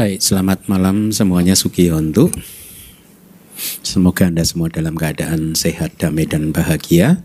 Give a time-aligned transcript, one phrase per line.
[0.00, 2.32] Baik, selamat malam semuanya Sugihontu.
[3.84, 7.20] Semoga Anda semua dalam keadaan sehat, damai, dan bahagia.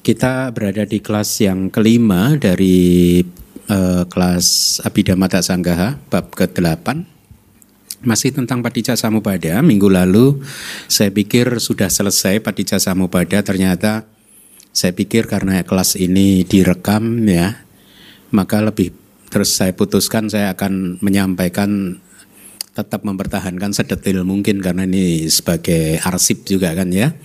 [0.00, 3.20] Kita berada di kelas yang kelima dari
[3.68, 7.04] uh, kelas Abhidhamma Sanggaha, bab ke-8.
[8.08, 10.40] Masih tentang Padicca Samupada, minggu lalu
[10.88, 14.08] saya pikir sudah selesai Padicca Samupada, ternyata
[14.72, 17.68] saya pikir karena kelas ini direkam ya,
[18.32, 19.01] maka lebih
[19.32, 21.96] terus saya putuskan saya akan menyampaikan
[22.76, 27.16] tetap mempertahankan sedetil mungkin karena ini sebagai arsip juga kan ya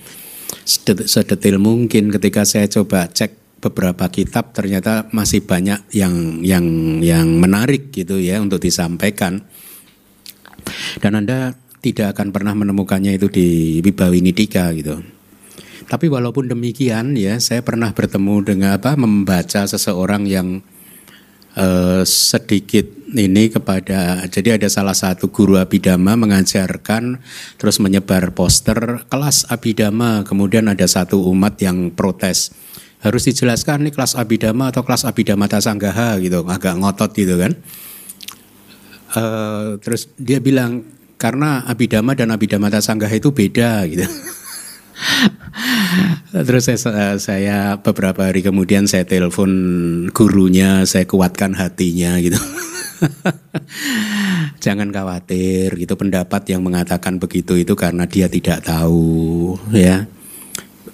[1.04, 6.64] sedetil mungkin ketika saya coba cek beberapa kitab ternyata masih banyak yang yang
[7.04, 9.44] yang menarik gitu ya untuk disampaikan
[11.04, 14.98] dan anda tidak akan pernah menemukannya itu di Wibawi Nidika gitu.
[15.88, 20.60] Tapi walaupun demikian ya saya pernah bertemu dengan apa membaca seseorang yang
[21.58, 27.18] uh, sedikit ini kepada jadi ada salah satu guru abidama mengajarkan
[27.58, 32.54] terus menyebar poster kelas abidama kemudian ada satu umat yang protes
[32.98, 37.52] harus dijelaskan nih kelas abidama atau kelas abidama tasanggaha gitu agak ngotot gitu kan.
[39.08, 40.84] Uh, terus dia bilang
[41.16, 44.04] karena abidama dan abidama tasanggaha itu beda gitu
[46.46, 49.50] Terus saya, saya beberapa hari kemudian saya telepon
[50.12, 52.38] gurunya, saya kuatkan hatinya gitu.
[54.64, 60.10] Jangan khawatir gitu pendapat yang mengatakan begitu itu karena dia tidak tahu ya.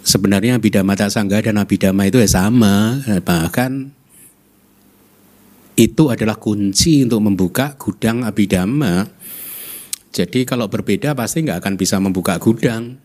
[0.04, 3.88] Sebenarnya abidama tak sangga dan abidama itu ya sama, bahkan
[5.80, 9.08] itu adalah kunci untuk membuka gudang abidama.
[10.12, 13.00] Jadi kalau berbeda pasti nggak akan bisa membuka gudang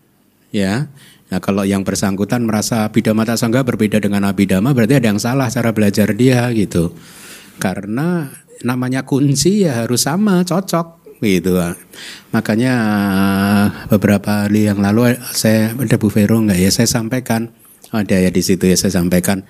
[0.49, 0.89] ya.
[1.29, 5.47] Nah kalau yang bersangkutan merasa abidama tak sangga berbeda dengan abidama berarti ada yang salah
[5.49, 6.93] cara belajar dia gitu.
[7.61, 8.33] Karena
[8.65, 11.59] namanya kunci ya harus sama, cocok gitu.
[12.33, 12.73] Makanya
[13.91, 17.53] beberapa hari yang lalu saya ada Bu Vero enggak ya saya sampaikan
[17.89, 19.45] ada ya di situ ya saya sampaikan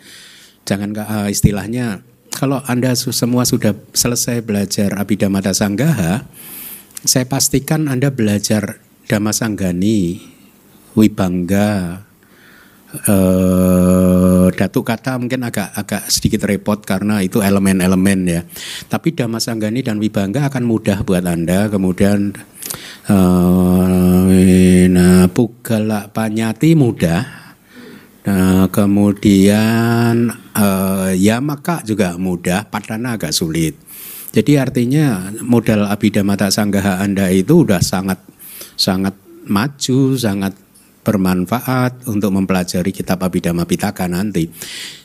[0.64, 2.04] jangan uh, istilahnya
[2.40, 6.24] kalau Anda semua sudah selesai belajar Abhidhamma Sanggaha,
[7.04, 8.80] saya pastikan Anda belajar
[9.12, 10.24] Dhamma Sanggani
[11.00, 12.04] Wibangga,
[13.08, 18.42] uh, Datuk kata mungkin agak agak sedikit repot karena itu elemen-elemen ya.
[18.92, 21.72] Tapi Damasanggani dan Wibangga akan mudah buat Anda.
[21.72, 22.36] Kemudian
[23.08, 24.28] uh,
[24.92, 27.40] nah, Pugala Panyati mudah.
[28.20, 33.74] Nah, kemudian uh, Yamaka juga mudah, Padana agak sulit.
[34.30, 38.22] Jadi artinya modal Abhidhamma Sanggaha Anda itu udah sangat
[38.78, 39.18] sangat
[39.50, 40.54] maju, sangat
[41.04, 44.48] bermanfaat untuk mempelajari kitab Abhidhamma Pitaka nanti.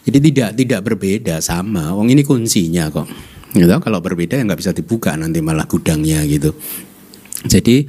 [0.05, 1.94] Jadi tidak tidak berbeda sama.
[1.94, 3.09] Wong ini kuncinya kok.
[3.55, 6.50] Gitu, kalau berbeda ya nggak bisa dibuka nanti malah gudangnya gitu.
[7.47, 7.87] Jadi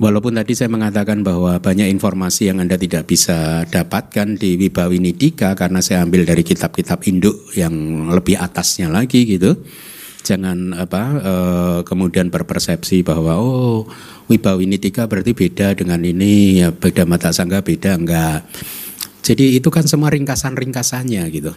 [0.00, 5.52] walaupun tadi saya mengatakan bahwa banyak informasi yang Anda tidak bisa dapatkan di Wibawi Nidika
[5.52, 9.60] karena saya ambil dari kitab-kitab induk yang lebih atasnya lagi gitu.
[10.20, 13.88] Jangan apa uh, kemudian berpersepsi bahwa oh
[14.30, 18.46] Wibawinitika berarti beda dengan ini, ya beda mata sangga beda enggak.
[19.26, 21.52] Jadi itu kan semua ringkasan-ringkasannya gitu.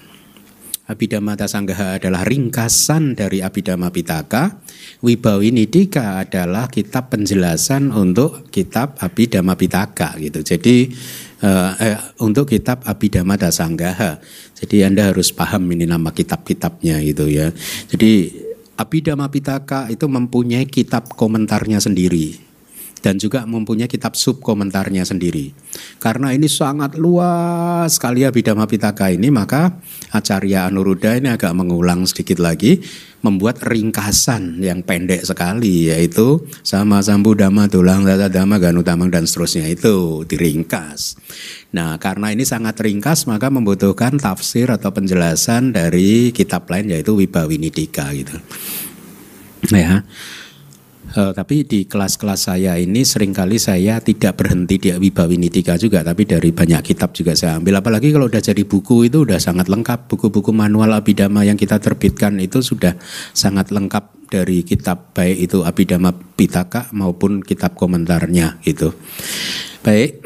[0.84, 4.60] Abhidhamma Sanggaha adalah ringkasan dari Abhidhamma Pitaka.
[5.00, 10.44] Wibawinidika adalah kitab penjelasan untuk kitab Abhidhamma Pitaka gitu.
[10.44, 10.92] Jadi
[11.40, 14.20] uh, eh, untuk kitab Abhidhamma Sanggaha.
[14.60, 17.56] Jadi Anda harus paham ini nama kitab-kitabnya gitu ya.
[17.88, 22.53] Jadi Abhidhamma Pitaka itu mempunyai kitab komentarnya sendiri
[23.04, 25.52] dan juga mempunyai kitab sub komentarnya sendiri.
[26.00, 29.76] Karena ini sangat luas sekali Abhidhamma Pitaka ini, maka
[30.16, 32.80] Acarya Anuruddha ini agak mengulang sedikit lagi,
[33.20, 39.68] membuat ringkasan yang pendek sekali, yaitu sama sambu dhamma tulang tata dhamma ganutamang dan seterusnya
[39.68, 41.20] itu diringkas.
[41.76, 48.16] Nah karena ini sangat ringkas maka membutuhkan tafsir atau penjelasan dari kitab lain yaitu Wibawinidika
[48.16, 48.40] gitu.
[49.72, 50.08] Ya.
[51.14, 56.26] Uh, tapi di kelas-kelas saya ini sering kali saya tidak berhenti di Wibawinitika juga, tapi
[56.26, 57.86] dari banyak kitab juga saya ambil.
[57.86, 60.10] Apalagi kalau udah jadi buku itu udah sangat lengkap.
[60.10, 62.98] Buku-buku manual Abidama yang kita terbitkan itu sudah
[63.30, 68.98] sangat lengkap dari kitab baik itu Abidama Pitaka maupun kitab komentarnya gitu.
[69.86, 70.18] Baik,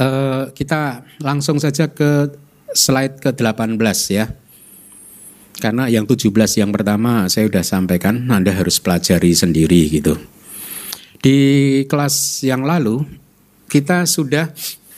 [0.00, 2.32] uh, kita langsung saja ke
[2.72, 4.32] slide ke-18 ya.
[5.56, 10.20] Karena yang 17 yang pertama saya sudah sampaikan Anda harus pelajari sendiri gitu.
[11.20, 11.38] Di
[11.88, 13.02] kelas yang lalu
[13.66, 14.52] kita sudah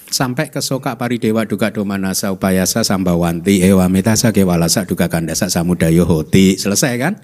[0.09, 6.57] sampai ke soka paridewa duka domanasa upayasa sambawanti ewa metasa kewalasa duka kandasa samudayo hoti
[6.57, 7.15] selesai kan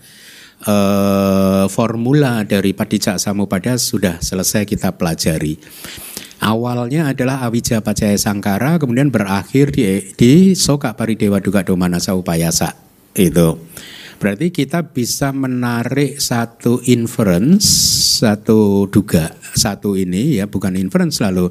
[0.69, 5.59] eh, formula dari Padicak Samupada sudah selesai kita pelajari.
[6.45, 12.77] Awalnya adalah Awija Pacaya Sangkara, kemudian berakhir di, di Soka Paridewa Duga Domanasa Upayasa.
[13.15, 13.59] Itu.
[14.19, 17.67] Berarti kita bisa menarik satu inference,
[18.23, 21.51] satu duga, satu ini ya bukan inference lalu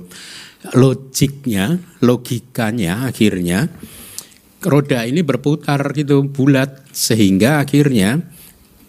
[0.73, 3.67] logiknya, logikanya akhirnya
[4.63, 8.23] roda ini berputar gitu bulat sehingga akhirnya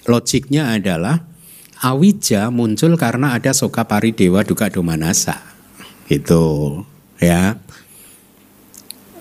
[0.06, 1.26] logiknya adalah
[1.82, 5.42] awija muncul karena ada soka paridewa duka domanasa
[6.06, 6.80] gitu
[7.18, 7.58] ya.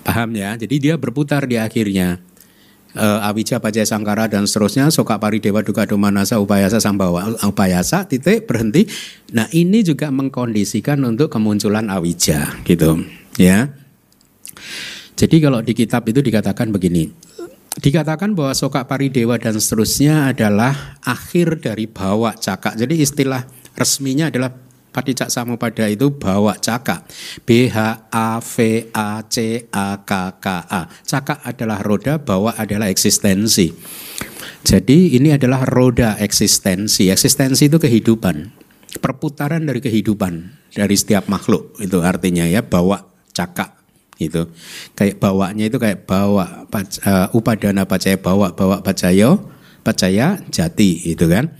[0.04, 0.52] Paham ya?
[0.54, 2.20] Jadi dia berputar di akhirnya
[2.96, 8.88] uh, awija pajaya sangkara dan seterusnya soka paridewa duka domanasa upayasa sambawa upayasa titik berhenti
[9.30, 13.02] nah ini juga mengkondisikan untuk kemunculan awija gitu
[13.38, 13.70] ya
[15.14, 17.06] jadi kalau di kitab itu dikatakan begini,
[17.78, 22.74] dikatakan bahwa soka paridewa dan seterusnya adalah akhir dari bawa cakak.
[22.74, 23.46] Jadi istilah
[23.78, 24.50] resminya adalah
[24.94, 27.10] Padicak Samupada itu bawa cakak.
[27.42, 28.54] B H A V
[28.94, 30.86] A C A K K A.
[31.02, 33.74] Cakak adalah roda, bawa adalah eksistensi.
[34.62, 37.10] Jadi ini adalah roda eksistensi.
[37.10, 38.54] Eksistensi itu kehidupan.
[39.02, 43.02] Perputaran dari kehidupan dari setiap makhluk itu artinya ya bawa
[43.34, 43.74] cakak
[44.18, 44.46] itu
[44.94, 49.50] kayak bawanya itu kayak bawa uh, upadana pacaya bawa bawa pacayo
[49.82, 51.50] pacaya jati itu kan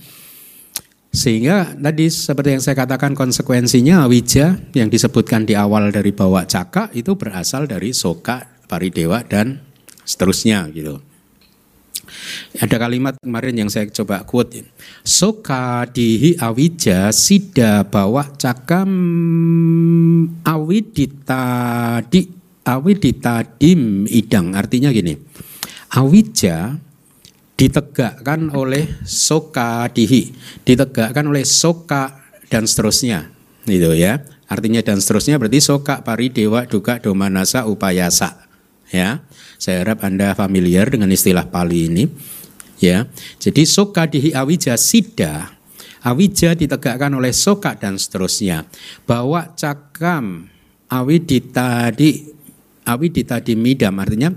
[1.14, 6.90] sehingga tadi seperti yang saya katakan konsekuensinya wija yang disebutkan di awal dari bawa caka
[6.90, 9.62] itu berasal dari soka paridewa dan
[10.02, 10.98] seterusnya gitu
[12.60, 14.62] ada kalimat kemarin yang saya coba quote.
[15.02, 18.90] Soka dihi awija sida bawa cakam
[20.44, 21.44] awidita
[22.06, 22.28] di
[22.64, 25.16] awiditadim idang artinya gini
[25.92, 26.78] awija
[27.54, 30.34] ditegakkan oleh soka dihi.
[30.66, 33.30] Ditegakkan oleh soka dan seterusnya.
[33.64, 34.22] Itu ya.
[34.50, 38.44] Artinya dan seterusnya berarti soka pari dewa duka domanasa upayasa.
[38.92, 39.24] Ya.
[39.56, 42.04] Saya harap anda familiar dengan istilah Pali ini.
[42.82, 43.08] Ya.
[43.40, 45.54] Jadi soka dihi awija sida.
[46.04, 48.68] Awija ditegakkan oleh soka dan seterusnya.
[49.08, 50.52] Bahwa cakam
[50.92, 52.33] awidita di
[52.84, 54.30] awi ditadimidam artinya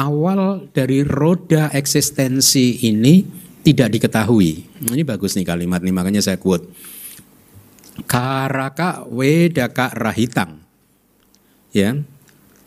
[0.00, 3.24] awal dari roda eksistensi ini
[3.62, 4.82] tidak diketahui.
[4.90, 6.66] Ini bagus nih kalimat nih makanya saya quote.
[8.10, 10.64] Karaka wedaka rahitang.
[11.70, 11.94] Ya.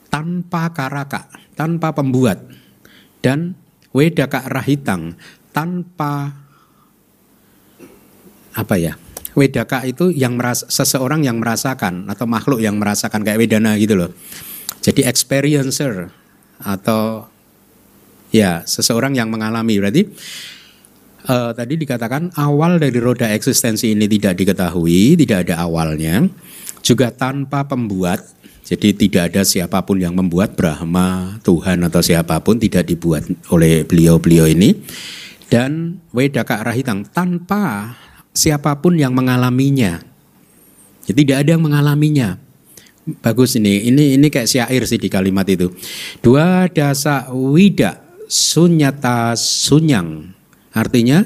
[0.08, 1.28] Tanpa karaka,
[1.60, 2.40] tanpa pembuat
[3.20, 3.60] dan
[3.92, 5.20] wedaka rahitang
[5.52, 6.32] tanpa
[8.56, 8.96] apa ya?
[9.36, 14.16] Wedaka itu yang merasa, seseorang yang merasakan atau makhluk yang merasakan kayak wedana gitu loh.
[14.86, 16.14] Jadi experiencer
[16.62, 17.26] atau
[18.30, 20.06] ya seseorang yang mengalami berarti
[21.26, 26.30] uh, tadi dikatakan awal dari roda eksistensi ini tidak diketahui, tidak ada awalnya,
[26.86, 28.22] juga tanpa pembuat.
[28.66, 33.22] Jadi tidak ada siapa pun yang membuat Brahma, Tuhan atau siapa pun tidak dibuat
[33.54, 34.74] oleh beliau-beliau ini.
[35.46, 37.94] Dan Wedaka Rahitang tanpa
[38.34, 40.02] siapa pun yang mengalaminya.
[41.06, 42.42] Jadi tidak ada yang mengalaminya.
[43.22, 43.86] Bagus ini.
[43.86, 45.70] Ini ini kayak syair sih di kalimat itu.
[46.26, 50.34] Dua dasa wida sunyata sunyang.
[50.74, 51.22] Artinya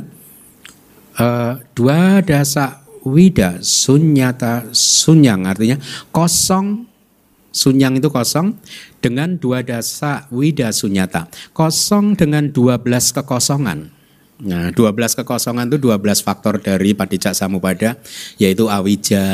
[1.19, 5.79] uh, dua dasa wida sunyata sunyang artinya
[6.12, 6.88] kosong
[7.51, 8.55] sunyang itu kosong
[9.00, 13.91] dengan dua dasa wida sunyata kosong dengan dua belas kekosongan
[14.39, 18.00] Nah, 12 kekosongan itu 12 faktor dari padicak samupada
[18.39, 19.27] yaitu awija,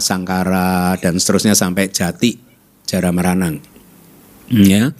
[0.00, 2.40] sangkara dan seterusnya sampai jati,
[2.88, 3.60] jara meranang.
[4.48, 4.96] Ya.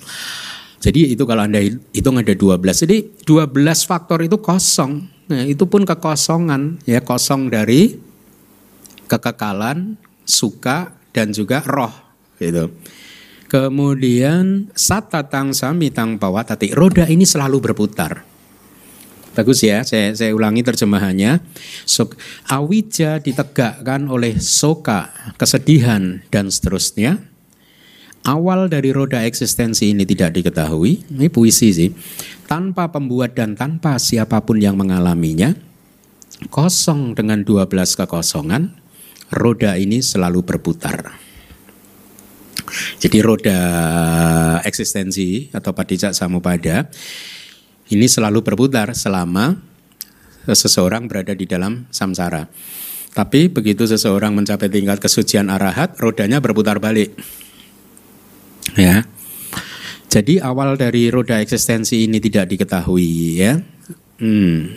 [0.79, 2.61] Jadi itu kalau Anda hitung ada 12.
[2.85, 5.09] Jadi 12 faktor itu kosong.
[5.33, 7.97] Nah, itu pun kekosongan ya, kosong dari
[9.09, 9.97] kekekalan,
[10.29, 11.93] suka dan juga roh
[12.37, 12.69] gitu.
[13.49, 18.29] Kemudian satatang samitang bawa tati roda ini selalu berputar.
[19.39, 21.39] Bagus ya, saya, saya ulangi terjemahannya.
[21.87, 22.11] So,
[22.51, 27.23] awija ditegakkan oleh soka, kesedihan, dan seterusnya.
[28.27, 31.07] Awal dari roda eksistensi ini tidak diketahui.
[31.15, 31.95] Ini puisi sih.
[32.51, 35.55] Tanpa pembuat dan tanpa siapa pun yang mengalaminya,
[36.51, 38.75] kosong dengan 12 kekosongan,
[39.31, 41.15] roda ini selalu berputar.
[42.99, 43.61] Jadi roda
[44.67, 46.91] eksistensi atau padicak samupada
[47.89, 49.57] ini selalu berputar selama
[50.49, 52.49] seseorang berada di dalam samsara.
[53.13, 57.17] Tapi begitu seseorang mencapai tingkat kesucian arahat, rodanya berputar balik.
[58.77, 59.09] Ya.
[60.09, 63.61] Jadi awal dari roda eksistensi ini tidak diketahui ya.
[64.19, 64.75] Hmm.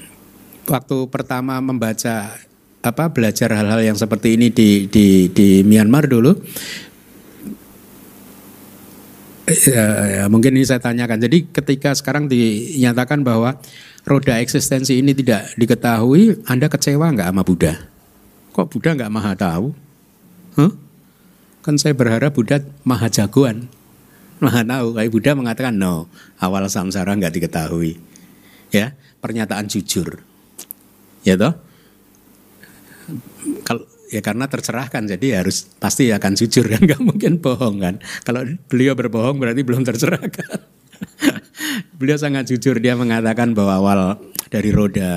[0.69, 2.37] waktu pertama membaca
[2.85, 6.37] apa belajar hal-hal yang seperti ini di di di Myanmar dulu
[9.69, 11.21] ya, ya, mungkin ini saya tanyakan.
[11.21, 13.57] Jadi ketika sekarang dinyatakan bahwa
[14.05, 17.73] roda eksistensi ini tidak diketahui, Anda kecewa nggak sama Buddha?
[18.51, 19.71] Kok Buddha nggak maha tahu?
[20.59, 20.71] Huh?
[21.61, 23.69] Kan saya berharap Buddha maha jagoan,
[24.41, 24.97] maha tahu.
[24.97, 26.09] Kayak Buddha mengatakan no,
[26.41, 28.01] awal samsara nggak diketahui.
[28.71, 30.23] Ya, pernyataan jujur.
[31.21, 31.53] Ya toh?
[33.67, 37.95] Kalau ya karena tercerahkan jadi harus pasti akan jujur kan nggak mungkin bohong kan.
[38.27, 40.59] Kalau beliau berbohong berarti belum tercerahkan.
[41.97, 43.99] Beliau sangat jujur dia mengatakan bahwa awal
[44.51, 45.09] dari roda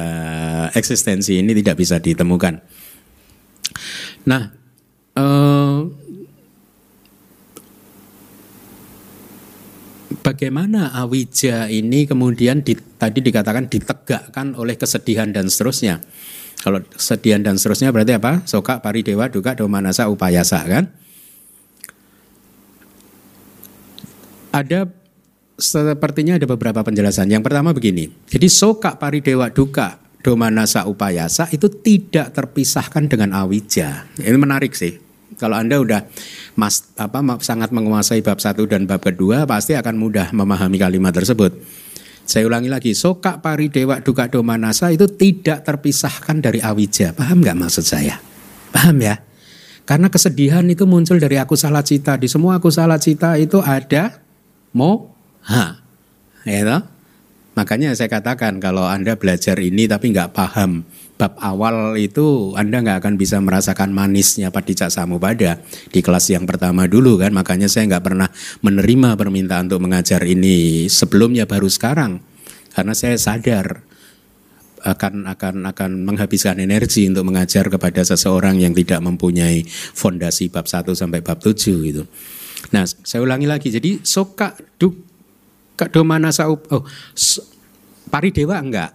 [0.72, 2.62] eksistensi ini tidak bisa ditemukan.
[4.24, 4.42] Nah
[5.18, 5.78] eh,
[10.24, 16.00] bagaimana awija ini kemudian di, tadi dikatakan ditegakkan oleh kesedihan dan seterusnya
[16.64, 18.40] kalau sedian dan seterusnya berarti apa?
[18.48, 20.88] Soka, paridewa, duka, domanasa, upayasa kan?
[24.48, 24.88] Ada
[25.60, 27.28] sepertinya ada beberapa penjelasan.
[27.28, 28.08] Yang pertama begini.
[28.32, 34.08] Jadi soka, paridewa, duka, domanasa, upayasa itu tidak terpisahkan dengan awija.
[34.16, 34.96] Ini menarik sih.
[35.36, 36.00] Kalau Anda udah
[37.44, 41.83] sangat menguasai bab satu dan bab kedua pasti akan mudah memahami kalimat tersebut.
[42.24, 47.12] Saya ulangi lagi, soka pari dewa duka domanasa itu tidak terpisahkan dari awija.
[47.12, 48.16] Paham nggak maksud saya?
[48.72, 49.20] Paham ya?
[49.84, 52.16] Karena kesedihan itu muncul dari aku salah cita.
[52.16, 54.24] Di semua aku salah cita itu ada
[54.72, 55.84] moha.
[56.48, 56.80] Ya
[57.54, 60.82] Makanya saya katakan kalau Anda belajar ini tapi nggak paham
[61.14, 65.62] bab awal itu Anda nggak akan bisa merasakan manisnya padicak samubada
[65.94, 68.28] di kelas yang pertama dulu kan makanya saya nggak pernah
[68.66, 72.18] menerima permintaan untuk mengajar ini sebelumnya baru sekarang
[72.74, 73.86] karena saya sadar
[74.84, 80.92] akan akan akan menghabiskan energi untuk mengajar kepada seseorang yang tidak mempunyai fondasi bab 1
[80.92, 81.56] sampai bab 7
[81.88, 82.04] gitu.
[82.68, 83.72] Nah, saya ulangi lagi.
[83.72, 84.92] Jadi soka duk
[85.88, 86.84] domana oh
[88.12, 88.92] paridewa enggak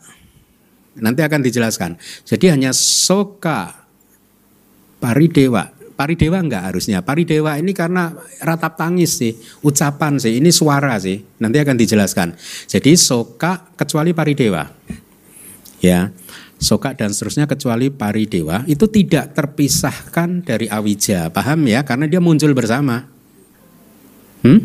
[0.97, 2.01] Nanti akan dijelaskan.
[2.25, 3.85] Jadi hanya soka
[4.97, 5.69] paridewa.
[5.99, 7.03] Paridewa enggak harusnya.
[7.03, 11.19] Paridewa ini karena ratap tangis sih, ucapan sih, ini suara sih.
[11.43, 12.39] Nanti akan dijelaskan.
[12.71, 14.63] Jadi soka kecuali paridewa.
[15.83, 16.11] Ya.
[16.59, 21.31] Soka dan seterusnya kecuali paridewa itu tidak terpisahkan dari awija.
[21.31, 21.87] Paham ya?
[21.87, 23.07] Karena dia muncul bersama.
[24.43, 24.59] Hmm?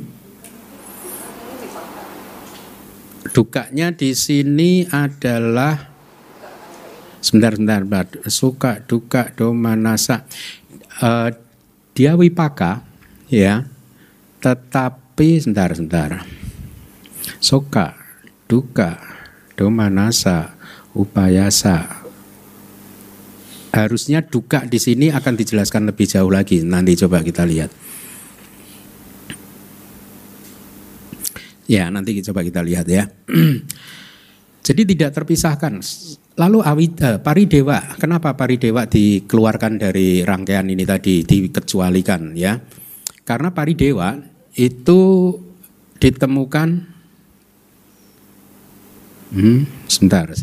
[3.31, 5.94] Dukanya di sini adalah
[7.25, 10.29] sebentar sebentar suka duka doma nasa.
[11.01, 11.33] Uh,
[11.97, 12.85] dia wipaka
[13.33, 13.65] ya.
[14.45, 16.11] Tetapi sebentar sebentar.
[17.41, 17.97] Suka
[18.45, 19.01] duka
[19.57, 20.53] doma nasa
[20.93, 22.05] upayasa.
[23.73, 26.61] Harusnya duka di sini akan dijelaskan lebih jauh lagi.
[26.61, 27.73] Nanti coba kita lihat.
[31.65, 33.09] Ya nanti coba kita lihat ya.
[34.67, 35.81] Jadi tidak terpisahkan
[36.35, 42.59] Lalu awida, paridewa, kenapa paridewa dikeluarkan dari rangkaian ini tadi, dikecualikan ya?
[43.23, 44.19] Karena paridewa
[44.59, 45.31] itu
[46.03, 46.69] ditemukan,
[49.31, 50.35] hmm, sebentar.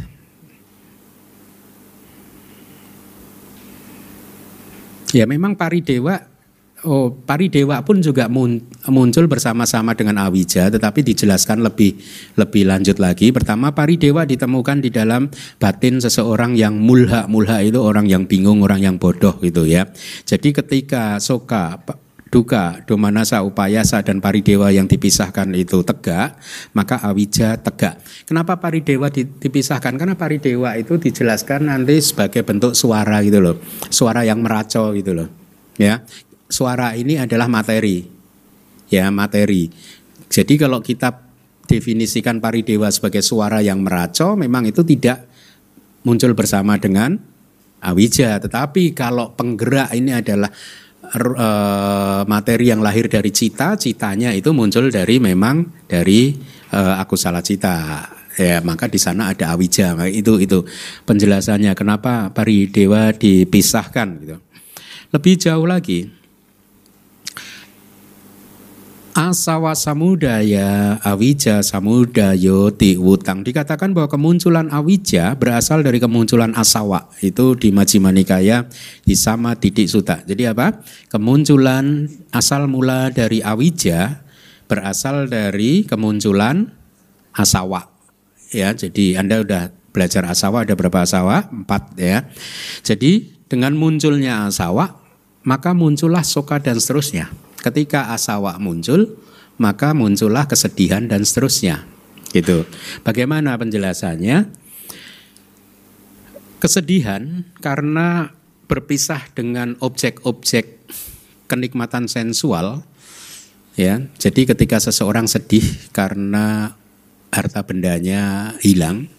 [5.11, 6.30] Ya memang paridewa
[6.81, 11.93] Oh, paridewa pun juga muncul bersama-sama dengan awija, tetapi dijelaskan lebih
[12.33, 13.29] lebih lanjut lagi.
[13.29, 15.29] Pertama, paridewa ditemukan di dalam
[15.61, 17.29] batin seseorang yang mulha.
[17.29, 19.93] Mulha itu orang yang bingung, orang yang bodoh gitu ya.
[20.25, 21.85] Jadi ketika soka,
[22.33, 26.33] duka, domanasa, upayasa dan paridewa yang dipisahkan itu tegak,
[26.73, 28.01] maka awija tegak.
[28.25, 30.01] Kenapa paridewa dipisahkan?
[30.01, 33.61] Karena paridewa itu dijelaskan nanti sebagai bentuk suara gitu loh.
[33.93, 35.29] Suara yang meracau gitu loh.
[35.77, 36.01] Ya,
[36.51, 38.03] suara ini adalah materi.
[38.91, 39.71] Ya, materi.
[40.27, 41.31] Jadi kalau kita
[41.63, 45.31] definisikan paridewa sebagai suara yang meraco, memang itu tidak
[46.03, 47.15] muncul bersama dengan
[47.79, 48.35] awija.
[48.43, 50.51] Tetapi kalau penggerak ini adalah
[51.15, 51.49] e,
[52.27, 56.35] materi yang lahir dari cita, citanya itu muncul dari memang dari
[56.67, 58.07] e, aku salah cita.
[58.39, 59.91] Ya, maka di sana ada awija.
[60.07, 60.63] Itu itu
[61.03, 64.37] penjelasannya kenapa paridewa dipisahkan gitu.
[65.11, 66.07] Lebih jauh lagi,
[69.11, 72.71] Asawa samudaya awija samudayo
[73.03, 78.71] wutang dikatakan bahwa kemunculan awija berasal dari kemunculan asawa itu di Majjhima Nikaya
[79.03, 80.23] di sama titik suta.
[80.23, 80.79] Jadi apa?
[81.11, 84.23] Kemunculan asal mula dari awija
[84.71, 86.71] berasal dari kemunculan
[87.35, 87.91] asawa.
[88.55, 91.51] Ya, jadi Anda sudah belajar asawa ada berapa asawa?
[91.51, 92.31] Empat ya.
[92.79, 95.03] Jadi dengan munculnya asawa,
[95.43, 97.50] maka muncullah soka dan seterusnya.
[97.61, 99.21] Ketika asawa muncul,
[99.61, 101.85] maka muncullah kesedihan dan seterusnya.
[102.33, 102.65] Gitu.
[103.05, 104.49] Bagaimana penjelasannya?
[106.57, 108.33] Kesedihan karena
[108.65, 110.81] berpisah dengan objek-objek
[111.45, 112.85] kenikmatan sensual
[113.75, 113.99] ya.
[114.15, 116.77] Jadi ketika seseorang sedih karena
[117.33, 119.11] harta bendanya hilang,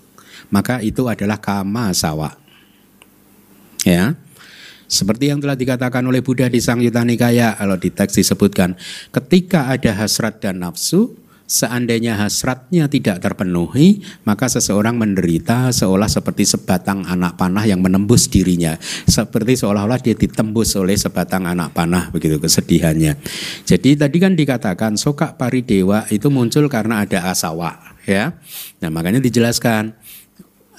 [0.49, 2.37] maka itu adalah kama sawa.
[3.85, 4.15] Ya.
[4.93, 8.77] Seperti yang telah dikatakan oleh Buddha di Sang Yuta Nikaya, kalau di teks disebutkan,
[9.09, 11.17] ketika ada hasrat dan nafsu,
[11.53, 18.81] Seandainya hasratnya tidak terpenuhi, maka seseorang menderita seolah seperti sebatang anak panah yang menembus dirinya,
[19.05, 23.21] seperti seolah-olah dia ditembus oleh sebatang anak panah begitu kesedihannya.
[23.69, 28.33] Jadi tadi kan dikatakan soka paridewa itu muncul karena ada asawa, ya.
[28.81, 29.93] Nah makanya dijelaskan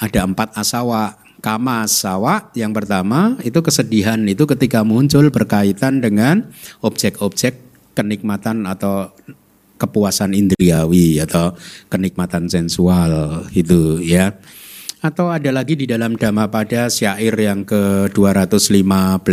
[0.01, 1.22] ada empat asawa.
[1.44, 6.48] Kama asawa yang pertama itu kesedihan itu ketika muncul berkaitan dengan
[6.80, 7.60] objek-objek
[7.92, 9.12] kenikmatan atau
[9.76, 11.52] kepuasan indriawi atau
[11.92, 14.40] kenikmatan sensual itu ya.
[15.04, 19.28] Atau ada lagi di dalam pada syair yang ke-215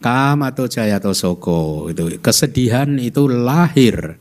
[0.00, 4.16] Kam atau Jayato Soko itu kesedihan itu lahir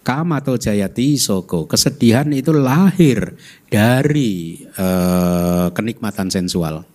[0.00, 1.68] Kam atau Jayati Soko.
[1.68, 3.36] Kesedihan itu lahir
[3.68, 6.88] dari uh, kenikmatan sensual.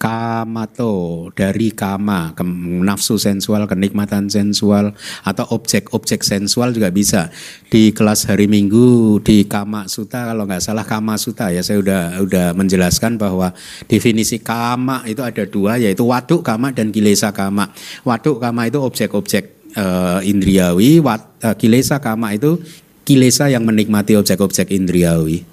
[0.00, 2.40] Kamato dari kama ke,
[2.80, 4.96] nafsu sensual kenikmatan sensual
[5.28, 7.28] atau objek-objek sensual juga bisa.
[7.68, 12.24] Di kelas hari minggu di kama suta kalau nggak salah kama suta ya saya udah
[12.24, 13.52] udah menjelaskan bahwa
[13.92, 17.68] definisi kama itu ada dua yaitu waduk kama dan kilesa kama.
[18.00, 22.58] Waduk kama itu objek-objek uh, indriawi wat, uh, kilesa kama itu
[23.04, 25.44] kilesa yang menikmati objek-objek indriawi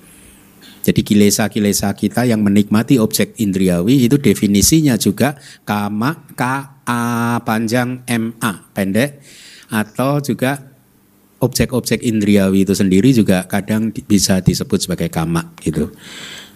[0.88, 5.36] jadi kilesa-kilesa kita yang menikmati objek indriawi itu definisinya juga
[5.68, 6.44] kama K
[6.88, 7.04] A
[7.44, 9.20] panjang M A pendek
[9.68, 10.64] atau juga
[11.44, 15.92] objek-objek indriawi itu sendiri juga kadang bisa disebut sebagai kama gitu.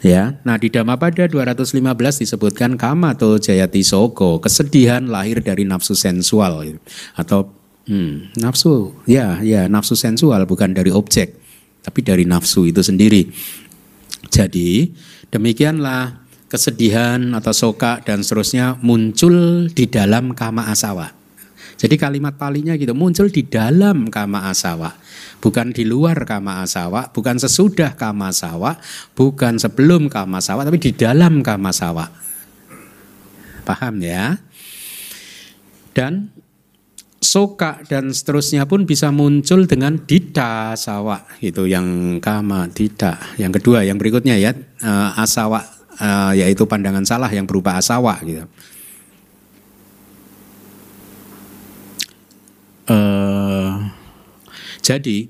[0.02, 0.42] Ya.
[0.42, 6.82] Nah, di Dhammapada 215 disebutkan kama atau jayati soko, kesedihan lahir dari nafsu sensual
[7.14, 7.54] atau
[7.86, 11.38] hmm, nafsu ya ya nafsu sensual bukan dari objek
[11.86, 13.30] tapi dari nafsu itu sendiri.
[14.30, 14.90] Jadi
[15.30, 21.14] demikianlah kesedihan atau soka dan seterusnya muncul di dalam kama asawa.
[21.82, 24.94] Jadi kalimat palinya gitu muncul di dalam kama asawa,
[25.42, 28.78] bukan di luar kama asawa, bukan sesudah kama asawa,
[29.18, 32.08] bukan sebelum kama asawa, tapi di dalam kama asawa.
[33.66, 34.38] Paham ya?
[35.92, 36.32] Dan
[37.22, 43.86] soka dan seterusnya pun bisa muncul dengan dita sawa itu yang kama dita yang kedua
[43.86, 44.50] yang berikutnya ya
[44.82, 45.62] uh, asawa
[46.02, 48.50] uh, yaitu pandangan salah yang berupa asawa gitu
[52.90, 54.01] uh,
[54.82, 55.30] jadi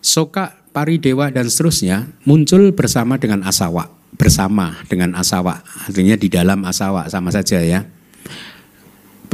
[0.00, 7.06] soka paridewa dan seterusnya muncul bersama dengan asawa bersama dengan asawa artinya di dalam asawa
[7.08, 7.86] sama saja ya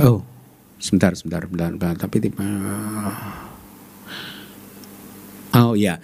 [0.02, 0.36] oh
[0.76, 1.94] Sebentar, sebentar, sebentar, sebentar.
[1.96, 2.44] tapi tiba.
[5.56, 5.96] Oh ya,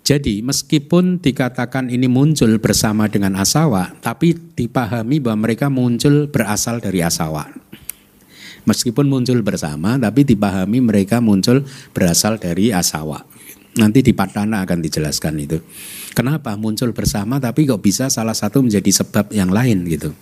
[0.00, 7.04] jadi meskipun dikatakan ini muncul bersama dengan asawa, tapi dipahami bahwa mereka muncul berasal dari
[7.04, 7.52] asawa.
[8.68, 11.64] Meskipun muncul bersama, tapi dipahami mereka muncul
[11.96, 13.24] berasal dari asawa.
[13.80, 15.56] Nanti di Patana akan dijelaskan itu.
[16.12, 20.12] Kenapa muncul bersama tapi kok bisa salah satu menjadi sebab yang lain gitu.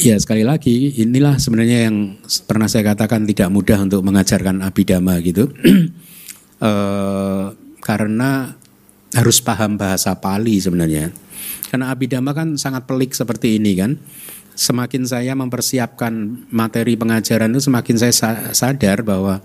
[0.00, 2.16] Ya sekali lagi inilah sebenarnya yang
[2.48, 5.52] pernah saya katakan tidak mudah untuk mengajarkan abidama gitu
[6.56, 6.72] e,
[7.88, 8.56] karena
[9.12, 11.12] harus paham bahasa Pali sebenarnya
[11.68, 14.00] karena abidama kan sangat pelik seperti ini kan
[14.60, 16.12] semakin saya mempersiapkan
[16.52, 18.12] materi pengajaran itu semakin saya
[18.52, 19.40] sadar bahwa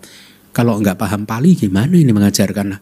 [0.51, 2.75] kalau nggak paham Pali gimana ini mengajarkan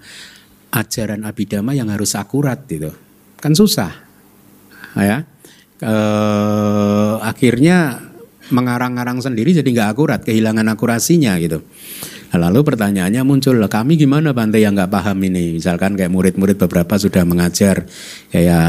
[0.74, 2.90] ajaran abidama yang harus akurat gitu
[3.38, 3.94] kan susah
[4.98, 5.22] ya
[5.78, 8.10] eh, akhirnya
[8.52, 11.64] mengarang-arang sendiri jadi nggak akurat, kehilangan akurasinya gitu.
[12.34, 15.62] Lalu pertanyaannya muncul, kami gimana Bante yang nggak paham ini?
[15.62, 17.86] Misalkan kayak murid-murid beberapa sudah mengajar,
[18.34, 18.66] kayak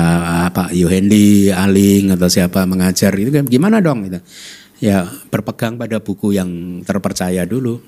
[0.53, 4.05] apa Yohendi, Aling atau siapa mengajar itu gimana dong?
[4.05, 4.21] Gitu.
[4.85, 7.81] Ya berpegang pada buku yang terpercaya dulu.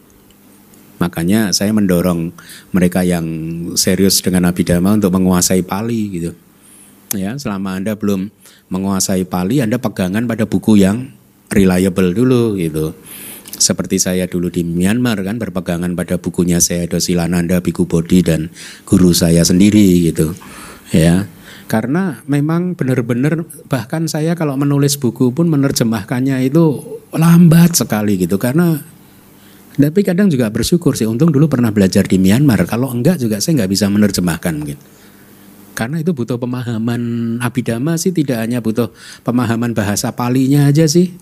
[0.97, 2.33] Makanya saya mendorong
[2.73, 3.29] mereka yang
[3.77, 6.33] serius dengan Abhidhamma untuk menguasai Pali gitu.
[7.13, 8.33] Ya, selama Anda belum
[8.73, 11.13] menguasai Pali, Anda pegangan pada buku yang
[11.53, 12.97] reliable dulu gitu.
[13.57, 18.53] Seperti saya dulu di Myanmar kan berpegangan pada bukunya saya Silananda, Biku Bodhi dan
[18.85, 20.33] guru saya sendiri gitu.
[20.95, 21.29] Ya.
[21.67, 26.79] Karena memang benar-benar bahkan saya kalau menulis buku pun menerjemahkannya itu
[27.11, 28.79] lambat sekali gitu karena
[29.77, 33.61] tapi kadang juga bersyukur sih untung dulu pernah belajar di Myanmar kalau enggak juga saya
[33.61, 34.79] nggak bisa menerjemahkan mungkin.
[35.77, 38.89] Karena itu butuh pemahaman abidama sih tidak hanya butuh
[39.21, 41.13] pemahaman bahasa palinya aja sih.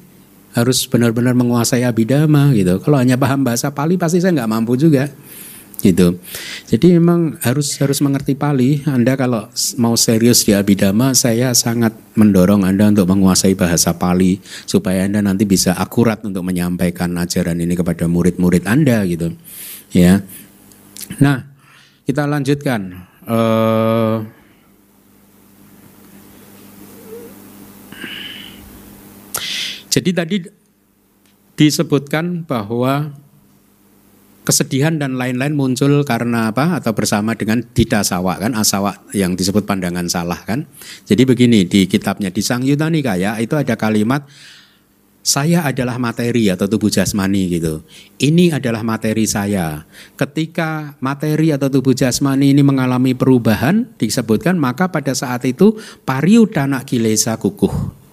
[0.55, 2.79] Harus benar-benar menguasai abidama gitu.
[2.79, 5.11] Kalau hanya paham bahasa pali pasti saya nggak mampu juga
[5.85, 6.17] gitu.
[6.73, 8.81] Jadi memang harus harus mengerti Pali.
[8.89, 15.05] Anda kalau mau serius di abidama, saya sangat mendorong Anda untuk menguasai bahasa Pali supaya
[15.05, 19.37] Anda nanti bisa akurat untuk menyampaikan ajaran ini kepada murid-murid Anda gitu.
[19.93, 20.25] Ya.
[21.21, 21.45] Nah,
[22.09, 23.13] kita lanjutkan.
[23.25, 24.25] Uh,
[29.95, 30.37] Jadi tadi
[31.55, 33.15] disebutkan bahwa
[34.43, 40.11] kesedihan dan lain-lain muncul karena apa atau bersama dengan didasawa kan asawa yang disebut pandangan
[40.11, 40.67] salah kan.
[41.07, 44.27] Jadi begini di kitabnya di Sang Yutani Kaya itu ada kalimat
[45.25, 47.87] saya adalah materi atau tubuh jasmani gitu.
[48.19, 49.87] Ini adalah materi saya.
[50.19, 57.39] Ketika materi atau tubuh jasmani ini mengalami perubahan disebutkan maka pada saat itu pariudana kilesa
[57.39, 58.04] kukuh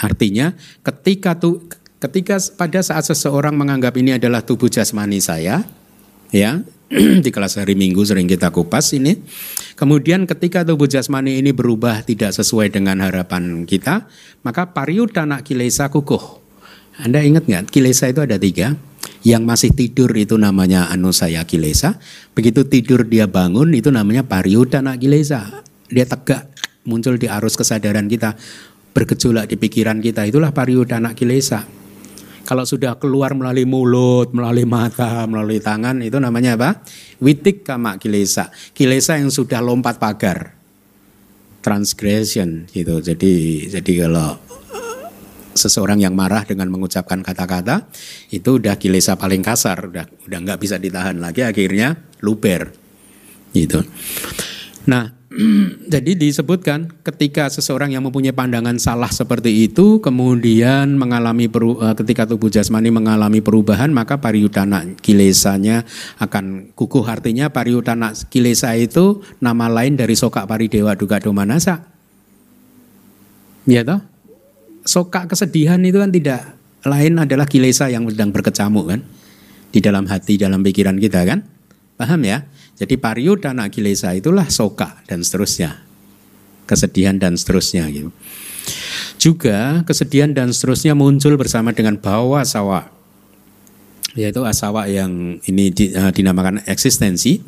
[0.00, 0.52] Artinya
[0.84, 1.64] ketika tu,
[2.00, 5.64] ketika pada saat seseorang menganggap ini adalah tubuh jasmani saya,
[6.30, 6.60] ya
[7.24, 9.18] di kelas hari Minggu sering kita kupas ini.
[9.74, 14.06] Kemudian ketika tubuh jasmani ini berubah tidak sesuai dengan harapan kita,
[14.46, 16.44] maka pariudana kilesa kukuh.
[17.02, 18.72] Anda ingat nggak kilesa itu ada tiga?
[19.26, 21.98] Yang masih tidur itu namanya anusaya kilesa.
[22.32, 25.66] Begitu tidur dia bangun itu namanya pariudana kilesa.
[25.90, 26.46] Dia tegak
[26.86, 28.38] muncul di arus kesadaran kita
[28.96, 31.68] bergejolak di pikiran kita itulah pariudana kilesa.
[32.48, 36.80] Kalau sudah keluar melalui mulut, melalui mata, melalui tangan itu namanya apa?
[37.20, 38.48] Witik kama kilesa.
[38.72, 40.56] Kilesa yang sudah lompat pagar.
[41.60, 43.02] Transgression gitu.
[43.02, 44.38] Jadi jadi kalau
[45.52, 47.90] seseorang yang marah dengan mengucapkan kata-kata
[48.30, 52.70] itu udah kilesa paling kasar, udah udah nggak bisa ditahan lagi akhirnya luber.
[53.50, 53.82] Gitu.
[54.86, 55.15] Nah,
[55.92, 62.24] jadi disebutkan ketika seseorang yang mempunyai pandangan salah seperti itu kemudian mengalami peru, eh, ketika
[62.24, 65.84] tubuh jasmani mengalami perubahan maka pariudana kilesanya
[66.20, 71.84] akan kukuh artinya pariudana kilesa itu nama lain dari soka paridewa duga domanasa.
[73.66, 74.00] Ya toh?
[74.86, 76.54] Soka kesedihan itu kan tidak
[76.86, 79.00] lain adalah kilesa yang sedang berkecamuk kan
[79.74, 81.42] di dalam hati dalam pikiran kita kan?
[81.98, 82.46] Paham ya?
[82.76, 85.80] Jadi pariudana kilesa itulah soka dan seterusnya.
[86.68, 88.12] Kesedihan dan seterusnya gitu.
[89.16, 92.92] Juga kesedihan dan seterusnya muncul bersama dengan bawa sawa.
[94.16, 97.40] Yaitu asawa yang ini uh, dinamakan eksistensi.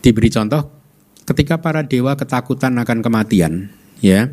[0.00, 0.70] Diberi contoh
[1.26, 4.30] ketika para dewa ketakutan akan kematian, ya.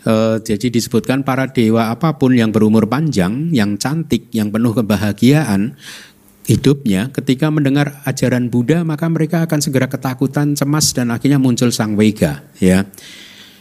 [0.00, 5.76] Uh, jadi disebutkan para dewa apa pun yang berumur panjang, yang cantik, yang penuh kebahagiaan,
[6.50, 11.94] hidupnya ketika mendengar ajaran Buddha maka mereka akan segera ketakutan, cemas dan akhirnya muncul sang
[11.94, 12.82] wega ya.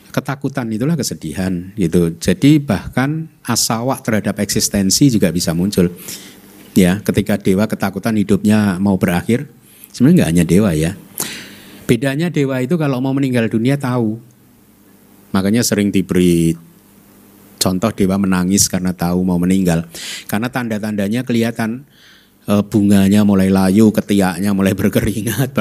[0.09, 2.17] Ketakutan itulah kesedihan gitu.
[2.17, 5.93] Jadi bahkan asawa terhadap eksistensi juga bisa muncul.
[6.73, 9.45] Ya, ketika dewa ketakutan hidupnya mau berakhir,
[9.93, 10.97] sebenarnya nggak hanya dewa ya.
[11.85, 14.17] Bedanya dewa itu kalau mau meninggal dunia tahu.
[15.29, 16.57] Makanya sering diberi
[17.61, 19.85] contoh dewa menangis karena tahu mau meninggal.
[20.25, 21.85] Karena tanda-tandanya kelihatan
[22.49, 25.53] bunganya mulai layu, ketiaknya mulai berkeringat,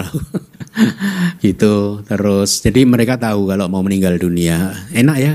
[1.44, 2.01] gitu.
[2.09, 4.72] Terus jadi mereka tahu kalau mau meninggal dunia.
[4.96, 5.35] Enak ya?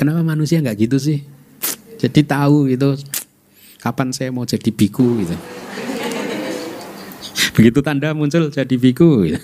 [0.00, 1.20] Kenapa manusia nggak gitu sih?
[1.96, 2.96] Jadi tahu gitu
[3.80, 5.36] kapan saya mau jadi biku gitu.
[7.56, 9.40] Begitu tanda muncul jadi biku gitu.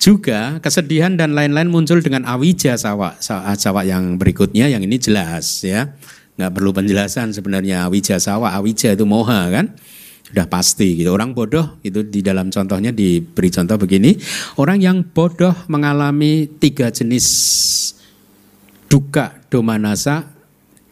[0.00, 5.92] Juga kesedihan dan lain-lain muncul dengan awija sawa, sawa yang berikutnya yang ini jelas ya
[6.40, 7.84] nggak perlu penjelasan sebenarnya.
[7.84, 9.76] Awija sawa awija itu moha kan?
[10.24, 11.12] Sudah pasti gitu.
[11.12, 14.16] Orang bodoh itu di dalam contohnya diberi contoh begini.
[14.56, 17.26] Orang yang bodoh mengalami tiga jenis
[18.88, 20.24] duka domanasa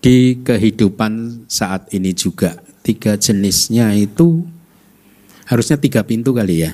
[0.04, 2.60] di kehidupan saat ini juga.
[2.84, 4.44] Tiga jenisnya itu
[5.48, 6.72] harusnya tiga pintu kali ya.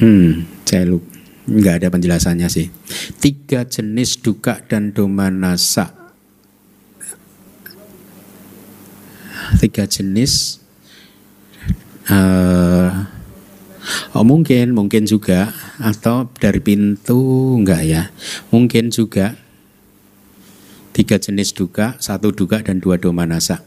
[0.00, 1.14] Hmm saya lupa
[1.46, 2.66] nggak ada penjelasannya sih.
[3.22, 6.05] Tiga jenis duka dan domanasa
[9.62, 10.62] tiga jenis
[12.10, 13.06] uh,
[14.14, 18.02] oh mungkin mungkin juga atau dari pintu enggak ya
[18.50, 19.46] mungkin juga
[20.96, 23.60] Tiga jenis duka, satu duka dan dua domanasa.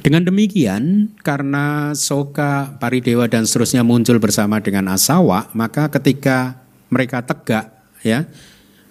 [0.00, 7.68] Dengan demikian, karena soka, paridewa dan seterusnya muncul bersama dengan asawa, maka ketika mereka tegak,
[8.00, 8.24] ya,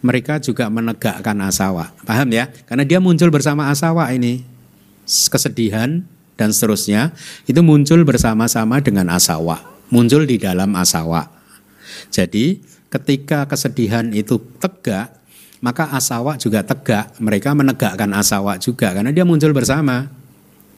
[0.06, 1.90] mereka juga menegakkan asawa.
[2.06, 2.54] Paham ya?
[2.70, 4.46] Karena dia muncul bersama asawa ini.
[5.10, 6.06] Kesedihan
[6.38, 7.12] dan seterusnya
[7.50, 11.34] itu muncul bersama-sama dengan asawa, muncul di dalam asawa.
[12.14, 12.62] Jadi,
[12.94, 15.18] ketika kesedihan itu tegak,
[15.60, 17.18] maka asawa juga tegak.
[17.18, 20.08] Mereka menegakkan asawa juga karena dia muncul bersama.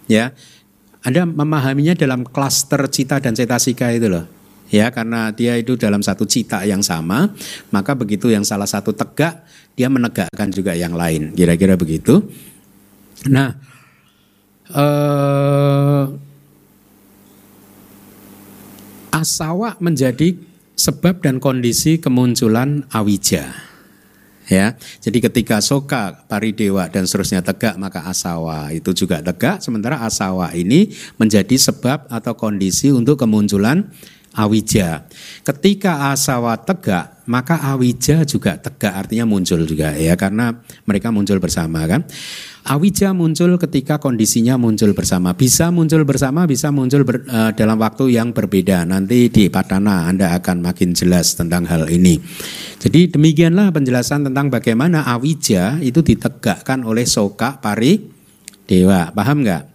[0.08, 0.34] Ya.
[1.02, 4.26] Anda memahaminya dalam klaster cita dan cetasika itu loh
[4.72, 7.28] ya karena dia itu dalam satu cita yang sama
[7.70, 9.44] maka begitu yang salah satu tegak
[9.76, 12.24] dia menegakkan juga yang lain kira-kira begitu
[13.28, 13.60] nah
[14.72, 16.04] eh,
[19.12, 20.34] asawa menjadi
[20.74, 23.72] sebab dan kondisi kemunculan awija
[24.52, 24.76] ya.
[25.00, 30.92] Jadi ketika soka, paridewa dan seterusnya tegak maka asawa itu juga tegak sementara asawa ini
[31.16, 33.88] menjadi sebab atau kondisi untuk kemunculan
[34.36, 35.08] awija.
[35.44, 40.56] Ketika asawa tegak, maka awija juga tegak artinya muncul juga ya karena
[40.88, 42.08] mereka muncul bersama kan.
[42.62, 45.34] Awija muncul ketika kondisinya muncul bersama.
[45.34, 48.86] Bisa muncul bersama, bisa muncul ber, uh, dalam waktu yang berbeda.
[48.86, 52.22] Nanti di Padana Anda akan makin jelas tentang hal ini.
[52.78, 57.98] Jadi demikianlah penjelasan tentang bagaimana awija itu ditegakkan oleh soka pari
[58.70, 59.10] dewa.
[59.10, 59.71] Paham nggak?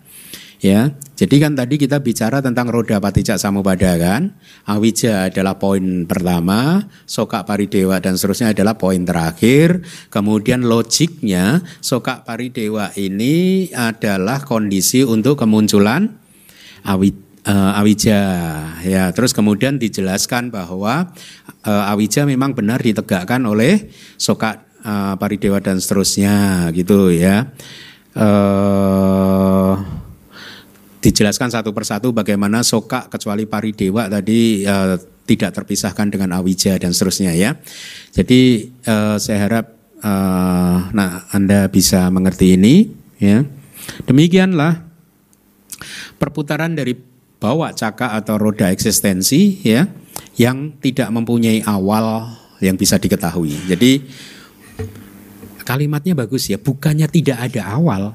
[0.64, 4.32] Ya, jadi kan tadi kita bicara tentang roda patijak samubada kan.
[4.64, 9.84] Awija adalah poin pertama, soka paridewa dan seterusnya adalah poin terakhir.
[10.08, 16.16] Kemudian logiknya soka paridewa ini adalah kondisi untuk kemunculan
[16.88, 17.12] awi,
[17.44, 18.20] uh, awija.
[18.80, 21.12] Ya, terus kemudian dijelaskan bahwa
[21.68, 27.52] uh, awija memang benar ditegakkan oleh soka uh, paridewa dan seterusnya gitu ya.
[28.16, 29.95] Uh,
[31.06, 37.30] dijelaskan satu persatu bagaimana soka kecuali paridewa tadi uh, tidak terpisahkan dengan awija dan seterusnya
[37.30, 37.54] ya.
[38.10, 39.66] Jadi uh, saya harap
[40.02, 42.90] uh, nah Anda bisa mengerti ini
[43.22, 43.46] ya.
[44.02, 44.82] Demikianlah
[46.18, 46.98] perputaran dari
[47.38, 49.86] bawah caka atau roda eksistensi ya
[50.34, 53.54] yang tidak mempunyai awal yang bisa diketahui.
[53.70, 54.02] Jadi
[55.62, 58.14] kalimatnya bagus ya, bukannya tidak ada awal,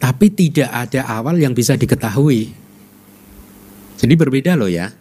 [0.00, 2.56] tapi tidak ada awal yang bisa diketahui.
[4.00, 4.96] Jadi berbeda loh ya.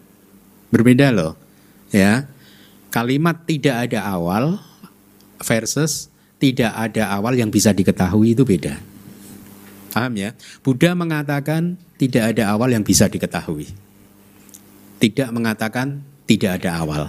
[0.70, 1.40] Berbeda loh.
[1.90, 2.28] Ya.
[2.92, 4.60] Kalimat tidak ada awal
[5.40, 8.76] versus tidak ada awal yang bisa diketahui itu beda.
[9.96, 10.36] Paham ya?
[10.62, 13.72] Buddha mengatakan tidak ada awal yang bisa diketahui.
[15.00, 17.04] Tidak mengatakan tidak ada awal.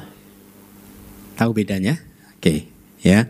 [1.35, 1.99] Tahu bedanya?
[2.39, 2.71] Oke,
[3.03, 3.27] ya.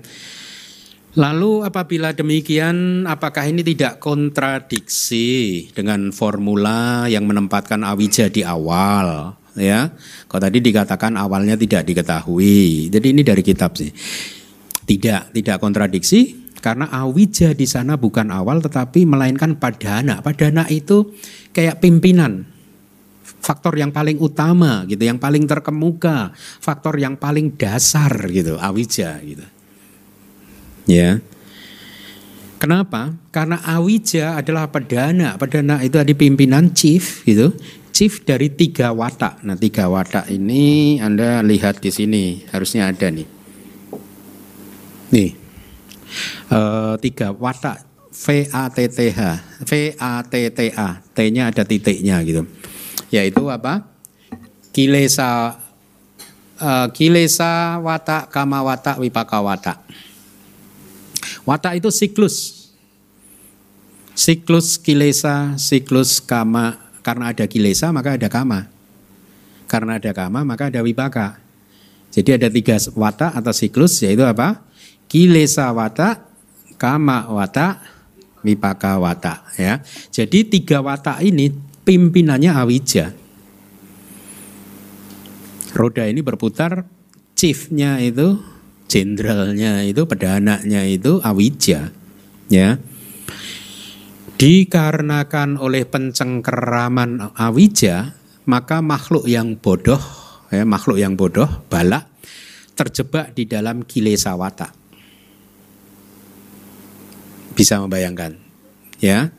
[1.18, 9.90] Lalu apabila demikian apakah ini tidak kontradiksi dengan formula yang menempatkan awija di awal ya?
[10.30, 12.94] Kalau tadi dikatakan awalnya tidak diketahui.
[12.94, 13.90] Jadi ini dari kitab sih.
[14.86, 20.22] Tidak, tidak kontradiksi karena awija di sana bukan awal tetapi melainkan padana.
[20.22, 21.10] Padana itu
[21.50, 22.46] kayak pimpinan.
[23.40, 29.42] Faktor yang paling utama gitu, yang paling terkemuka, faktor yang paling dasar gitu, awija gitu.
[30.90, 31.22] Ya.
[32.58, 33.14] Kenapa?
[33.30, 35.38] Karena Awija adalah pedana.
[35.38, 37.54] Pedana itu ada pimpinan chief gitu.
[37.94, 39.40] Chief dari tiga watak.
[39.46, 42.42] Nah tiga watak ini Anda lihat di sini.
[42.50, 43.28] Harusnya ada nih.
[45.14, 45.30] Nih.
[46.50, 46.60] E,
[47.00, 47.86] tiga watak.
[48.10, 49.20] V-A-T-T-H.
[49.64, 50.88] V-A-T-T-A.
[51.14, 52.44] T-nya ada titiknya gitu.
[53.14, 53.88] Yaitu apa?
[54.74, 55.56] Kilesa
[56.60, 59.78] uh, kilesa watak, kama watak, wipaka watak.
[61.50, 62.70] Watak itu siklus.
[64.14, 66.78] Siklus kilesa, siklus kama.
[67.02, 68.70] Karena ada kilesa maka ada kama.
[69.66, 71.42] Karena ada kama maka ada wipaka.
[72.14, 74.62] Jadi ada tiga watak atau siklus yaitu apa?
[75.10, 76.22] Kilesa watak,
[76.78, 77.82] kama watak,
[78.46, 79.42] wipaka watak.
[79.58, 79.82] Ya.
[80.14, 81.50] Jadi tiga watak ini
[81.82, 83.10] pimpinannya awija.
[85.74, 86.86] Roda ini berputar,
[87.34, 88.38] chiefnya itu
[88.90, 91.94] jenderalnya itu pedananya itu Awija
[92.50, 92.74] ya.
[94.34, 98.18] Dikarenakan oleh pencengkeraman Awija
[98.50, 100.02] maka makhluk yang bodoh
[100.50, 102.10] ya makhluk yang bodoh balak
[102.74, 104.74] terjebak di dalam kilesawata.
[107.54, 108.34] Bisa membayangkan
[108.98, 109.30] ya.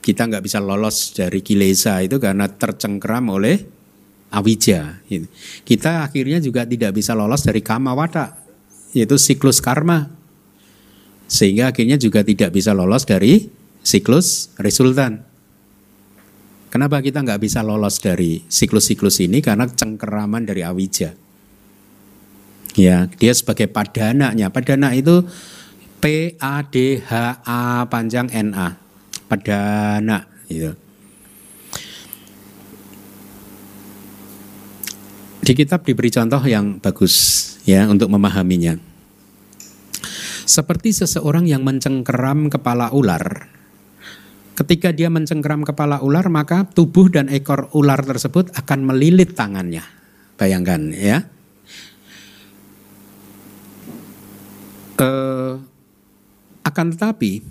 [0.00, 3.58] Kita nggak bisa lolos dari kilesa itu karena tercengkeram oleh
[4.30, 5.02] awija.
[5.66, 8.45] Kita akhirnya juga tidak bisa lolos dari kamawata
[8.96, 10.08] yaitu siklus karma.
[11.28, 13.52] Sehingga akhirnya juga tidak bisa lolos dari
[13.84, 15.20] siklus resultan.
[16.72, 19.44] Kenapa kita nggak bisa lolos dari siklus-siklus ini?
[19.44, 21.14] Karena cengkeraman dari awija.
[22.76, 24.52] Ya, dia sebagai padananya.
[24.52, 25.24] Padana itu
[26.00, 28.76] P A D H A panjang N A.
[29.24, 30.76] Padana gitu.
[35.46, 37.14] Di kitab diberi contoh yang bagus
[37.64, 38.76] ya untuk memahaminya.
[40.46, 43.50] Seperti seseorang yang mencengkeram kepala ular.
[44.54, 49.82] Ketika dia mencengkeram kepala ular, maka tubuh dan ekor ular tersebut akan melilit tangannya.
[50.38, 51.26] Bayangkan ya.
[54.96, 55.54] Eh,
[56.62, 57.44] akan tetapi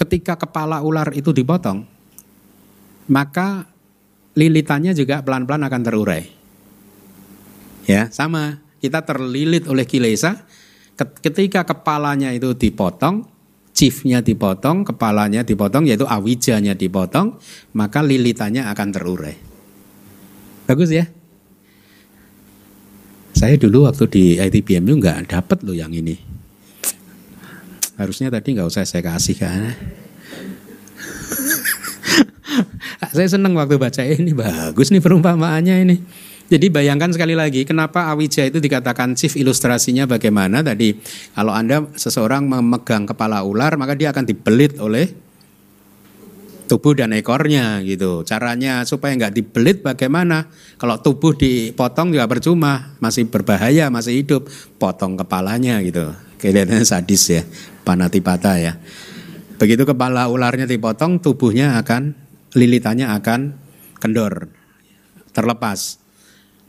[0.00, 1.84] ketika kepala ular itu dipotong,
[3.12, 3.68] maka
[4.34, 6.24] lilitannya juga pelan-pelan akan terurai.
[7.84, 8.64] Ya, sama.
[8.80, 10.40] Kita terlilit oleh kilesa
[11.08, 13.24] ketika kepalanya itu dipotong,
[13.72, 17.40] chiefnya dipotong, kepalanya dipotong, yaitu awijanya dipotong,
[17.72, 19.36] maka lilitannya akan terurai.
[20.68, 21.08] Bagus ya?
[23.32, 26.20] Saya dulu waktu di ITBM itu nggak dapat loh yang ini.
[27.96, 29.72] Harusnya tadi nggak usah saya kasih kan.
[33.16, 35.96] Saya senang waktu baca ini bagus nih perumpamaannya ini.
[36.50, 40.98] Jadi bayangkan sekali lagi kenapa Awija itu dikatakan chief ilustrasinya bagaimana tadi
[41.30, 45.30] kalau Anda seseorang memegang kepala ular maka dia akan dibelit oleh
[46.70, 48.22] tubuh dan ekornya gitu.
[48.22, 50.46] Caranya supaya nggak dibelit bagaimana?
[50.78, 54.46] Kalau tubuh dipotong juga percuma, masih berbahaya, masih hidup,
[54.78, 56.14] potong kepalanya gitu.
[56.38, 57.42] Kelihatannya sadis ya,
[57.82, 58.78] panatipata ya.
[59.58, 62.14] Begitu kepala ularnya dipotong, tubuhnya akan
[62.54, 63.58] lilitannya akan
[63.98, 64.48] kendor,
[65.34, 65.99] terlepas.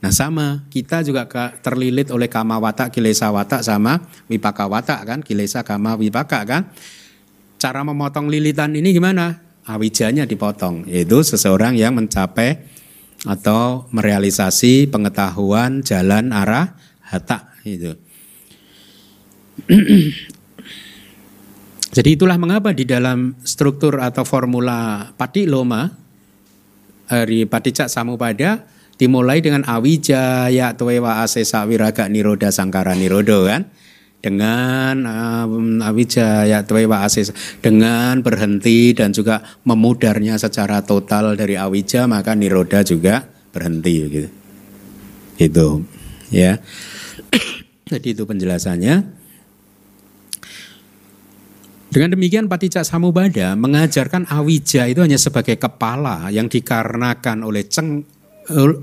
[0.02, 1.30] Nah sama, kita juga
[1.62, 6.74] terlilit oleh kama watak, kilesa watak sama wipaka watak kan, kilesa kama wipaka kan.
[7.54, 9.38] Cara memotong lilitan ini gimana?
[9.62, 12.66] Awijanya dipotong, yaitu seseorang yang mencapai
[13.22, 16.74] atau merealisasi pengetahuan jalan arah
[17.06, 17.94] hata itu.
[21.94, 25.94] Jadi itulah mengapa di dalam struktur atau formula Patiloma
[27.06, 33.68] dari Paticak Samupada dimulai dengan awija ya tuewa asesa wiraga niroda sangkara nirodo kan?
[34.22, 42.06] Dengan um, awija ya tuewa asesa dengan berhenti dan juga memudarnya secara total dari awija
[42.06, 44.30] maka niroda juga berhenti gitu.
[45.36, 45.68] Itu
[46.30, 46.62] ya.
[47.92, 49.22] Jadi itu penjelasannya.
[51.92, 58.08] Dengan demikian Paticak Samubada mengajarkan awija itu hanya sebagai kepala yang dikarenakan oleh ceng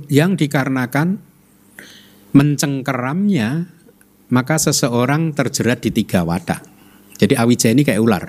[0.08, 1.20] yang dikarenakan
[2.32, 3.68] mencengkeramnya
[4.30, 6.62] maka seseorang terjerat di tiga wadah.
[7.18, 8.24] Jadi awija ini kayak ular.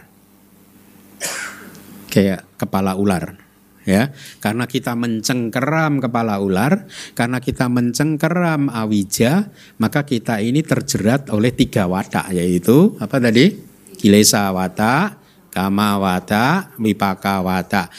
[2.11, 3.39] Kayak kepala ular
[3.81, 4.13] ya
[4.45, 6.85] karena kita mencengkeram kepala ular
[7.17, 9.49] karena kita mencengkeram awija
[9.81, 15.21] maka kita ini terjerat oleh tiga wadah yaitu apa tadi kilesa wata,
[15.53, 17.93] kama wata, wipaka wata.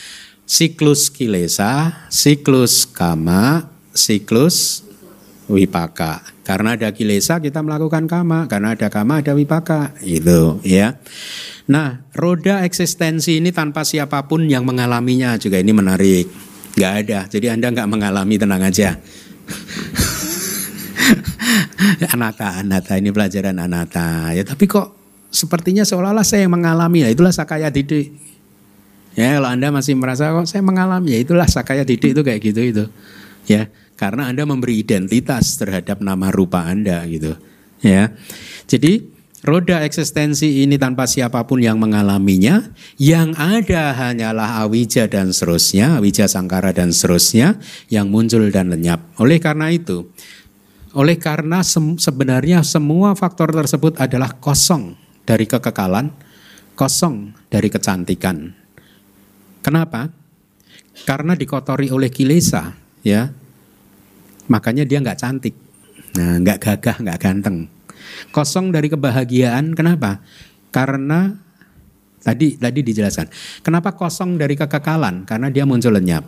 [0.51, 4.83] Siklus kilesa, siklus kama, siklus
[5.47, 6.19] wipaka.
[6.43, 9.95] Karena ada kilesa kita melakukan kama, karena ada kama ada wipaka.
[10.03, 10.99] Itu ya.
[11.71, 16.27] Nah, roda eksistensi ini tanpa siapa pun yang mengalaminya juga ini menarik.
[16.75, 18.99] Gak ada, jadi Anda nggak mengalami tenang aja.
[22.11, 24.35] anata, anata ini pelajaran anata.
[24.35, 24.99] Ya tapi kok
[25.31, 28.30] sepertinya seolah-olah saya yang mengalami ya itulah sakaya didik
[29.17, 32.61] ya kalau anda masih merasa kok saya mengalami ya itulah sakaya didik itu kayak gitu
[32.61, 32.85] itu.
[33.49, 33.67] Ya
[33.99, 37.37] karena anda memberi identitas terhadap nama rupa anda gitu
[37.85, 38.13] ya.
[38.65, 39.03] Jadi
[39.45, 46.29] roda eksistensi ini tanpa siapa pun yang mengalaminya yang ada hanyalah awija dan seterusnya awija
[46.29, 47.57] sangkara dan seterusnya
[47.89, 49.01] yang muncul dan lenyap.
[49.21, 50.09] Oleh karena itu
[50.91, 56.11] oleh karena sebenarnya semua faktor tersebut adalah kosong dari kekekalan,
[56.75, 58.60] kosong dari kecantikan.
[59.61, 60.09] Kenapa?
[61.05, 62.73] Karena dikotori oleh kilesa,
[63.05, 63.29] ya.
[64.51, 65.55] Makanya dia nggak cantik,
[66.17, 67.57] nah, nggak gagah, nggak ganteng.
[68.35, 70.19] Kosong dari kebahagiaan, kenapa?
[70.73, 71.31] Karena
[72.19, 73.31] tadi tadi dijelaskan.
[73.63, 75.23] Kenapa kosong dari kekekalan?
[75.23, 76.27] Karena dia muncul lenyap.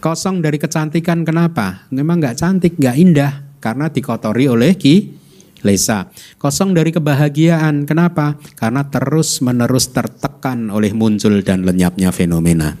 [0.00, 1.88] Kosong dari kecantikan, kenapa?
[1.88, 5.19] Memang nggak cantik, nggak indah, karena dikotori oleh ki
[5.60, 6.08] Lesa.
[6.40, 7.84] Kosong dari kebahagiaan.
[7.84, 8.40] Kenapa?
[8.56, 12.76] Karena terus menerus tertekan oleh muncul dan lenyapnya fenomena.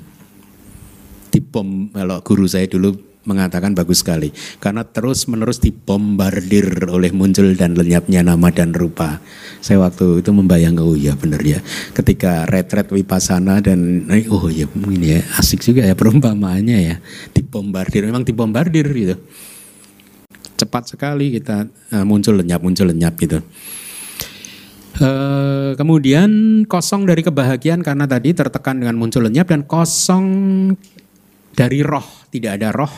[1.30, 4.32] Dibom, kalau guru saya dulu mengatakan bagus sekali
[4.64, 9.20] karena terus menerus dibombardir oleh muncul dan lenyapnya nama dan rupa.
[9.60, 11.60] Saya waktu itu membayangkan oh ya benar ya
[11.92, 16.96] ketika retret wipasana dan oh ya ini ya asik juga ya perumpamaannya ya
[17.36, 19.16] dibombardir memang dibombardir gitu.
[20.60, 21.64] Cepat sekali kita
[21.96, 23.40] uh, muncul lenyap muncul lenyap gitu.
[25.00, 26.28] Uh, kemudian
[26.68, 30.26] kosong dari kebahagiaan karena tadi tertekan dengan muncul lenyap dan kosong
[31.56, 32.92] dari roh, tidak ada roh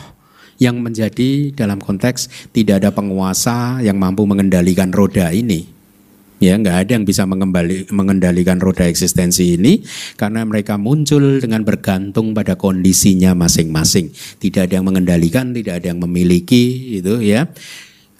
[0.61, 5.72] yang menjadi dalam konteks tidak ada penguasa yang mampu mengendalikan roda ini.
[6.41, 9.85] Ya, nggak ada yang bisa mengembali, mengendalikan roda eksistensi ini
[10.17, 14.11] karena mereka muncul dengan bergantung pada kondisinya masing-masing.
[14.41, 17.47] Tidak ada yang mengendalikan, tidak ada yang memiliki, itu ya.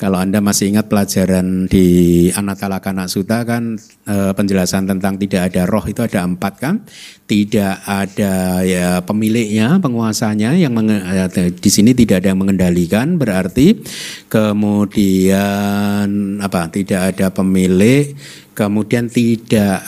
[0.04, 5.80] Kalau Anda masih ingat pelajaran di Anatalakana Sutta kan e, penjelasan tentang tidak ada roh
[5.88, 6.84] itu ada empat kan,
[7.24, 13.80] tidak ada ya pemiliknya, penguasanya yang menge, ya, di sini tidak ada yang mengendalikan berarti
[14.28, 16.04] kemudian
[16.44, 18.12] apa tidak ada pemilik,
[18.52, 19.88] kemudian tidak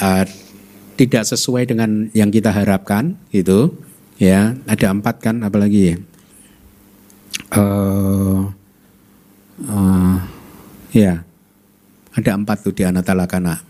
[0.95, 3.67] tidak sesuai dengan yang kita harapkan itu
[4.15, 5.99] ya ada empat kan apalagi ya.
[7.51, 8.47] Uh,
[9.55, 10.19] Uh,
[10.91, 11.23] ya,
[12.11, 13.63] ada empat tuh di Anatalakana.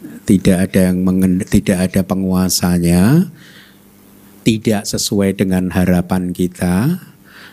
[0.00, 3.28] Tidak ada yang mengen, tidak ada penguasanya,
[4.44, 7.00] tidak sesuai dengan harapan kita,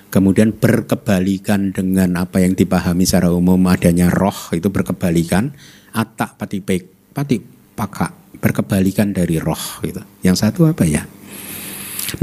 [0.07, 5.51] kemudian berkebalikan dengan apa yang dipahami secara umum adanya roh itu berkebalikan,
[5.91, 7.43] atak pati pek, pati
[7.75, 9.99] paka berkebalikan dari roh gitu.
[10.23, 11.03] Yang satu apa ya?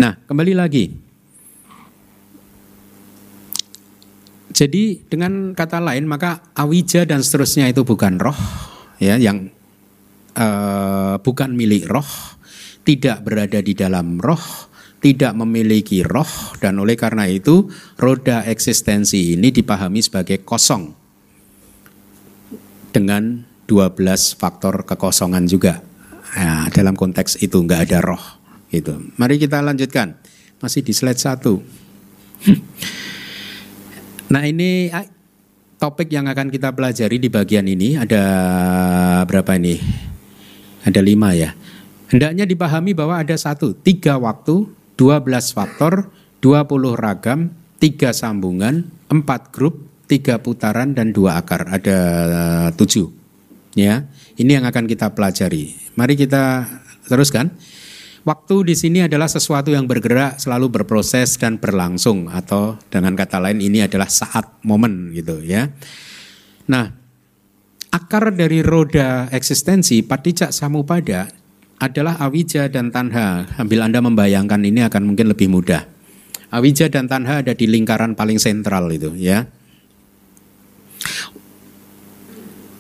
[0.01, 0.89] Nah, kembali lagi
[4.55, 8.39] Jadi dengan kata lain maka awija dan seterusnya itu bukan roh
[9.03, 9.51] ya yang
[10.39, 12.07] uh, bukan milik roh,
[12.87, 14.71] tidak berada di dalam roh,
[15.03, 17.67] tidak memiliki roh dan oleh karena itu
[17.99, 20.95] roda eksistensi ini dipahami sebagai kosong
[22.95, 25.83] dengan 12 faktor kekosongan juga.
[26.35, 28.23] Ya, dalam konteks itu nggak ada roh
[28.71, 28.95] itu.
[29.19, 30.19] Mari kita lanjutkan.
[30.59, 31.63] Masih di slide satu.
[34.35, 34.91] Nah ini
[35.79, 38.25] topik yang akan kita pelajari di bagian ini ada
[39.31, 39.79] berapa ini?
[40.83, 41.55] Ada lima ya.
[42.11, 44.67] Hendaknya dipahami bahwa ada satu, tiga waktu,
[44.99, 46.11] dua belas faktor,
[46.43, 51.71] dua puluh ragam, tiga sambungan, empat grup, tiga putaran dan dua akar.
[51.71, 51.99] Ada
[52.75, 53.15] tujuh.
[53.79, 55.79] Ya, ini yang akan kita pelajari.
[55.95, 56.67] Mari kita
[57.07, 57.55] teruskan.
[58.25, 63.61] Waktu di sini adalah sesuatu yang bergerak, selalu berproses dan berlangsung atau dengan kata lain
[63.61, 65.69] ini adalah saat momen gitu ya.
[66.65, 66.89] Nah,
[67.93, 71.29] akar dari roda eksistensi patijak samupada
[71.77, 73.45] adalah awija dan tanha.
[73.61, 75.85] Ambil Anda membayangkan ini akan mungkin lebih mudah.
[76.49, 79.45] Awija dan tanha ada di lingkaran paling sentral itu ya.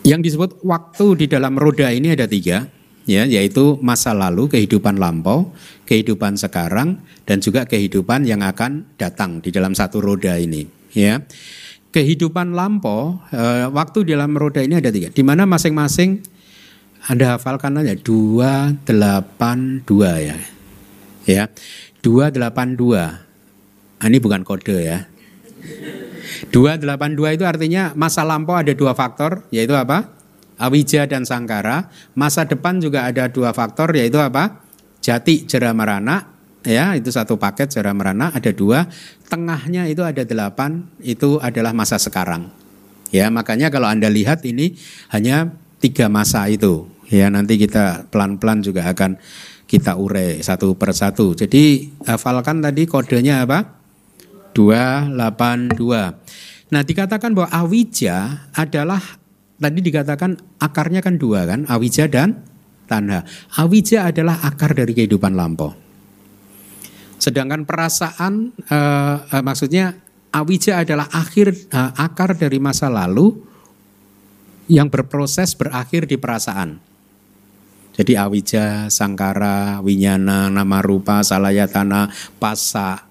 [0.08, 2.64] Yang disebut waktu di dalam roda ini ada tiga
[3.04, 5.52] ya yaitu masa lalu, kehidupan lampau,
[5.84, 11.20] kehidupan sekarang dan juga kehidupan yang akan datang di dalam satu roda ini, ya.
[11.94, 16.26] Kehidupan lampau e, waktu di dalam roda ini ada tiga, di mana masing-masing
[17.06, 20.36] Anda hafalkan aja dua delapan dua ya,
[21.28, 21.46] ya
[22.02, 23.22] dua delapan dua.
[24.02, 25.06] Ah, ini bukan kode ya.
[26.50, 30.10] Dua delapan dua itu artinya masa lampau ada dua faktor, yaitu apa?
[30.58, 31.90] Awija dan Sangkara.
[32.14, 34.62] Masa depan juga ada dua faktor yaitu apa?
[35.04, 36.32] Jati Jera Marana
[36.64, 38.88] ya itu satu paket Jera Marana ada dua.
[39.28, 42.48] Tengahnya itu ada delapan itu adalah masa sekarang.
[43.14, 44.74] Ya makanya kalau anda lihat ini
[45.12, 46.90] hanya tiga masa itu.
[47.12, 49.20] Ya nanti kita pelan-pelan juga akan
[49.68, 51.36] kita urai satu per satu.
[51.36, 53.84] Jadi hafalkan tadi kodenya apa?
[54.56, 56.72] 282.
[56.72, 59.02] Nah dikatakan bahwa awija adalah
[59.58, 62.42] tadi dikatakan akarnya kan dua kan, awija dan
[62.86, 63.24] tanha.
[63.56, 65.72] Awija adalah akar dari kehidupan lampau.
[67.16, 69.96] Sedangkan perasaan uh, uh, maksudnya
[70.34, 73.32] awija adalah akhir uh, akar dari masa lalu
[74.68, 76.80] yang berproses berakhir di perasaan.
[77.94, 82.10] Jadi awija, sangkara, winyana, nama rupa, salayatana,
[82.42, 83.06] pasa,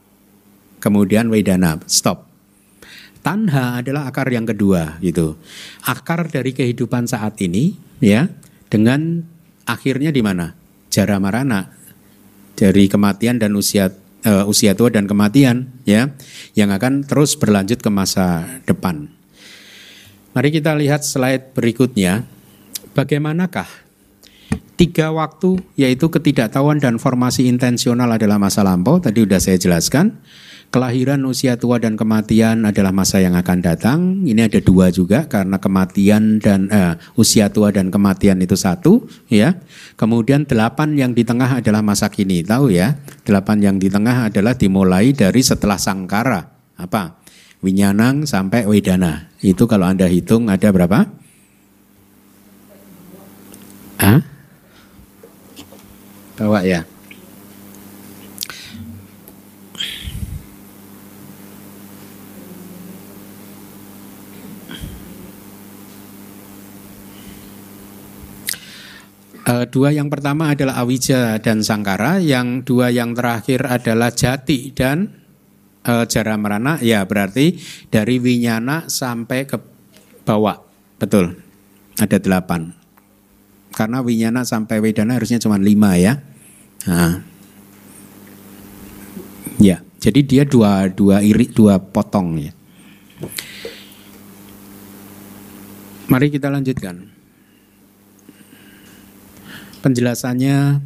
[0.83, 2.32] kemudian wedana, stop.
[3.23, 5.39] Tanha adalah akar yang kedua gitu.
[5.87, 7.71] Akar dari kehidupan saat ini
[8.03, 8.27] ya
[8.67, 9.23] dengan
[9.63, 10.51] akhirnya di mana?
[10.91, 11.71] Jara marana
[12.53, 13.89] dari kematian dan usia
[14.27, 16.11] uh, usia tua dan kematian ya
[16.53, 19.07] yang akan terus berlanjut ke masa depan.
[20.35, 22.27] Mari kita lihat slide berikutnya.
[22.93, 23.83] Bagaimanakah
[24.73, 28.97] Tiga waktu yaitu ketidaktahuan dan formasi intensional adalah masa lampau.
[28.97, 30.17] Tadi sudah saya jelaskan.
[30.73, 33.99] Kelahiran, usia tua dan kematian adalah masa yang akan datang.
[34.25, 39.53] Ini ada dua juga karena kematian dan uh, usia tua dan kematian itu satu, ya.
[39.93, 42.41] Kemudian delapan yang di tengah adalah masa kini.
[42.41, 42.97] Tahu ya?
[43.21, 46.41] Delapan yang di tengah adalah dimulai dari setelah sangkara.
[46.81, 47.21] Apa?
[47.61, 49.29] Winyanang sampai Wedana.
[49.45, 51.05] Itu kalau Anda hitung ada berapa?
[54.01, 54.19] Hah?
[56.33, 56.81] Bawa ya.
[69.43, 75.11] Uh, dua yang pertama adalah awija dan sangkara, yang dua yang terakhir adalah jati dan
[75.83, 76.79] uh, jara merana.
[76.79, 77.59] Ya berarti
[77.91, 79.59] dari winyana sampai ke
[80.23, 80.63] bawah,
[80.95, 81.35] betul.
[81.99, 82.71] Ada delapan.
[83.75, 86.23] Karena winyana sampai wedana harusnya cuma lima ya.
[86.87, 87.19] Nah.
[89.59, 92.55] Ya, jadi dia dua dua iri dua potong ya.
[96.07, 97.12] Mari kita lanjutkan
[99.83, 100.79] penjelasannya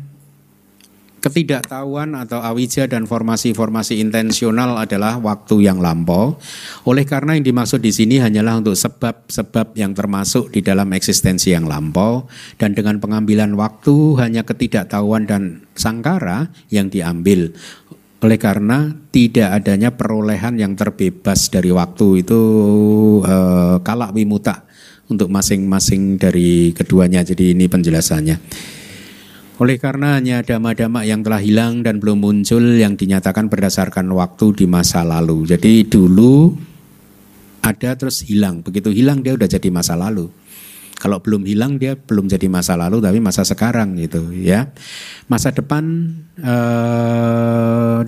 [1.17, 6.37] ketidaktahuan atau awija dan formasi-formasi intensional adalah waktu yang lampau.
[6.85, 11.65] Oleh karena yang dimaksud di sini hanyalah untuk sebab-sebab yang termasuk di dalam eksistensi yang
[11.65, 12.29] lampau
[12.61, 17.51] dan dengan pengambilan waktu hanya ketidaktahuan dan sangkara yang diambil.
[18.17, 22.41] Oleh karena tidak adanya perolehan yang terbebas dari waktu itu
[23.25, 24.65] eh, kalak wimuta
[25.09, 27.21] untuk masing-masing dari keduanya.
[27.21, 28.37] Jadi ini penjelasannya.
[29.57, 34.65] Oleh karena hanya dama-dama yang telah hilang dan belum muncul yang dinyatakan berdasarkan waktu di
[34.69, 35.49] masa lalu.
[35.49, 36.53] Jadi dulu
[37.65, 38.61] ada terus hilang.
[38.61, 40.29] Begitu hilang dia udah jadi masa lalu.
[40.97, 44.69] Kalau belum hilang dia belum jadi masa lalu tapi masa sekarang gitu ya.
[45.25, 48.01] Masa depan eh,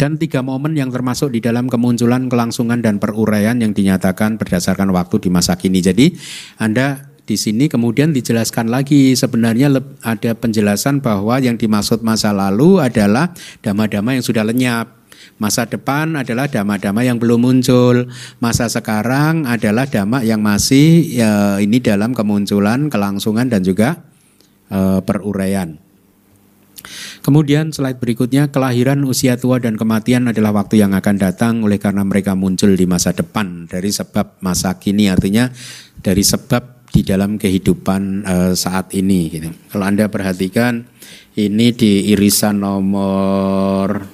[0.00, 5.20] dan tiga momen yang termasuk di dalam kemunculan, kelangsungan dan peruraian yang dinyatakan berdasarkan waktu
[5.20, 5.84] di masa kini.
[5.84, 6.16] Jadi
[6.56, 9.70] Anda di sini kemudian dijelaskan lagi sebenarnya
[10.02, 13.30] ada penjelasan bahwa yang dimaksud masa lalu adalah
[13.62, 14.98] dama-dama yang sudah lenyap.
[15.38, 18.10] Masa depan adalah dama-dama yang belum muncul.
[18.42, 24.02] Masa sekarang adalah dama yang masih ya, ini dalam kemunculan, kelangsungan dan juga
[24.66, 25.78] e, peruraian.
[27.22, 32.02] Kemudian slide berikutnya kelahiran, usia tua dan kematian adalah waktu yang akan datang oleh karena
[32.02, 35.52] mereka muncul di masa depan dari sebab masa kini artinya
[36.00, 39.30] dari sebab di dalam kehidupan uh, saat ini.
[39.30, 39.48] Gitu.
[39.70, 40.86] Kalau anda perhatikan
[41.38, 44.04] ini di irisan nomor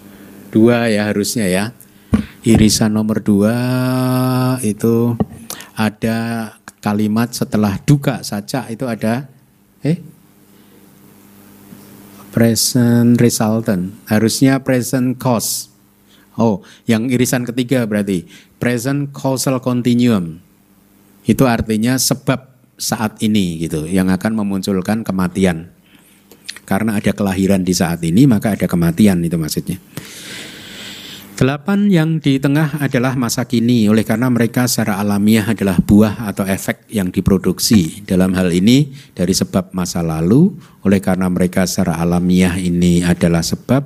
[0.52, 1.64] dua ya harusnya ya.
[2.46, 3.58] Irisan nomor dua
[4.62, 5.18] itu
[5.74, 9.26] ada kalimat setelah duka saja itu ada
[9.82, 9.98] eh
[12.30, 15.72] present resultant harusnya present cause.
[16.36, 18.28] Oh, yang irisan ketiga berarti
[18.60, 20.38] present causal continuum.
[21.24, 25.72] Itu artinya sebab saat ini gitu yang akan memunculkan kematian.
[26.66, 29.80] Karena ada kelahiran di saat ini maka ada kematian itu maksudnya.
[31.36, 36.48] Delapan yang di tengah adalah masa kini oleh karena mereka secara alamiah adalah buah atau
[36.48, 38.00] efek yang diproduksi.
[38.08, 43.84] Dalam hal ini dari sebab masa lalu oleh karena mereka secara alamiah ini adalah sebab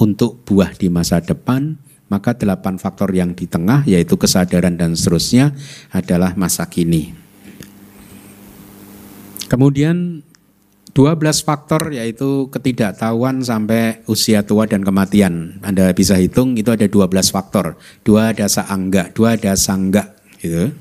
[0.00, 1.76] untuk buah di masa depan
[2.08, 5.52] maka delapan faktor yang di tengah yaitu kesadaran dan seterusnya
[5.92, 7.27] adalah masa kini.
[9.48, 10.22] Kemudian
[10.92, 15.60] 12 faktor yaitu ketidaktahuan sampai usia tua dan kematian.
[15.62, 17.76] Anda bisa hitung itu ada 12 faktor.
[18.04, 20.72] Dua dasa angga, dua dasa angga gitu.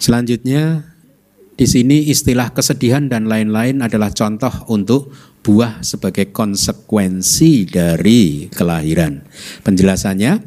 [0.00, 0.94] Selanjutnya
[1.60, 5.12] di sini istilah kesedihan dan lain-lain adalah contoh untuk
[5.44, 9.20] buah sebagai konsekuensi dari kelahiran.
[9.60, 10.40] Penjelasannya,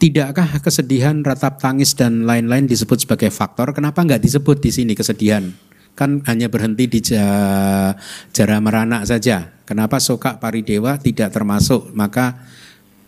[0.00, 3.76] tidakkah kesedihan, ratap tangis dan lain-lain disebut sebagai faktor?
[3.76, 5.52] Kenapa nggak disebut di sini kesedihan?
[5.94, 9.54] Kan hanya berhenti di jara merana saja.
[9.64, 11.94] Kenapa soka paridewa tidak termasuk?
[11.94, 12.36] Maka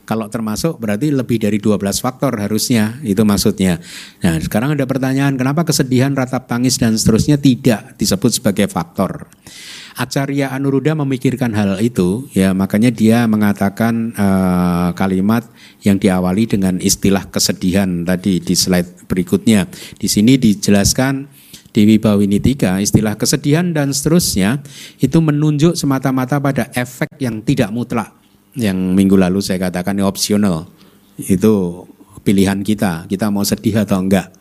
[0.07, 3.83] kalau termasuk berarti lebih dari 12 faktor harusnya, itu maksudnya.
[4.23, 9.27] Nah sekarang ada pertanyaan, kenapa kesedihan, ratap tangis dan seterusnya tidak disebut sebagai faktor?
[9.99, 15.43] Acarya Anuruddha memikirkan hal itu, ya makanya dia mengatakan uh, kalimat
[15.83, 19.67] yang diawali dengan istilah kesedihan tadi di slide berikutnya.
[19.99, 21.36] Di sini dijelaskan
[21.77, 24.65] Dewi Bawinitika, istilah kesedihan dan seterusnya
[24.97, 28.17] itu menunjuk semata-mata pada efek yang tidak mutlak.
[28.57, 30.73] Yang minggu lalu saya katakan opsional.
[31.21, 31.85] Itu
[32.25, 34.33] pilihan kita, kita mau sedih atau enggak.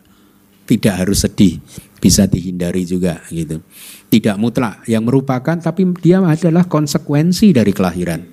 [0.65, 1.61] tidak harus sedih,
[2.01, 3.61] bisa dihindari juga gitu.
[4.09, 8.25] Tidak mutlak yang merupakan tapi dia adalah konsekuensi dari kelahiran.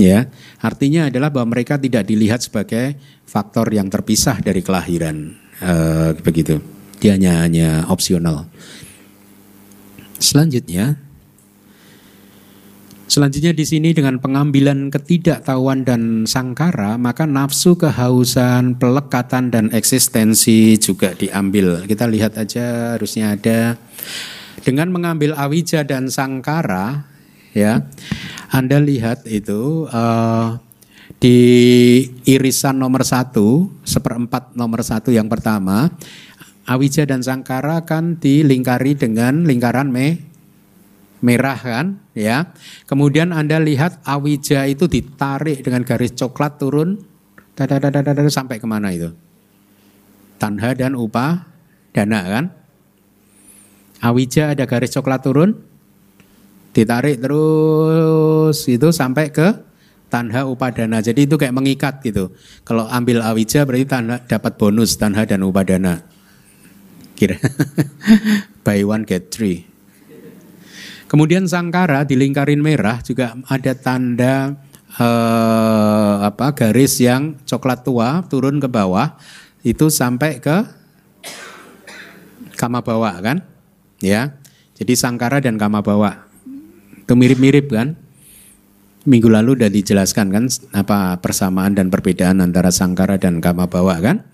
[0.00, 0.32] Ya,
[0.64, 2.96] artinya adalah bahwa mereka tidak dilihat sebagai
[3.28, 5.36] faktor yang terpisah dari kelahiran.
[5.60, 6.75] Uh, begitu.
[7.00, 8.48] Dia hanya, hanya opsional.
[10.16, 10.96] Selanjutnya,
[13.06, 21.14] Selanjutnya di sini dengan pengambilan ketidaktahuan dan sangkara, maka nafsu kehausan, pelekatan dan eksistensi juga
[21.14, 21.86] diambil.
[21.86, 23.78] Kita lihat aja harusnya ada
[24.66, 27.06] dengan mengambil awija dan sangkara,
[27.54, 27.86] ya.
[28.50, 30.58] Anda lihat itu uh,
[31.22, 31.38] di
[32.26, 35.94] irisan nomor satu, seperempat nomor satu yang pertama,
[36.66, 40.20] awija dan sangkara kan dilingkari dengan lingkaran me
[41.24, 42.52] merah kan ya.
[42.84, 47.00] Kemudian Anda lihat awija itu ditarik dengan garis coklat turun
[48.28, 49.16] sampai ke mana itu?
[50.36, 51.48] Tanha dan upah
[51.96, 52.44] dana kan?
[54.04, 55.56] Awija ada garis coklat turun,
[56.76, 59.56] ditarik terus itu sampai ke
[60.12, 61.00] tanha upadana.
[61.00, 62.36] Jadi itu kayak mengikat gitu.
[62.68, 66.04] Kalau ambil awija berarti tanha, dapat bonus tanha dan upadana.
[67.16, 67.40] Kira
[68.64, 69.64] buy one get three.
[71.06, 74.52] Kemudian sangkara di lingkarin merah juga ada tanda
[74.98, 79.16] eh, apa garis yang coklat tua turun ke bawah
[79.62, 80.66] itu sampai ke
[82.58, 83.44] kama bawah kan?
[84.00, 84.34] Ya.
[84.76, 86.26] Jadi sangkara dan kama bawah
[87.00, 87.94] itu mirip-mirip kan?
[89.06, 90.44] Minggu lalu udah dijelaskan kan
[90.74, 94.26] apa persamaan dan perbedaan antara sangkara dan kama bawah kan?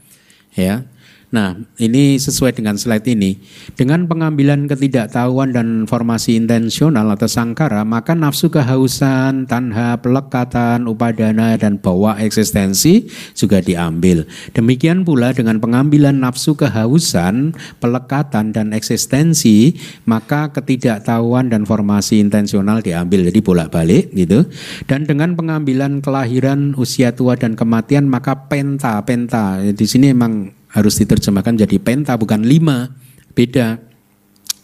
[0.56, 0.88] Ya.
[1.32, 3.40] Nah, ini sesuai dengan slide ini.
[3.72, 11.80] Dengan pengambilan ketidaktahuan dan formasi intensional atau sangkara, maka nafsu kehausan, tanha, pelekatan, upadana, dan
[11.80, 14.28] bawa eksistensi juga diambil.
[14.52, 23.24] Demikian pula dengan pengambilan nafsu kehausan, pelekatan, dan eksistensi, maka ketidaktahuan dan formasi intensional diambil.
[23.32, 24.44] Jadi bolak-balik gitu.
[24.84, 29.56] Dan dengan pengambilan kelahiran, usia tua, dan kematian, maka penta, penta.
[29.64, 32.90] Di sini emang harus diterjemahkan jadi penta bukan lima.
[33.32, 33.80] Beda.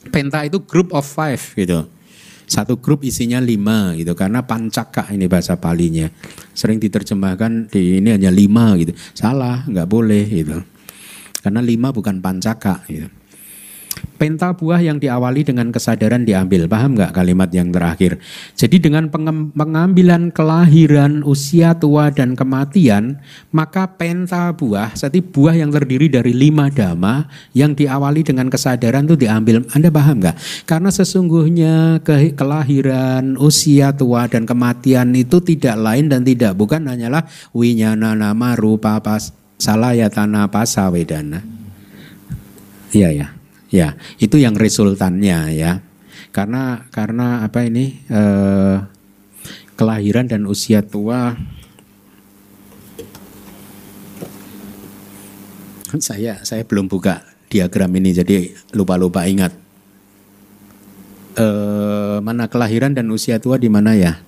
[0.09, 1.85] Penta itu group of five gitu.
[2.49, 4.17] Satu grup isinya lima gitu.
[4.17, 6.09] Karena pancaka ini bahasa palinya
[6.57, 8.97] sering diterjemahkan di ini hanya lima gitu.
[9.13, 10.57] Salah nggak boleh gitu.
[11.45, 13.18] Karena lima bukan pancaka gitu
[14.19, 16.67] Penta buah yang diawali dengan kesadaran diambil.
[16.67, 18.19] Paham nggak kalimat yang terakhir?
[18.59, 19.07] Jadi dengan
[19.55, 23.23] pengambilan kelahiran, usia tua dan kematian,
[23.55, 29.15] maka penta buah, jadi buah yang terdiri dari lima dhamma yang diawali dengan kesadaran itu
[29.15, 29.63] diambil.
[29.71, 30.67] Anda paham nggak?
[30.67, 37.23] Karena sesungguhnya ke kelahiran, usia tua dan kematian itu tidak lain dan tidak bukan hanyalah
[37.55, 39.31] winyana nama rupa pas
[39.63, 41.39] salayatana pasawedana.
[42.91, 43.29] Iya ya.
[43.31, 43.38] Ya,
[44.19, 45.73] itu yang resultannya ya.
[46.33, 48.77] Karena karena apa ini eh,
[49.79, 51.39] kelahiran dan usia tua
[55.97, 59.57] saya saya belum buka diagram ini jadi lupa-lupa ingat.
[61.39, 64.21] Eh, mana kelahiran dan usia tua di mana ya?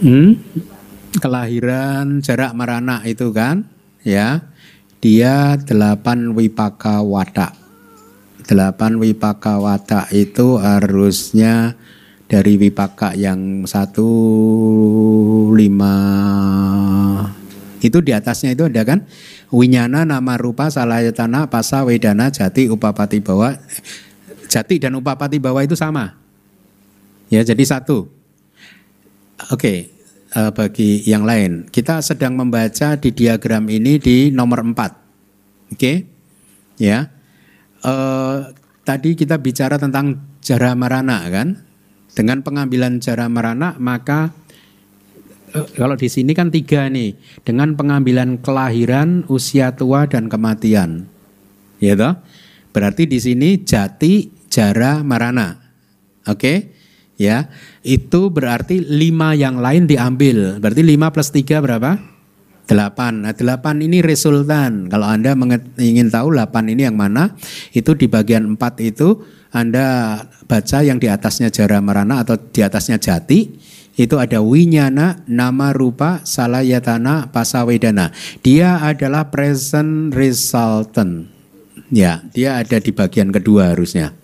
[0.00, 0.40] Hmm?
[1.20, 3.68] Kelahiran jarak merana itu kan,
[4.02, 4.51] ya
[5.02, 7.58] dia delapan wipaka watak.
[8.46, 11.74] Delapan wipaka watak itu harusnya
[12.30, 14.08] dari wipaka yang satu
[15.58, 15.96] lima
[17.82, 19.02] itu di atasnya itu ada kan?
[19.50, 23.58] Winyana nama rupa salayatana pasa wedana jati upapati bawa
[24.46, 26.14] jati dan upapati bawa itu sama.
[27.26, 28.06] Ya jadi satu.
[29.50, 29.58] Oke.
[29.58, 29.91] okay
[30.36, 31.68] uh, bagi yang lain.
[31.68, 34.72] Kita sedang membaca di diagram ini di nomor 4.
[34.72, 34.88] Oke.
[35.76, 35.96] Okay?
[36.80, 37.12] Ya.
[37.82, 38.50] Uh,
[38.82, 41.60] tadi kita bicara tentang jara marana kan?
[42.12, 44.36] Dengan pengambilan jara marana maka
[45.56, 47.16] uh, kalau di sini kan tiga nih.
[47.44, 51.08] Dengan pengambilan kelahiran, usia tua dan kematian.
[51.82, 52.14] Ya toh?
[52.72, 55.60] Berarti di sini jati jara marana.
[56.24, 56.38] Oke?
[56.38, 56.58] Okay?
[57.22, 57.46] Ya
[57.86, 60.58] itu berarti lima yang lain diambil.
[60.58, 62.02] Berarti lima plus tiga berapa?
[62.66, 63.26] Delapan.
[63.26, 64.90] Nah, delapan ini resultan.
[64.90, 65.38] Kalau Anda
[65.78, 67.38] ingin tahu delapan ini yang mana,
[67.70, 69.22] itu di bagian empat itu
[69.54, 70.18] Anda
[70.50, 73.50] baca yang di atasnya jara merana atau di atasnya jati,
[73.98, 78.14] itu ada winyana, nama rupa, salayatana, pasawedana.
[78.40, 81.28] Dia adalah present resultant.
[81.92, 84.16] Ya, dia ada di bagian kedua harusnya.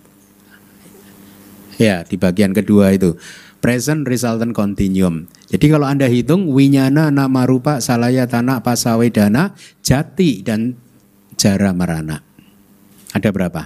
[1.79, 3.15] Ya, di bagian kedua itu
[3.63, 5.31] present resultant continuum.
[5.47, 10.75] Jadi kalau Anda hitung winyana nama rupa salaya tanah pasawedana jati dan
[11.39, 12.21] jara marana.
[13.15, 13.63] Ada berapa?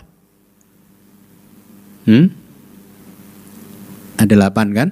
[2.06, 2.30] Hmm?
[4.20, 4.88] Ada delapan kan?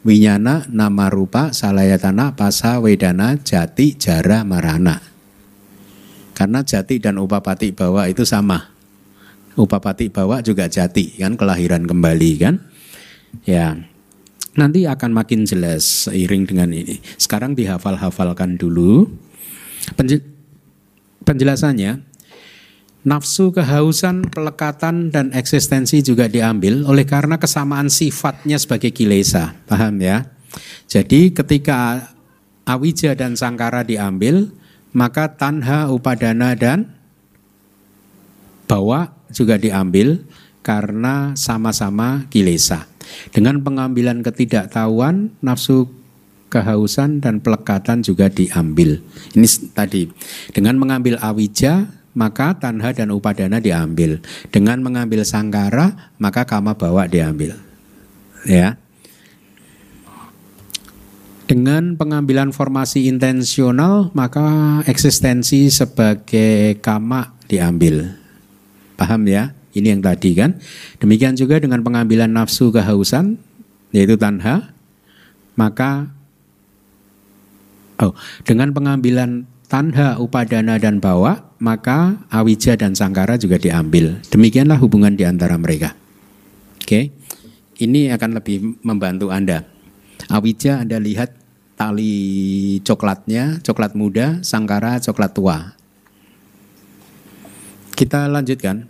[0.00, 4.96] Winyana, nama rupa, salayatana, pasa, wedana, jati, jara, marana.
[6.32, 8.69] Karena jati dan upapati bawa itu sama.
[9.58, 12.54] Upapati bawa juga jati kan kelahiran kembali kan.
[13.46, 13.76] Ya.
[14.58, 16.98] Nanti akan makin jelas seiring dengan ini.
[17.18, 19.06] Sekarang dihafal-hafalkan dulu.
[21.22, 22.10] Penjelasannya
[23.00, 29.56] Nafsu kehausan, pelekatan, dan eksistensi juga diambil oleh karena kesamaan sifatnya sebagai kilesa.
[29.64, 30.28] Paham ya?
[30.84, 32.12] Jadi ketika
[32.68, 34.52] awija dan sangkara diambil,
[34.92, 36.92] maka tanha, upadana, dan
[38.68, 40.22] bawa juga diambil
[40.60, 42.86] karena sama-sama kilesa.
[43.34, 45.88] Dengan pengambilan ketidaktahuan, nafsu
[46.50, 49.00] kehausan dan pelekatan juga diambil.
[49.34, 50.10] Ini tadi
[50.52, 54.18] dengan mengambil awija maka tanha dan upadana diambil.
[54.50, 57.54] Dengan mengambil sangkara, maka kama bawa diambil.
[58.42, 58.76] Ya.
[61.46, 68.19] Dengan pengambilan formasi intensional, maka eksistensi sebagai kama diambil.
[69.00, 69.56] Paham ya?
[69.72, 70.60] Ini yang tadi kan.
[71.00, 73.40] Demikian juga dengan pengambilan nafsu kehausan,
[73.96, 74.76] yaitu tanha,
[75.56, 76.12] maka
[77.96, 78.12] oh,
[78.44, 84.20] dengan pengambilan tanha, upadana, dan bawa, maka awija dan sangkara juga diambil.
[84.28, 85.96] Demikianlah hubungan di antara mereka.
[86.84, 87.14] Oke,
[87.80, 89.64] ini akan lebih membantu Anda.
[90.28, 91.32] Awija Anda lihat
[91.78, 92.12] tali
[92.84, 95.78] coklatnya, coklat muda, sangkara coklat tua.
[97.94, 98.89] Kita lanjutkan.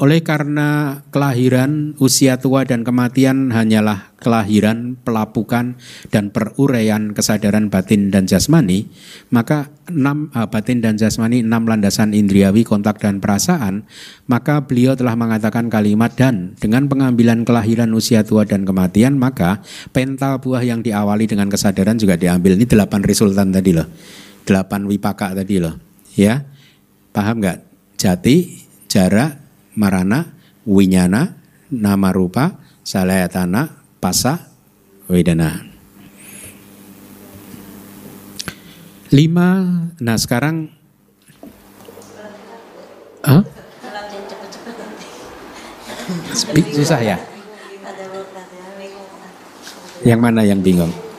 [0.00, 5.76] Oleh karena kelahiran, usia tua dan kematian hanyalah kelahiran, pelapukan
[6.08, 8.88] dan peruraian kesadaran batin dan jasmani,
[9.28, 13.84] maka enam uh, batin dan jasmani enam landasan indriawi kontak dan perasaan,
[14.24, 19.60] maka beliau telah mengatakan kalimat dan dengan pengambilan kelahiran, usia tua dan kematian, maka
[19.92, 22.56] penta buah yang diawali dengan kesadaran juga diambil.
[22.56, 23.84] Ini delapan resultan tadi loh,
[24.48, 25.76] delapan wipaka tadi loh,
[26.16, 26.40] ya
[27.12, 27.68] paham nggak?
[28.00, 28.36] Jati,
[28.88, 29.49] jarak,
[29.80, 30.36] marana,
[30.68, 31.40] winyana,
[31.72, 34.52] nama rupa, salayatana, pasa,
[35.08, 35.64] wedana.
[39.10, 39.48] Lima,
[39.98, 40.70] nah sekarang
[43.24, 43.42] huh?
[46.30, 47.18] Speak susah ya?
[50.06, 51.09] Yang mana yang bingung?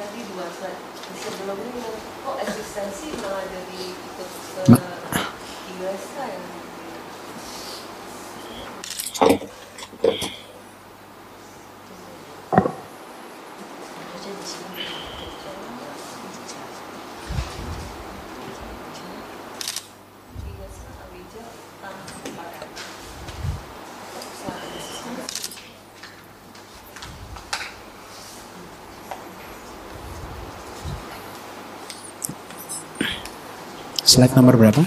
[34.21, 34.81] Slide nomor berapa?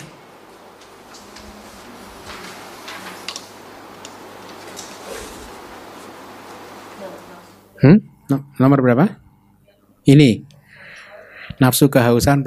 [7.82, 7.99] Hmm?
[8.62, 9.18] nomor berapa?
[10.07, 10.47] Ini.
[11.59, 12.47] Nafsu kehausan.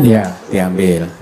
[0.00, 1.19] Ya, diambil.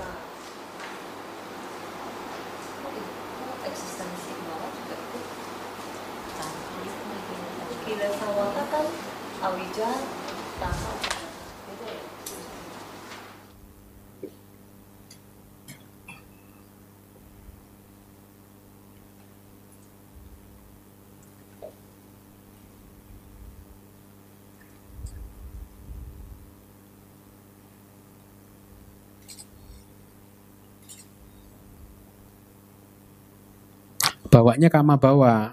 [34.39, 35.51] Bawanya kama bawa.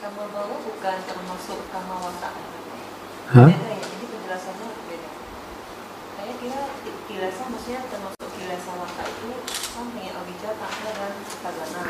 [0.00, 2.32] Kama bawa bukan termasuk kama wata.
[3.28, 3.44] Hah?
[3.44, 5.10] Beda ya, jadi penjelasannya beda.
[6.16, 6.62] Saya kira
[7.12, 9.28] kilasa maksudnya termasuk kilasa wata itu
[9.68, 11.84] sama ya abija, takna dan sagana.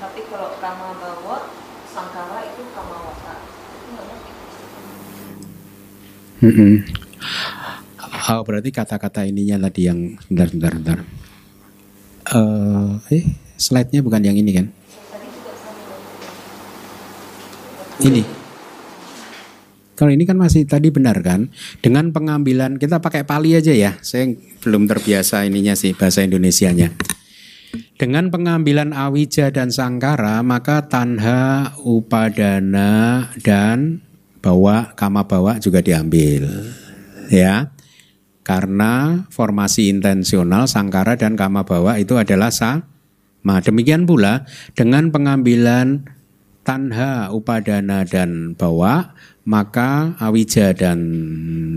[0.00, 1.52] Tapi kalau kama bawa,
[1.92, 3.34] sangkara itu kama wata.
[3.44, 4.32] Itu nggak ngerti.
[6.48, 6.74] Mm-mm.
[8.32, 10.98] Oh, berarti kata-kata ininya tadi yang bentar bentar bentar.
[12.32, 13.24] Eh, eh
[13.60, 14.72] slide-nya bukan yang ini kan?
[15.08, 15.96] Tadi juga sama.
[17.98, 18.22] Ini.
[19.98, 21.50] Kalau ini kan masih tadi benar kan?
[21.82, 23.98] Dengan pengambilan kita pakai pali aja ya.
[23.98, 24.30] Saya
[24.62, 26.94] belum terbiasa ininya sih bahasa Indonesianya.
[27.98, 34.06] Dengan pengambilan awija dan sangkara maka tanha, upadana dan
[34.38, 36.46] bawa kama bawa juga diambil.
[37.26, 37.74] Ya.
[38.46, 43.58] Karena formasi intensional sangkara dan kama bawa itu adalah sama.
[43.66, 44.46] Demikian pula
[44.78, 46.06] dengan pengambilan
[46.68, 49.16] tanha, upadana dan bawa
[49.48, 51.00] maka awija dan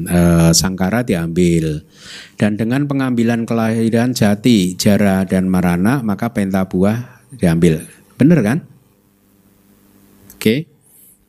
[0.03, 1.87] e, sangkara diambil.
[2.35, 7.87] Dan dengan pengambilan kelahiran jati, jara dan marana maka penta buah diambil.
[8.19, 8.57] Benar kan?
[10.35, 10.67] Oke.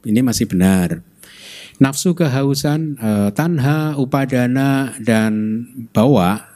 [0.02, 1.06] Ini masih benar.
[1.78, 5.62] Nafsu kehausan, e, tanha, upadana dan
[5.94, 6.51] bawa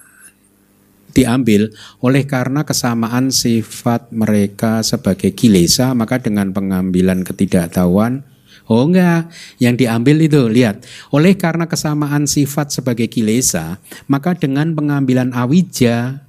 [1.16, 1.72] diambil
[2.04, 8.20] oleh karena kesamaan sifat mereka sebagai kilesa maka dengan pengambilan ketidaktahuan
[8.66, 9.30] Oh enggak,
[9.62, 10.82] yang diambil itu lihat.
[11.14, 13.78] Oleh karena kesamaan sifat sebagai kilesa,
[14.10, 16.26] maka dengan pengambilan awija,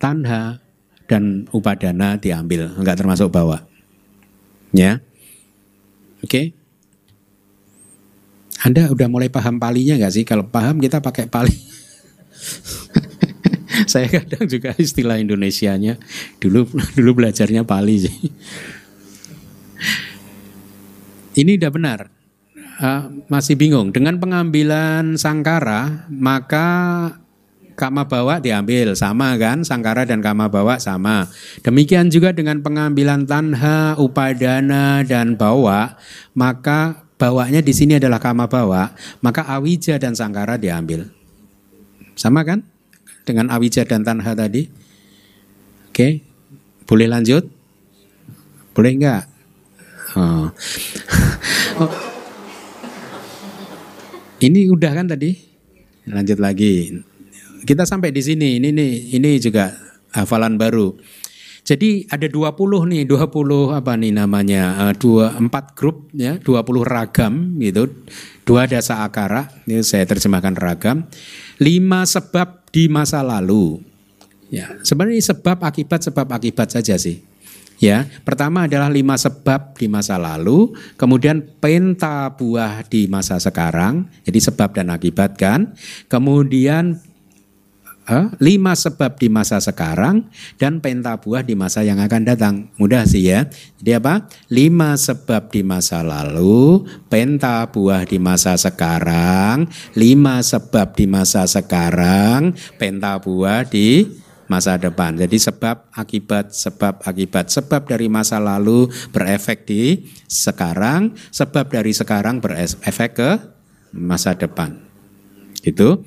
[0.00, 0.64] tanha,
[1.04, 3.60] dan upadana diambil, enggak termasuk bawa.
[4.72, 5.04] Ya.
[6.24, 6.32] Oke.
[6.32, 6.46] Okay?
[8.64, 10.24] Anda udah mulai paham palinya enggak sih?
[10.24, 11.52] Kalau paham kita pakai pali.
[13.92, 15.98] Saya kadang juga istilah Indonesianya
[16.38, 18.16] dulu dulu belajarnya pali sih.
[21.34, 22.00] Ini udah benar.
[22.74, 23.94] Uh, masih bingung.
[23.94, 26.70] Dengan pengambilan sangkara, maka
[27.74, 31.26] kama bawa diambil sama kan sangkara dan kama bawa sama
[31.66, 35.98] demikian juga dengan pengambilan tanha upadana dan bawa
[36.38, 38.94] maka bawanya di sini adalah kama bawa
[39.26, 41.10] maka awija dan sangkara diambil
[42.14, 42.62] sama kan
[43.24, 44.68] dengan awija dan tanha tadi
[45.90, 46.08] oke
[46.84, 47.44] boleh lanjut
[48.76, 49.34] boleh enggak
[50.14, 50.46] Oh.
[51.82, 51.92] oh.
[54.38, 55.34] Ini udah kan tadi?
[56.06, 56.94] Lanjut lagi.
[57.66, 58.62] Kita sampai di sini.
[58.62, 59.74] Ini nih, ini juga
[60.14, 60.94] hafalan baru.
[61.64, 64.84] Jadi ada 20 nih, 20 apa nih namanya?
[64.84, 67.88] Uh, dua empat grup ya, 20 ragam gitu.
[68.44, 71.08] Dua dasa akara, ini saya terjemahkan ragam.
[71.56, 73.78] Lima sebab di masa lalu.
[74.50, 77.22] Ya, sebenarnya sebab akibat sebab akibat saja sih.
[77.78, 84.38] Ya, pertama adalah lima sebab di masa lalu, kemudian penta buah di masa sekarang, jadi
[84.50, 85.74] sebab dan akibat kan.
[86.06, 87.02] Kemudian
[88.36, 90.28] lima sebab di masa sekarang
[90.60, 92.54] dan penta buah di masa yang akan datang.
[92.76, 93.48] Mudah sih ya.
[93.80, 94.28] Jadi apa?
[94.52, 102.52] Lima sebab di masa lalu, penta buah di masa sekarang, lima sebab di masa sekarang,
[102.76, 104.04] penta buah di
[104.48, 105.16] masa depan.
[105.16, 112.44] Jadi sebab akibat sebab akibat sebab dari masa lalu berefek di sekarang, sebab dari sekarang
[112.44, 113.30] berefek ke
[113.96, 114.76] masa depan.
[115.64, 116.04] Itu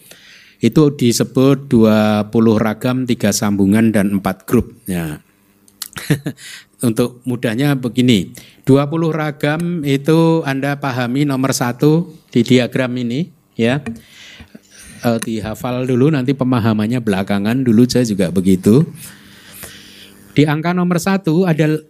[0.57, 4.73] itu disebut 20 ragam, tiga sambungan dan empat grup.
[4.89, 5.21] Ya.
[6.87, 8.33] Untuk mudahnya begini,
[8.65, 13.81] 20 ragam itu Anda pahami nomor satu di diagram ini ya
[15.01, 18.85] uh, dihafal dulu nanti pemahamannya belakangan dulu saya juga begitu.
[20.37, 21.81] Di angka nomor satu ada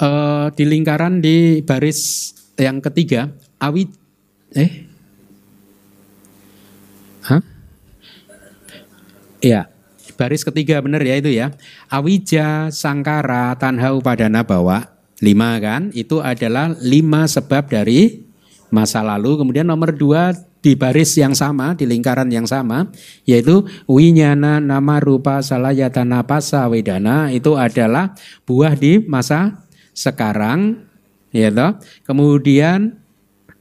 [0.00, 3.28] uh, di lingkaran di baris yang ketiga
[3.60, 3.92] awi
[4.56, 4.87] eh
[9.38, 9.70] Ya,
[10.18, 11.54] baris ketiga benar ya itu ya.
[11.86, 14.98] Awija, Sangkara, Tanha, Upadana, Bawa.
[15.18, 18.22] Lima kan, itu adalah lima sebab dari
[18.70, 19.34] masa lalu.
[19.42, 20.30] Kemudian nomor dua
[20.62, 22.86] di baris yang sama, di lingkaran yang sama,
[23.26, 28.14] yaitu winyana nama rupa salayatana pasa wedana itu adalah
[28.46, 30.86] buah di masa sekarang,
[31.34, 31.50] ya.
[32.06, 32.98] Kemudian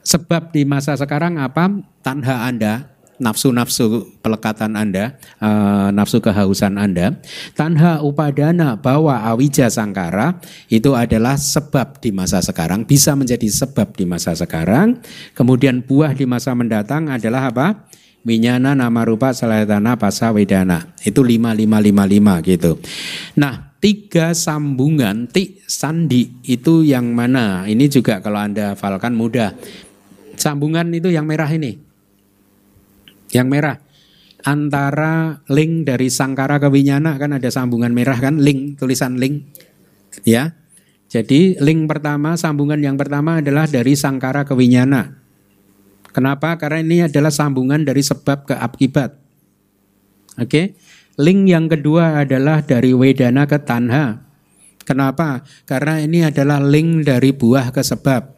[0.05, 1.73] sebab di masa sekarang apa?
[2.05, 7.17] Tanha Anda, nafsu-nafsu pelekatan Anda, uh, nafsu kehausan Anda.
[7.57, 10.37] Tanha upadana bahwa awija sangkara
[10.69, 15.01] itu adalah sebab di masa sekarang, bisa menjadi sebab di masa sekarang.
[15.33, 17.89] Kemudian buah di masa mendatang adalah apa?
[18.27, 20.93] Minyana nama rupa salayatana pasa wedana.
[20.99, 22.75] Itu lima lima lima lima gitu.
[23.39, 27.63] Nah, tiga sambungan ti sandi itu yang mana?
[27.63, 29.55] Ini juga kalau Anda hafalkan mudah.
[30.35, 31.86] Sambungan itu yang merah ini
[33.31, 33.79] yang merah.
[34.45, 38.39] Antara link dari sangkara ke winyana kan ada sambungan merah kan?
[38.39, 39.43] Link tulisan link.
[40.23, 40.55] Ya.
[41.07, 45.19] Jadi link pertama sambungan yang pertama adalah dari sangkara ke winyana.
[46.11, 46.55] Kenapa?
[46.59, 49.15] Karena ini adalah sambungan dari sebab ke akibat.
[50.37, 50.77] Oke.
[51.17, 54.21] Link yang kedua adalah dari wedana ke tanha.
[54.85, 55.43] Kenapa?
[55.65, 58.37] Karena ini adalah link dari buah ke sebab.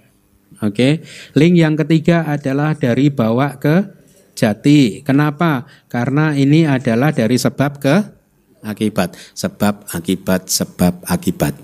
[0.65, 1.03] Oke.
[1.35, 3.98] Link yang ketiga adalah dari bawa ke
[4.39, 5.03] jati.
[5.03, 5.67] Kenapa?
[5.91, 7.95] Karena ini adalah dari sebab ke
[8.63, 11.55] akibat, sebab, akibat, sebab, akibat.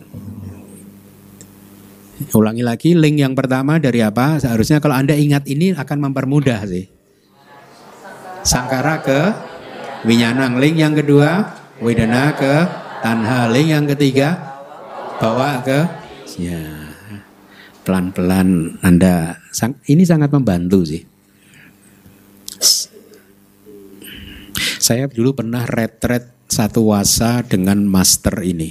[2.32, 4.40] Ulangi lagi link yang pertama dari apa?
[4.40, 6.88] Seharusnya kalau Anda ingat ini akan mempermudah sih.
[8.44, 9.20] Sangkara ke
[10.08, 10.60] Winyanang.
[10.60, 11.44] Link yang kedua
[11.84, 12.54] Wedana ke
[13.04, 13.52] Tanha.
[13.52, 14.40] Link yang ketiga
[15.20, 15.80] bawa ke
[16.40, 16.88] ya
[17.84, 19.36] pelan-pelan Anda
[19.92, 21.15] ini sangat membantu sih.
[24.86, 28.70] Saya dulu pernah retret satu wasa dengan master ini.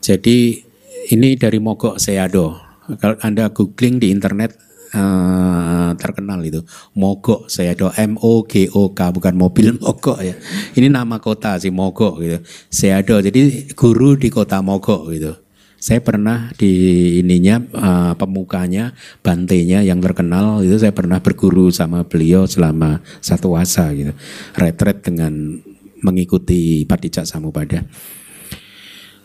[0.00, 0.64] Jadi
[1.12, 2.56] ini dari Mogok Seado.
[2.96, 4.56] Kalau Anda googling di internet
[4.96, 6.64] uh, terkenal itu
[6.96, 10.32] Mogok Seado M O G O K bukan mobil Mogok ya.
[10.72, 12.40] Ini nama kota sih Mogok gitu.
[12.72, 13.20] Seado.
[13.20, 15.36] Jadi guru di kota Mogok gitu.
[15.78, 16.74] Saya pernah di
[17.22, 23.94] ininya uh, pemukanya bantenya yang terkenal itu saya pernah berguru sama beliau selama satu wasa
[23.94, 24.10] gitu.
[24.58, 25.62] Retret dengan
[26.02, 27.86] mengikuti Patijak Samupada.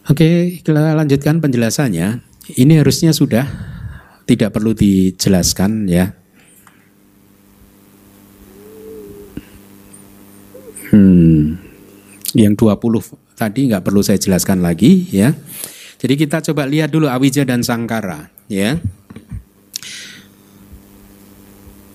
[0.05, 2.21] Oke, kita lanjutkan penjelasannya.
[2.53, 3.49] Ini harusnya sudah
[4.29, 6.13] tidak perlu dijelaskan ya.
[10.93, 11.57] Hmm,
[12.37, 12.77] yang 20
[13.33, 15.33] tadi nggak perlu saya jelaskan lagi ya.
[16.03, 18.75] Jadi kita coba lihat dulu awija dan sangkara, ya.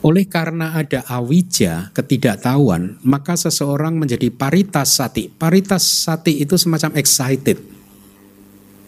[0.00, 5.28] Oleh karena ada awija, ketidaktahuan, maka seseorang menjadi paritas sati.
[5.28, 7.60] Paritas sati itu semacam excited.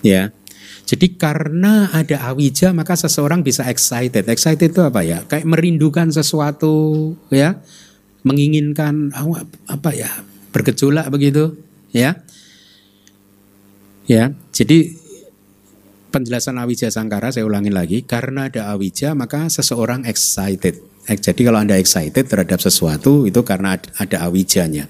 [0.00, 0.32] Ya.
[0.88, 4.24] Jadi karena ada awija maka seseorang bisa excited.
[4.24, 5.20] Excited itu apa ya?
[5.28, 7.60] Kayak merindukan sesuatu ya,
[8.24, 9.12] menginginkan
[9.68, 10.08] apa ya?
[10.50, 11.60] bergejolak begitu,
[11.92, 12.24] ya.
[14.10, 14.34] Ya.
[14.50, 14.99] Jadi
[16.10, 17.98] penjelasan awija sangkara saya ulangi lagi.
[18.04, 20.90] Karena ada awija maka seseorang excited.
[21.08, 24.86] Jadi kalau anda excited terhadap sesuatu itu karena ada awijanya.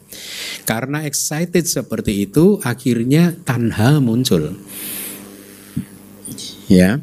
[0.68, 4.58] Karena excited seperti itu akhirnya tanha muncul.
[6.66, 7.00] Ya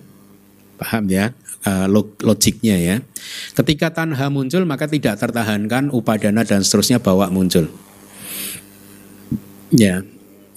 [0.78, 1.34] paham ya?
[1.66, 1.90] Uh,
[2.22, 2.96] logiknya ya.
[3.58, 7.72] Ketika tanha muncul maka tidak tertahankan upadana dan seterusnya bawa muncul.
[9.74, 10.06] Ya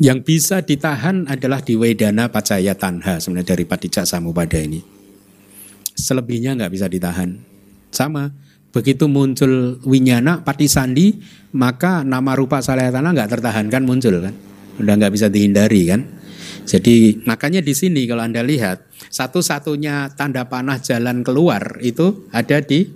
[0.01, 4.81] yang bisa ditahan adalah di Wedana Pacaya Tanha sebenarnya dari Padicak Samupada ini.
[5.93, 7.37] Selebihnya nggak bisa ditahan.
[7.93, 8.33] Sama,
[8.73, 11.21] begitu muncul Winyana Patisandi,
[11.53, 14.33] maka nama rupa Salayatana nggak tertahankan muncul kan.
[14.81, 16.09] Udah nggak bisa dihindari kan.
[16.65, 22.89] Jadi makanya di sini kalau Anda lihat satu-satunya tanda panah jalan keluar itu ada di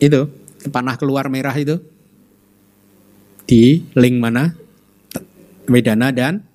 [0.00, 0.20] itu
[0.72, 1.76] panah keluar merah itu
[3.44, 4.65] di link mana?
[5.68, 6.46] Wedana dan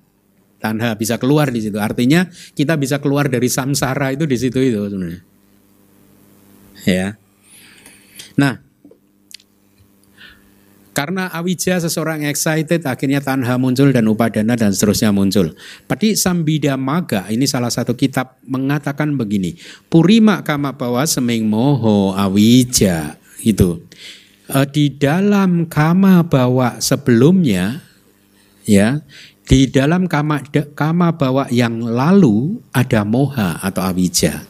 [0.62, 1.82] Tanha bisa keluar di situ.
[1.82, 5.22] Artinya kita bisa keluar dari samsara itu di situ itu sebenarnya.
[6.86, 7.18] Ya.
[8.38, 8.62] Nah,
[10.94, 15.58] karena awija seseorang excited akhirnya tanha muncul dan upadana dan seterusnya muncul.
[15.90, 19.58] Padi Sambida Maga ini salah satu kitab mengatakan begini.
[19.90, 23.82] Purima kama bawa seming moho awija itu.
[24.46, 27.82] E, di dalam kama bawa sebelumnya
[28.72, 29.04] ya
[29.44, 30.40] di dalam kama
[30.72, 34.48] kama bawa yang lalu ada moha atau awija.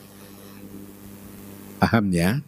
[1.81, 2.45] Paham ya?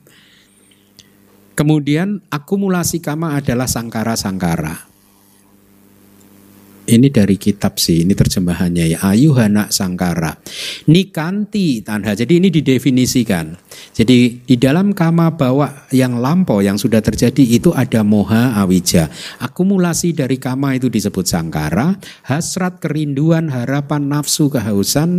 [1.58, 4.93] Kemudian akumulasi kama adalah sangkara-sangkara
[6.84, 8.98] ini dari kitab sih, ini terjemahannya ya.
[9.08, 10.36] Ayuhana sangkara.
[10.92, 12.12] Nikanti tanha.
[12.12, 13.56] Jadi ini didefinisikan.
[13.96, 19.08] Jadi di dalam kama bawa yang lampau yang sudah terjadi itu ada moha awija.
[19.40, 21.96] Akumulasi dari kama itu disebut sangkara.
[22.28, 25.12] Hasrat, kerinduan, harapan, nafsu, kehausan.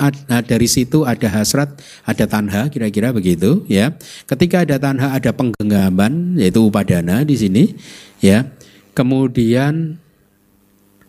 [0.00, 3.92] Nah, dari situ ada hasrat, ada tanha, kira-kira begitu ya.
[4.24, 7.76] Ketika ada tanha ada penggenggaman yaitu upadana di sini
[8.24, 8.48] ya.
[8.90, 10.02] Kemudian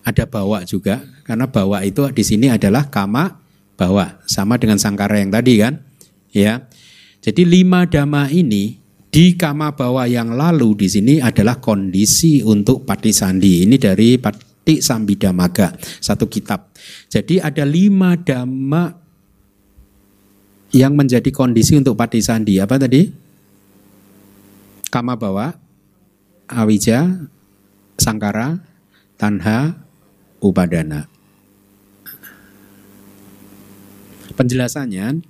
[0.02, 3.38] ada bawa juga karena bawa itu di sini adalah kama
[3.78, 5.82] bawa sama dengan sangkara yang tadi kan?
[6.34, 6.70] Ya.
[7.22, 8.82] Jadi lima dhamma ini
[9.12, 13.68] di kama bawa yang lalu di sini adalah kondisi untuk pati sandi.
[13.68, 16.74] Ini dari pati sambidamaga satu kitab.
[17.12, 18.90] Jadi ada lima dhamma
[20.72, 22.58] yang menjadi kondisi untuk pati sandi.
[22.58, 23.12] Apa tadi?
[24.90, 25.52] Kama bawa
[26.48, 27.28] awija
[28.00, 28.60] sangkara
[29.20, 29.91] tanha
[30.42, 31.08] upadana.
[34.34, 35.22] Penjelasannya,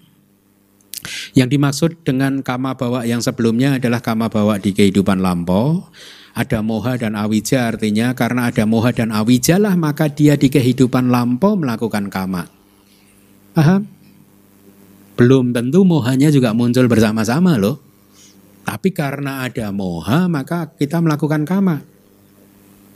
[1.33, 5.89] yang dimaksud dengan kama bawa yang sebelumnya adalah kama bawa di kehidupan lampau.
[6.31, 11.11] Ada moha dan awija artinya karena ada moha dan awija lah maka dia di kehidupan
[11.11, 12.47] lampau melakukan kama.
[13.51, 13.83] Paham?
[15.19, 17.83] Belum tentu mohanya juga muncul bersama-sama loh.
[18.63, 21.83] Tapi karena ada moha maka kita melakukan kama.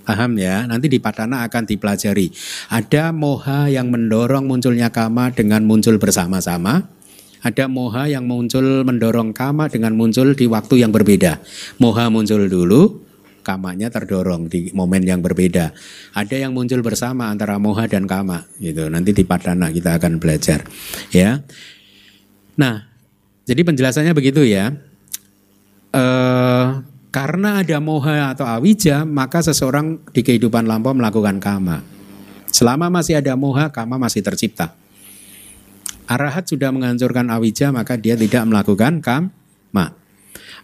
[0.06, 0.70] Paham ya?
[0.70, 2.30] Nanti di Padana akan dipelajari.
[2.70, 6.86] Ada moha yang mendorong munculnya kama dengan muncul bersama-sama.
[7.42, 11.42] Ada moha yang muncul mendorong kama dengan muncul di waktu yang berbeda.
[11.82, 13.02] Moha muncul dulu,
[13.46, 15.74] kamanya terdorong di momen yang berbeda.
[16.18, 18.90] Ada yang muncul bersama antara moha dan kama gitu.
[18.90, 20.66] Nanti di Padana kita akan belajar.
[21.14, 21.46] Ya.
[22.58, 22.90] Nah,
[23.46, 24.74] jadi penjelasannya begitu ya.
[25.94, 31.80] Eh karena ada moha atau awija, maka seseorang di kehidupan lampau melakukan kama.
[32.52, 34.76] Selama masih ada moha, kama masih tercipta.
[36.12, 39.96] Arahat sudah menghancurkan awija, maka dia tidak melakukan kama.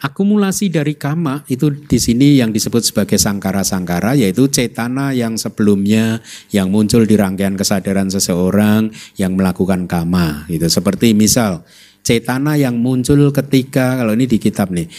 [0.03, 6.19] Akumulasi dari kama itu di sini yang disebut sebagai sangkara-sangkara yaitu cetana yang sebelumnya
[6.51, 10.67] yang muncul di rangkaian kesadaran seseorang yang melakukan kama gitu.
[10.67, 11.63] Seperti misal
[12.01, 14.89] cetana yang muncul ketika kalau ini di kitab nih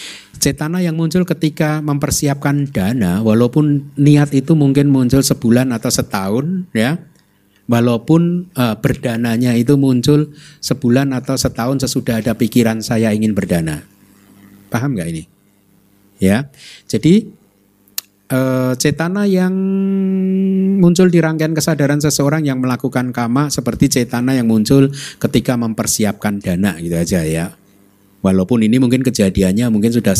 [0.42, 6.98] cetana yang muncul ketika mempersiapkan dana, walaupun niat itu mungkin muncul sebulan atau setahun, ya,
[7.70, 13.86] walaupun uh, berdananya itu muncul sebulan atau setahun sesudah ada pikiran saya ingin berdana,
[14.66, 15.24] paham nggak ini?
[16.18, 16.50] Ya,
[16.90, 17.30] jadi
[18.34, 19.54] uh, cetana yang
[20.82, 24.90] muncul di rangkaian kesadaran seseorang yang melakukan kama seperti cetana yang muncul
[25.22, 27.54] ketika mempersiapkan dana gitu aja ya
[28.22, 30.14] Walaupun ini mungkin kejadiannya mungkin sudah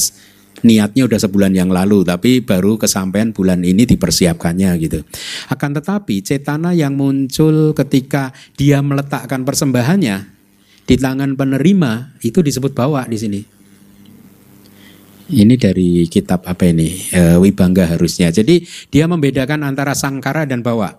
[0.61, 5.01] niatnya udah sebulan yang lalu tapi baru kesampaian bulan ini dipersiapkannya gitu.
[5.49, 10.29] Akan tetapi cetana yang muncul ketika dia meletakkan persembahannya
[10.85, 13.41] di tangan penerima itu disebut bawa di sini.
[15.33, 17.09] Ini dari kitab apa ini?
[17.09, 18.29] E, Wibangga harusnya.
[18.29, 20.93] Jadi dia membedakan antara sangkara dan bawa.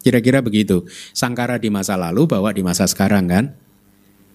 [0.00, 0.88] Kira-kira begitu.
[1.12, 3.44] Sangkara di masa lalu, bawa di masa sekarang kan?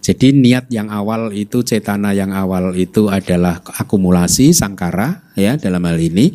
[0.01, 6.01] Jadi niat yang awal itu cetana yang awal itu adalah akumulasi sangkara ya dalam hal
[6.01, 6.33] ini.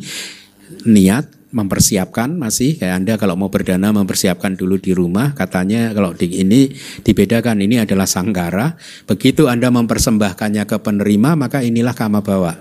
[0.87, 6.31] Niat mempersiapkan masih kayak Anda kalau mau berdana mempersiapkan dulu di rumah katanya kalau di
[6.39, 6.71] ini
[7.03, 8.79] dibedakan ini adalah sangkara.
[9.03, 12.55] Begitu Anda mempersembahkannya ke penerima maka inilah kama bawa.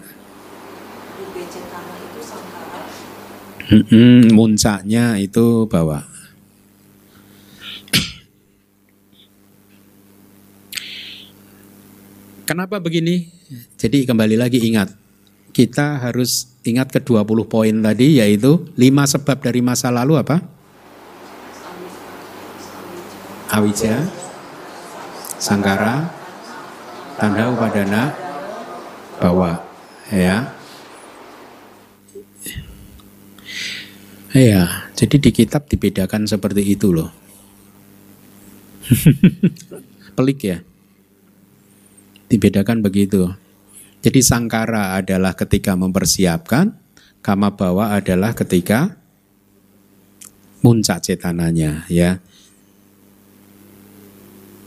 [4.34, 6.15] Muncaknya itu bawa
[12.46, 13.26] Kenapa begini?
[13.74, 14.94] Jadi kembali lagi ingat,
[15.50, 20.38] kita harus ingat ke 20 poin tadi yaitu lima sebab dari masa lalu apa?
[23.50, 23.98] Awija,
[25.42, 26.06] Sangkara,
[27.18, 28.14] Tanda Upadana,
[29.18, 29.66] Bawa.
[30.14, 30.54] Ya.
[34.30, 37.10] Ya, jadi di kitab dibedakan seperti itu loh.
[40.14, 40.62] Pelik ya.
[42.26, 43.30] Dibedakan begitu.
[44.02, 46.74] Jadi sangkara adalah ketika mempersiapkan,
[47.22, 48.94] kama bawa adalah ketika
[50.62, 52.22] muncak cetananya ya.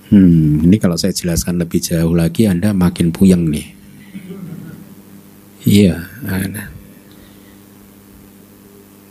[0.10, 3.68] Hmm, ini kalau saya jelaskan lebih jauh lagi Anda makin puyeng nih.
[5.64, 6.72] Iya, ada.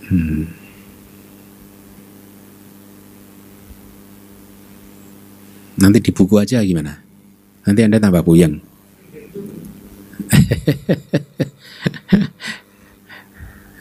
[0.09, 0.49] Hmm.
[5.79, 7.08] Nanti di buku aja gimana?
[7.69, 8.57] Nanti Anda tambah puyeng.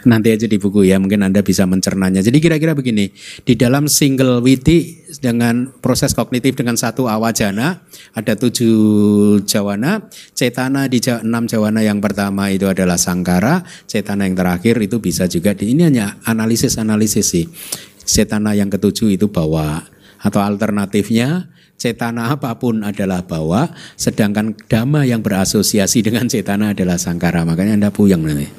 [0.07, 2.19] Nanti aja di buku ya, mungkin Anda bisa mencernanya.
[2.23, 3.11] Jadi kira-kira begini,
[3.43, 7.83] di dalam single witi dengan proses kognitif dengan satu awajana,
[8.15, 14.79] ada tujuh jawana, cetana di enam jawana yang pertama itu adalah sangkara, cetana yang terakhir
[14.79, 17.47] itu bisa juga, di, ini hanya analisis-analisis sih.
[18.07, 19.83] Cetana yang ketujuh itu bawa,
[20.23, 27.45] atau alternatifnya cetana apa pun adalah bawa, sedangkan dhamma yang berasosiasi dengan cetana adalah sangkara.
[27.45, 28.49] Makanya Anda puyeng nanti.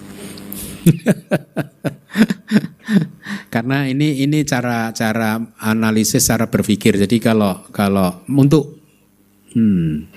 [3.52, 6.96] Karena ini ini cara cara analisis, cara berpikir.
[6.96, 8.80] Jadi kalau kalau untuk
[9.52, 10.08] hmm,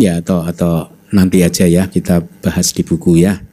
[0.00, 3.49] ya atau atau nanti aja ya kita bahas di buku ya.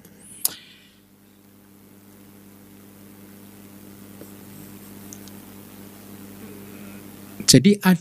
[7.48, 7.98] Jadi ad,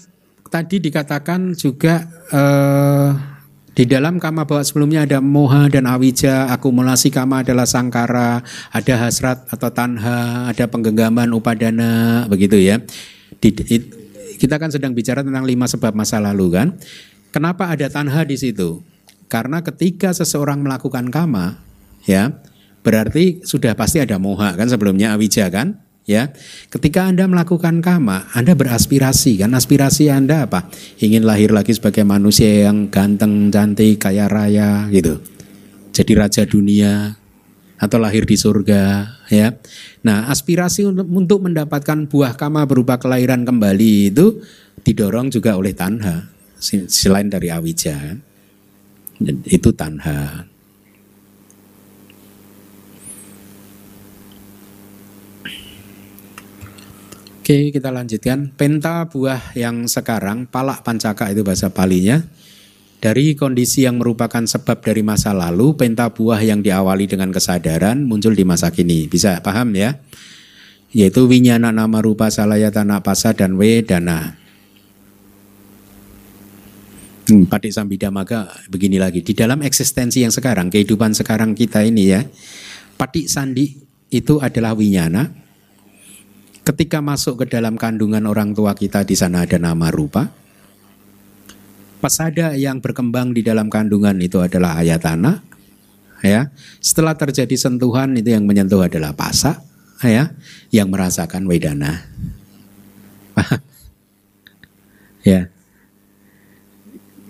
[0.50, 2.02] tadi dikatakan juga
[2.34, 3.10] eh,
[3.76, 8.40] di dalam kama bawa sebelumnya ada moha dan awija, akumulasi kama adalah sangkara,
[8.72, 12.80] ada hasrat atau tanha, ada penggenggaman upadana, begitu ya.
[13.36, 13.76] Di, di,
[14.40, 16.72] kita kan sedang bicara tentang lima sebab masa lalu kan.
[17.36, 18.80] Kenapa ada tanha di situ?
[19.28, 21.60] Karena ketika seseorang melakukan kama,
[22.08, 22.32] ya
[22.80, 26.32] berarti sudah pasti ada moha kan sebelumnya awija kan, ya.
[26.72, 30.70] Ketika Anda melakukan kama, Anda beraspirasi kan aspirasi Anda apa?
[31.02, 35.20] Ingin lahir lagi sebagai manusia yang ganteng, cantik, kaya raya gitu.
[35.92, 37.18] Jadi raja dunia
[37.76, 39.52] atau lahir di surga ya.
[40.06, 44.40] Nah, aspirasi untuk, untuk mendapatkan buah kama berupa kelahiran kembali itu
[44.80, 46.30] didorong juga oleh tanha
[46.88, 48.16] selain dari awija.
[49.44, 50.55] Itu tanha.
[57.46, 58.50] Oke, kita lanjutkan.
[58.58, 62.26] Penta buah yang sekarang, palak pancaka itu bahasa palinya.
[62.98, 68.34] Dari kondisi yang merupakan sebab dari masa lalu, penta buah yang diawali dengan kesadaran muncul
[68.34, 69.06] di masa kini.
[69.06, 69.94] Bisa paham ya?
[70.90, 74.34] Yaitu winyana nama rupa salayatana pasa dan wedana.
[77.30, 79.22] Hmm, Padik Sambidamaga begini lagi.
[79.22, 82.26] Di dalam eksistensi yang sekarang, kehidupan sekarang kita ini ya,
[82.98, 83.70] Padik Sandi
[84.10, 85.45] itu adalah winyana,
[86.66, 90.34] Ketika masuk ke dalam kandungan orang tua kita di sana ada nama rupa.
[92.02, 95.46] Pesada yang berkembang di dalam kandungan itu adalah ayatana.
[96.26, 96.50] Ya,
[96.82, 99.62] setelah terjadi sentuhan itu yang menyentuh adalah pasa,
[100.02, 100.34] ya,
[100.74, 102.02] yang merasakan wedana.
[105.28, 105.46] ya,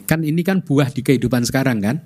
[0.09, 1.97] kan ini kan buah di kehidupan sekarang kan,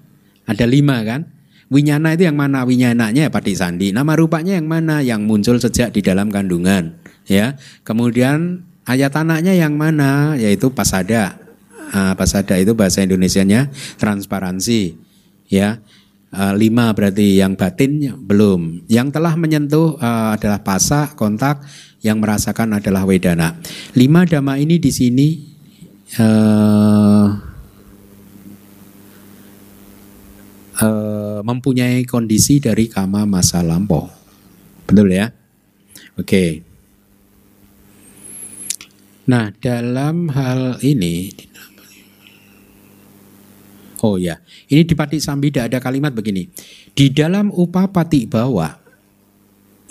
[0.51, 1.31] ada lima kan.
[1.70, 2.66] Winyana itu yang mana?
[2.66, 3.94] Winyananya ya Pati Sandi.
[3.94, 4.98] Nama rupanya yang mana?
[4.98, 7.00] Yang muncul sejak di dalam kandungan
[7.31, 7.55] ya.
[7.86, 10.35] Kemudian ayat anaknya yang mana?
[10.35, 11.39] Yaitu pasada.
[11.90, 14.98] Uh, pasada itu bahasa Indonesianya transparansi,
[15.47, 15.78] ya.
[16.31, 18.86] Uh, lima berarti yang batin belum.
[18.86, 21.66] Yang telah menyentuh uh, adalah pasa, kontak,
[22.07, 23.59] yang merasakan adalah wedana.
[23.98, 25.28] Lima dhamma ini di sini
[26.23, 27.27] uh,
[30.78, 34.07] uh, mempunyai kondisi dari kama masa lampau.
[34.86, 35.35] Betul ya?
[36.15, 36.23] Oke.
[36.23, 36.70] Okay.
[39.31, 41.31] Nah, dalam hal ini
[44.01, 44.40] Oh ya,
[44.73, 46.48] ini di Pati Sambida ada kalimat begini.
[46.97, 48.81] Di dalam upapati bawa,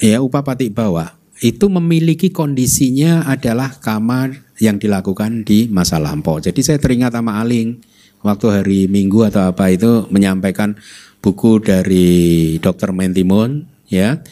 [0.01, 1.13] ya upapati bawa,
[1.45, 6.41] itu memiliki kondisinya adalah kamar yang dilakukan di masa lampau.
[6.41, 7.85] Jadi saya teringat sama Aling
[8.25, 10.73] waktu hari Minggu atau apa itu menyampaikan
[11.21, 12.89] buku dari Dr.
[12.89, 14.25] Mentimun ya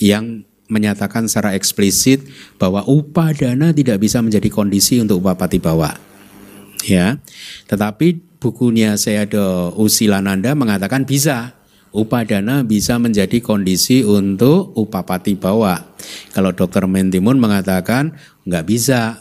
[0.00, 2.24] yang menyatakan secara eksplisit
[2.56, 5.98] bahwa upadana tidak bisa menjadi kondisi untuk upapati bawa.
[6.86, 7.20] Ya.
[7.68, 11.58] Tetapi bukunya Sayadaw Usilananda mengatakan bisa.
[11.90, 15.90] Upadana bisa menjadi kondisi untuk upapati bawa.
[16.30, 18.14] Kalau dokter Mentimun mengatakan
[18.46, 19.18] nggak bisa.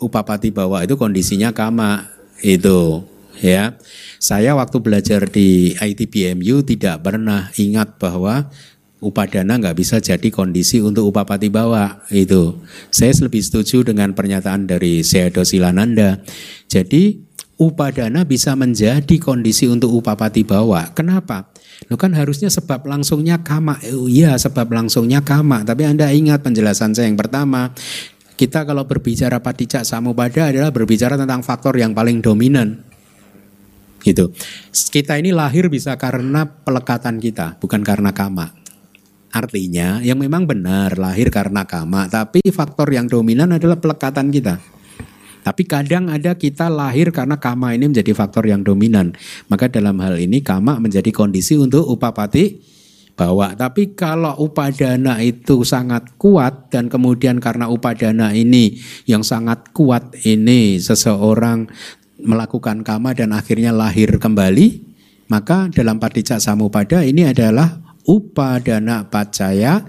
[0.00, 2.08] Upapati bawa itu kondisinya kama
[2.40, 3.02] itu
[3.42, 3.78] ya.
[4.18, 8.50] Saya waktu belajar di ITBMU tidak pernah ingat bahwa
[8.98, 12.58] upadana nggak bisa jadi kondisi untuk upapati bawa itu.
[12.90, 16.18] Saya lebih setuju dengan pernyataan dari Seado Silananda.
[16.66, 17.22] Jadi
[17.58, 20.94] upadana bisa menjadi kondisi untuk upapati bawa.
[20.94, 21.50] Kenapa?
[21.86, 23.78] Lo kan harusnya sebab langsungnya kama.
[23.86, 25.62] Iya, sebab langsungnya kama.
[25.62, 27.70] Tapi Anda ingat penjelasan saya yang pertama.
[28.38, 32.86] Kita kalau berbicara patijak samupada adalah berbicara tentang faktor yang paling dominan.
[33.98, 34.30] Gitu.
[34.70, 38.54] Kita ini lahir bisa karena pelekatan kita, bukan karena kama.
[39.28, 44.56] Artinya yang memang benar lahir karena kama, tapi faktor yang dominan adalah pelekatan kita.
[45.44, 49.16] Tapi kadang ada kita lahir karena kama ini menjadi faktor yang dominan.
[49.48, 52.60] Maka dalam hal ini kama menjadi kondisi untuk upapati
[53.18, 53.56] bawa.
[53.56, 58.76] Tapi kalau upadana itu sangat kuat dan kemudian karena upadana ini
[59.08, 61.66] yang sangat kuat ini seseorang
[62.20, 64.84] melakukan kama dan akhirnya lahir kembali,
[65.32, 69.84] maka dalam padicak samupada ini adalah upadana pacaya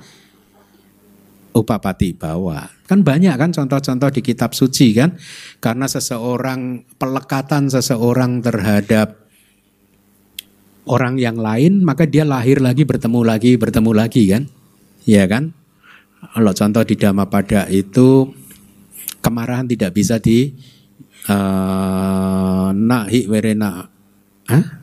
[1.56, 2.68] upapati bawa.
[2.86, 5.16] Kan banyak kan contoh-contoh di kitab suci kan.
[5.64, 9.18] Karena seseorang pelekatan seseorang terhadap
[10.90, 14.44] orang yang lain maka dia lahir lagi bertemu lagi bertemu lagi kan.
[15.08, 15.56] Ya kan?
[16.20, 18.36] Kalau contoh di pada itu
[19.24, 20.52] kemarahan tidak bisa di
[21.32, 23.88] uh, nahi werena.
[24.52, 24.79] Hah?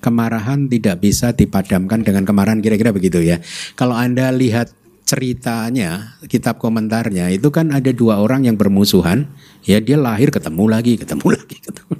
[0.00, 3.40] Kemarahan tidak bisa dipadamkan dengan kemarahan kira-kira begitu ya.
[3.78, 4.72] Kalau Anda lihat
[5.06, 9.30] ceritanya, kitab komentarnya itu kan ada dua orang yang bermusuhan,
[9.62, 11.94] ya dia lahir ketemu lagi, ketemu lagi, ketemu.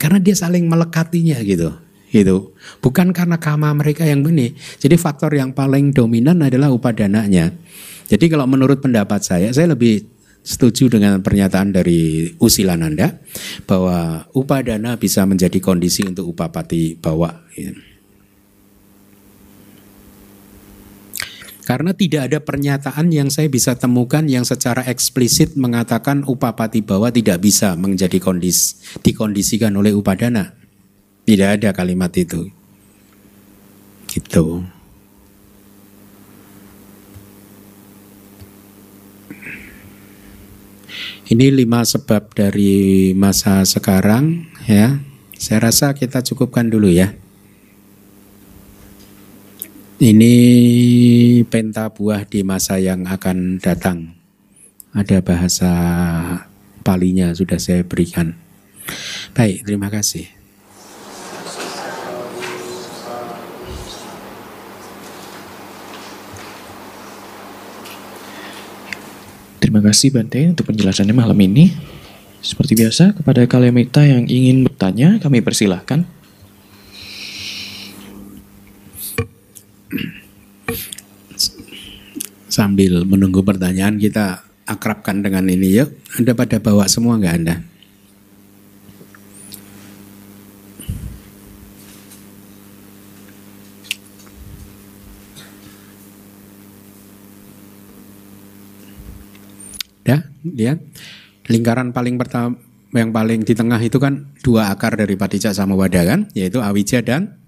[0.00, 1.74] Karena dia saling melekatinya gitu.
[2.10, 2.54] Gitu.
[2.82, 4.54] Bukan karena kama mereka yang benih.
[4.82, 7.54] Jadi faktor yang paling dominan adalah upadananya.
[8.10, 10.02] Jadi kalau menurut pendapat saya, saya lebih
[10.40, 13.20] setuju dengan pernyataan dari Usilananda
[13.68, 17.44] bahwa upadana bisa menjadi kondisi untuk upapati bawa.
[21.70, 27.46] Karena tidak ada pernyataan yang saya bisa temukan yang secara eksplisit mengatakan upapati bawa tidak
[27.46, 30.56] bisa menjadi kondis dikondisikan oleh upadana.
[31.22, 32.50] Tidak ada kalimat itu.
[34.10, 34.66] Gitu.
[41.30, 44.98] Ini lima sebab dari masa sekarang ya.
[45.38, 47.14] Saya rasa kita cukupkan dulu ya.
[50.02, 50.34] Ini
[51.46, 54.18] penta buah di masa yang akan datang.
[54.90, 55.72] Ada bahasa
[56.82, 58.34] palinya sudah saya berikan.
[59.30, 60.39] Baik, terima kasih.
[69.70, 71.70] Terima kasih Bante untuk penjelasannya malam ini.
[72.42, 76.02] Seperti biasa, kepada kalian mita yang ingin bertanya, kami persilahkan.
[82.50, 85.94] Sambil menunggu pertanyaan kita akrabkan dengan ini yuk.
[86.18, 87.62] Anda pada bawa semua nggak Anda?
[100.04, 100.80] Ya, lihat
[101.50, 102.56] lingkaran paling pertama
[102.90, 107.04] yang paling di tengah itu kan dua akar dari padijak sama wadah kan, yaitu awija
[107.04, 107.38] dan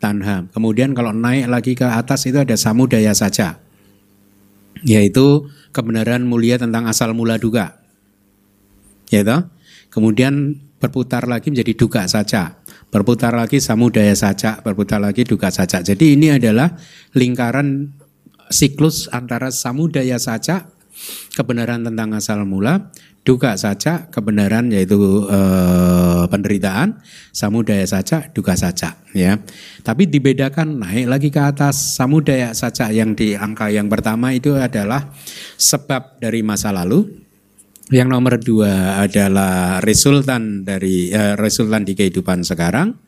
[0.00, 0.46] tanha.
[0.54, 3.60] Kemudian kalau naik lagi ke atas itu ada samudaya saja,
[4.86, 7.82] yaitu kebenaran mulia tentang asal mula duga.
[9.10, 9.44] Yaitu
[9.92, 15.82] kemudian berputar lagi menjadi duga saja, berputar lagi samudaya saja, berputar lagi duga saja.
[15.82, 16.78] Jadi ini adalah
[17.12, 17.92] lingkaran
[18.48, 20.77] siklus antara samudaya saja
[21.34, 22.90] kebenaran tentang asal mula,
[23.28, 24.96] duka saja kebenaran yaitu
[25.28, 29.36] eh, penderitaan, samudaya saja, duka saja ya.
[29.84, 35.12] Tapi dibedakan naik lagi ke atas samudaya saja yang di angka yang pertama itu adalah
[35.60, 37.28] sebab dari masa lalu.
[37.88, 43.07] Yang nomor dua adalah resultan dari eh, resultan di kehidupan sekarang.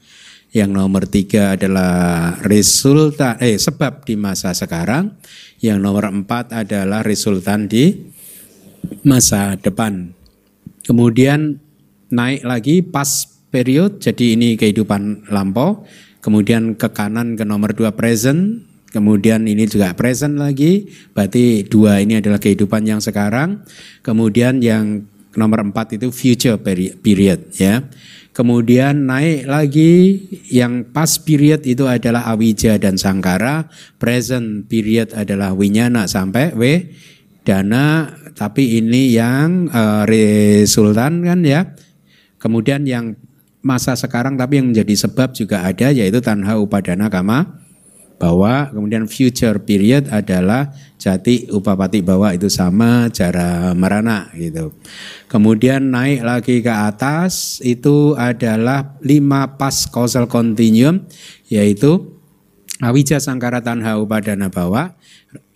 [0.51, 5.15] Yang nomor tiga adalah resultan eh sebab di masa sekarang.
[5.63, 7.95] Yang nomor empat adalah resultan di
[9.07, 10.11] masa depan.
[10.83, 11.63] Kemudian
[12.11, 15.87] naik lagi pas period, jadi ini kehidupan lampau.
[16.21, 20.91] Kemudian ke kanan ke nomor dua present, kemudian ini juga present lagi.
[21.15, 23.63] Berarti dua ini adalah kehidupan yang sekarang.
[24.03, 25.07] Kemudian yang
[25.39, 27.87] nomor empat itu future period ya.
[28.31, 30.23] Kemudian naik lagi
[30.55, 33.67] yang pas period itu adalah awija dan sangkara,
[33.99, 36.63] present period adalah winyana sampai w
[37.43, 38.07] dana,
[38.39, 41.75] tapi ini yang uh, resultan kan ya.
[42.39, 43.19] Kemudian yang
[43.61, 47.61] masa sekarang tapi yang menjadi sebab juga ada yaitu tanha upadana kama
[48.21, 50.69] bahwa kemudian future period adalah
[51.01, 54.77] jati upapati bahwa itu sama cara merana gitu.
[55.33, 61.09] Kemudian naik lagi ke atas itu adalah lima pas causal continuum
[61.49, 62.21] yaitu
[62.85, 64.93] awija sangkara tanha upadana bahwa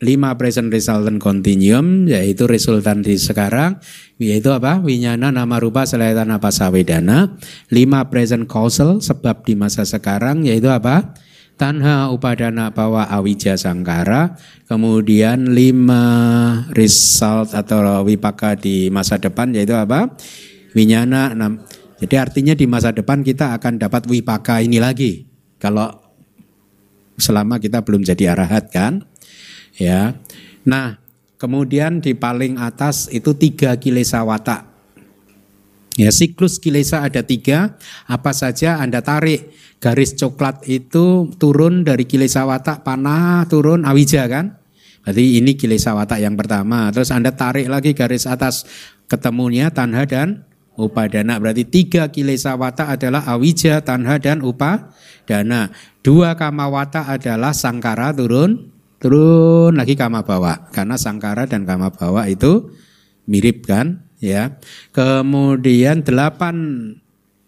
[0.01, 3.77] lima present resultant continuum yaitu resultan di sekarang
[4.17, 4.81] yaitu apa?
[4.81, 7.37] Winyana nama rupa selayatan apa sawedana
[7.69, 11.13] lima present causal sebab di masa sekarang yaitu apa
[11.55, 14.35] tanha upadana bawa awija sangkara,
[14.67, 16.05] kemudian lima
[16.75, 20.11] result atau wipaka di masa depan yaitu apa?
[20.75, 21.63] Winyana enam.
[22.03, 25.31] Jadi artinya di masa depan kita akan dapat wipaka ini lagi.
[25.63, 25.89] Kalau
[27.17, 29.07] selama kita belum jadi arahat kan?
[29.79, 30.19] Ya.
[30.67, 30.99] Nah,
[31.39, 34.75] kemudian di paling atas itu tiga kilesa watak.
[35.95, 37.79] Ya, siklus kilesa ada tiga,
[38.11, 39.55] apa saja Anda tarik
[39.85, 44.57] garis coklat itu turun dari kilesa watak panah turun awija kan?
[45.05, 46.89] Berarti ini kilesa watak yang pertama.
[46.89, 48.65] Terus Anda tarik lagi garis atas
[49.05, 50.49] ketemunya tanha dan
[50.81, 51.37] upadana.
[51.37, 55.69] Berarti tiga kilesa watak adalah awija, tanha dan upadana.
[56.01, 60.73] Dua kama watak adalah sangkara turun, turun lagi kama bawa.
[60.73, 62.73] Karena sangkara dan kama bawa itu
[63.29, 64.09] mirip kan?
[64.25, 64.57] Ya.
[64.97, 66.57] Kemudian delapan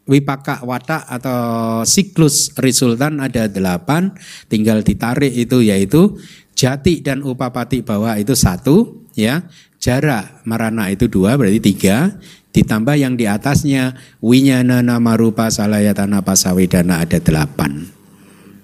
[0.07, 4.15] wipaka watak atau siklus resultan ada delapan,
[4.47, 6.17] tinggal ditarik itu yaitu
[6.57, 9.45] jati dan upapati bawah itu satu, ya
[9.83, 12.17] jarak marana itu dua berarti tiga,
[12.55, 17.85] ditambah yang di atasnya winyana nama rupa salayatana pasawedana ada delapan.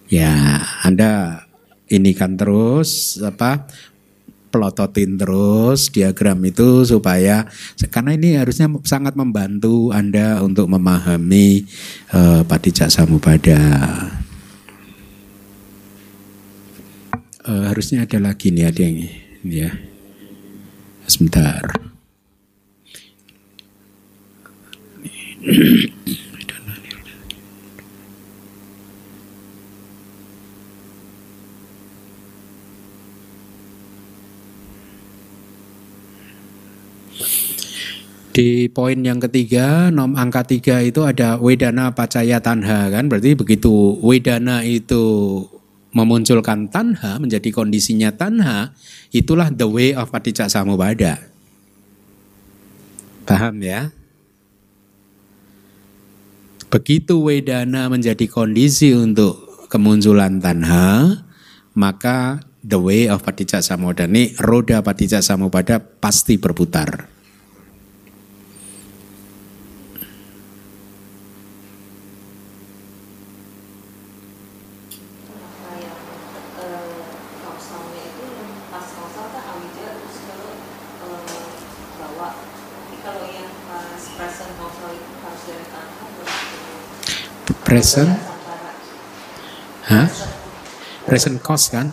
[0.08, 1.44] Ya, Anda
[1.92, 3.68] ini kan terus apa
[4.52, 7.48] pelototin terus diagram itu supaya
[7.88, 11.64] karena ini harusnya sangat membantu Anda untuk memahami
[12.12, 13.58] uh, Padijak Samupada.
[17.42, 19.10] Eh, harusnya ada lagi nih ada yang ini
[19.66, 19.74] ya.
[21.10, 21.58] Sebentar.
[38.42, 43.70] Di poin yang ketiga, nom angka tiga itu ada wedana pacaya tanha kan, berarti begitu
[44.02, 45.46] wedana itu
[45.94, 48.74] memunculkan tanha menjadi kondisinya tanha,
[49.14, 51.22] itulah the way of paticca samubada.
[53.30, 53.94] Paham ya?
[56.66, 61.22] Begitu wedana menjadi kondisi untuk kemunculan tanha,
[61.78, 67.06] maka the way of paticca samubada ini roda paticca samubada pasti berputar.
[75.32, 75.98] Kenapa yang
[76.60, 77.04] eh,
[77.42, 80.52] kausalnya itu yang pas kausal kan awija terus kalau
[81.08, 81.24] eh,
[81.96, 82.30] bawa.
[82.36, 86.60] Tapi kalau yang pas present kausal itu harus dari tangan berarti
[87.72, 88.12] Present,
[89.88, 90.04] hah?
[91.08, 91.40] Present.
[91.40, 91.88] Cost kan?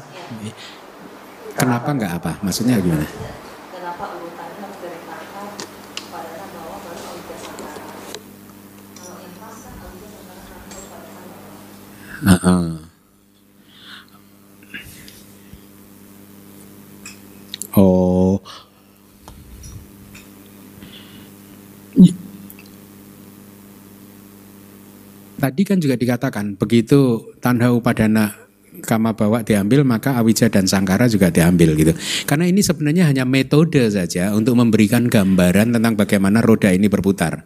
[1.55, 2.35] Kenapa nggak apa?
[2.43, 3.07] Maksudnya gimana?
[3.71, 5.39] Kenapa urutannya harus dari kata
[6.11, 7.79] pada bawah baru awija sangkara.
[8.91, 11.47] Kalau yang pas kan awija sangkara harus pada bawah.
[12.27, 12.67] Heeh.
[17.79, 18.43] Oh.
[25.59, 28.31] Tadi kan juga dikatakan begitu tanha upadana
[28.79, 31.91] kama bawa diambil maka awija dan sangkara juga diambil gitu.
[32.23, 37.43] Karena ini sebenarnya hanya metode saja untuk memberikan gambaran tentang bagaimana roda ini berputar.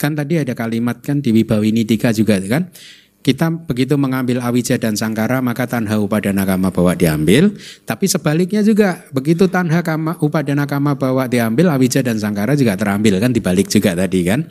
[0.00, 2.72] Kan tadi ada kalimat kan di Wibawini tiga juga kan.
[3.20, 7.52] Kita begitu mengambil awija dan sangkara maka tanha upadana kama bawa diambil.
[7.84, 13.20] Tapi sebaliknya juga begitu tanha kama upadana kama bawa diambil awija dan sangkara juga terambil
[13.20, 14.48] kan dibalik juga tadi kan.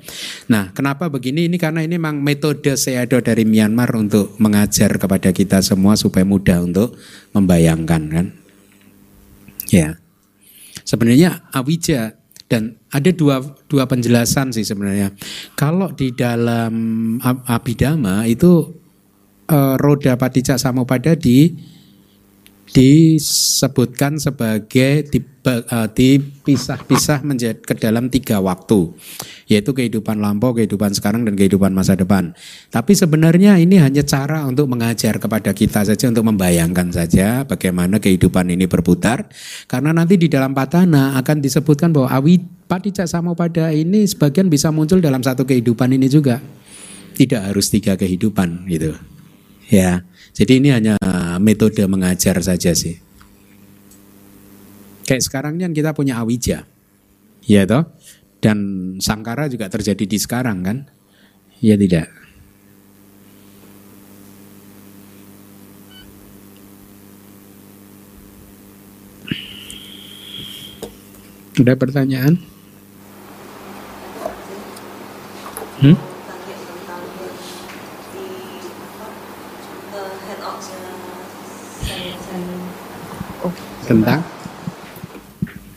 [0.54, 5.66] Nah kenapa begini ini karena ini memang metode seado dari Myanmar untuk mengajar kepada kita
[5.66, 6.94] semua supaya mudah untuk
[7.34, 8.26] membayangkan kan.
[9.74, 9.98] Ya.
[10.86, 12.19] Sebenarnya awija
[12.50, 13.40] dan ada dua
[13.70, 15.14] dua penjelasan sih sebenarnya.
[15.54, 16.74] Kalau di dalam
[17.22, 18.74] Ab- Abhidhamma itu
[19.46, 21.54] eh, roda paticca samupada di
[22.70, 28.94] disebutkan sebagai eh, dipisah-pisah menjadi ke dalam tiga waktu
[29.50, 32.38] yaitu kehidupan lampau, kehidupan sekarang dan kehidupan masa depan.
[32.70, 38.54] Tapi sebenarnya ini hanya cara untuk mengajar kepada kita saja untuk membayangkan saja bagaimana kehidupan
[38.54, 39.26] ini berputar
[39.66, 42.38] karena nanti di dalam patana akan disebutkan bahwa awi
[42.70, 46.38] paticca samupada ini sebagian bisa muncul dalam satu kehidupan ini juga.
[47.18, 48.96] Tidak harus tiga kehidupan gitu.
[49.68, 50.06] Ya.
[50.40, 50.96] Jadi ini hanya
[51.36, 52.96] metode mengajar saja sih.
[55.04, 56.64] Kayak sekarang kan kita punya awija.
[57.44, 57.92] Ya toh?
[58.40, 58.58] Dan
[59.04, 60.78] sangkara juga terjadi di sekarang kan?
[61.60, 62.08] Ya tidak.
[71.60, 72.40] Ada pertanyaan?
[75.84, 76.00] Hmm?
[76.30, 77.28] tanya tentang yang
[78.16, 80.30] di apa eh, handoutnya saya saya oh
[83.88, 84.22] Tentang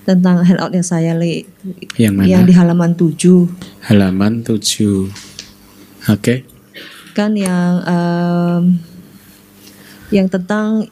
[0.03, 1.47] tentang handout yang saya li
[1.94, 2.27] yang mana?
[2.27, 4.59] yang di halaman 7 Halaman 7.
[6.11, 6.43] Oke.
[7.15, 8.62] kan yang em,
[10.11, 10.89] yang tentang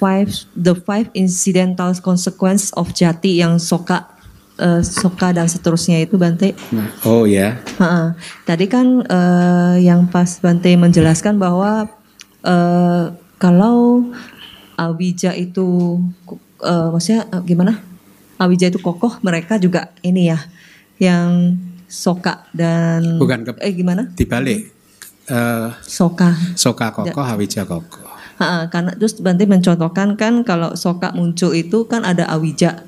[0.00, 4.08] five the five incidental consequence of jati yang soka
[4.56, 7.60] eh, soka dan seterusnya itu Bante Nah, oh ya.
[7.76, 8.16] Ha-ha.
[8.48, 11.86] Tadi kan eh, yang pas Bante menjelaskan bahwa
[12.42, 13.04] eh,
[13.36, 14.08] kalau
[14.76, 15.98] Awija itu
[16.60, 17.76] eh, maksudnya eh, gimana?
[18.40, 20.40] Awija itu kokoh, mereka juga ini ya
[20.96, 24.08] yang soka dan Bukan ke- eh gimana?
[24.12, 24.72] Dibalik.
[25.30, 26.34] Eh, Soka.
[26.58, 28.08] soka kokoh, hawija kokoh.
[28.40, 32.82] Ha-ha, karena terus Bante mencontohkan kan kalau soka muncul itu kan ada Awija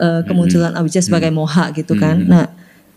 [0.00, 2.16] eh, kemunculan Awija sebagai moha gitu kan.
[2.24, 2.48] Nah,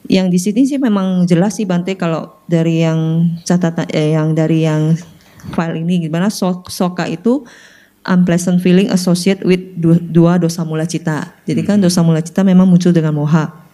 [0.08, 4.64] yang di sini sih memang jelas sih Bante kalau dari yang catatan eh, yang dari
[4.64, 4.96] yang
[5.52, 7.44] file ini gimana so- soka itu
[8.04, 11.36] unpleasant feeling associated with du- dua dosa mula cita.
[11.44, 13.68] Jadi kan dosa mula cita memang muncul dengan moha.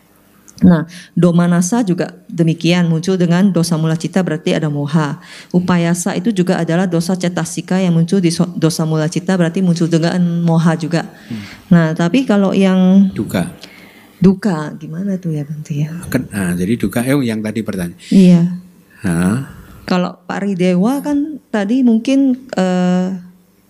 [0.56, 5.20] Nah, domanasa juga demikian muncul dengan dosa mula cita berarti ada moha.
[5.52, 10.16] Upayasa itu juga adalah dosa cetasika yang muncul di dosa mula cita berarti muncul dengan
[10.48, 11.12] moha juga.
[11.68, 13.52] Nah, tapi kalau yang Duka.
[14.16, 15.92] duka gimana tuh ya Bante ya?
[16.32, 18.00] Nah, jadi duka eh, yang tadi pertanyaan.
[18.08, 18.42] Iya.
[19.04, 19.65] Hah?
[19.86, 23.08] Kalau Pak Ridewa kan tadi mungkin eh,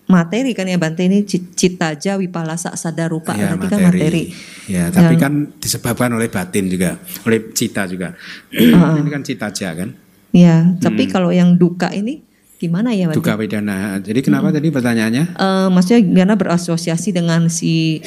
[0.06, 4.24] materi kan ya Bante ini ci- cita ja wipalasa sadarupa Ya, berarti kan materi.
[4.66, 8.16] Ya, tapi Yang- kan disebabkan oleh batin juga, oleh cita juga.
[8.76, 8.96] Ah.
[8.96, 9.92] Ini kan cita aja kan.
[10.32, 12.20] Ya, tapi kalau yang duka ini
[12.56, 13.20] gimana ya Bante?
[13.20, 13.24] Hmm.
[13.24, 13.78] Duka wedana.
[14.00, 15.26] Jadi kenapa tadi pertanyaannya?
[15.36, 18.00] Eh, maksudnya karena berasosiasi dengan si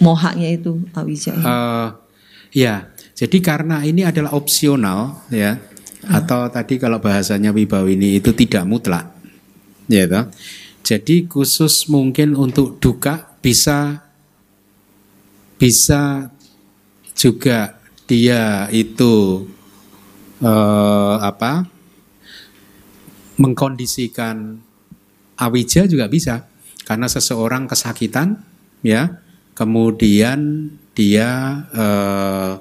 [0.00, 1.32] mohanya itu awija.
[1.32, 1.44] ini.
[1.44, 1.88] Eh,
[2.56, 2.74] ya,
[3.14, 5.60] jadi karena ini adalah opsional ya,
[6.08, 9.10] atau tadi kalau bahasanya Wibawini itu tidak mutlak,
[9.88, 10.28] ya toh.
[10.84, 14.04] Jadi khusus mungkin untuk duka bisa
[15.56, 16.28] bisa
[17.16, 19.48] juga dia itu
[20.44, 21.64] eh, apa?
[23.40, 24.60] Mengkondisikan
[25.40, 26.44] awija juga bisa.
[26.84, 28.44] Karena seseorang kesakitan
[28.84, 29.24] ya.
[29.56, 32.52] Kemudian dia eh,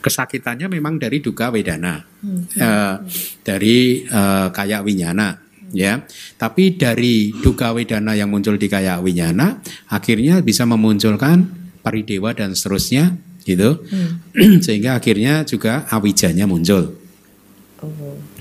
[0.00, 2.00] kesakitannya memang dari duka wedana.
[2.56, 2.94] Eh,
[3.44, 6.02] dari eh, kayak winyana ya.
[6.36, 11.46] Tapi dari duka wedana yang muncul di kayak winyana akhirnya bisa memunculkan
[11.80, 13.16] paridewa dan seterusnya
[13.46, 13.82] gitu.
[14.64, 17.00] Sehingga akhirnya juga awijanya muncul.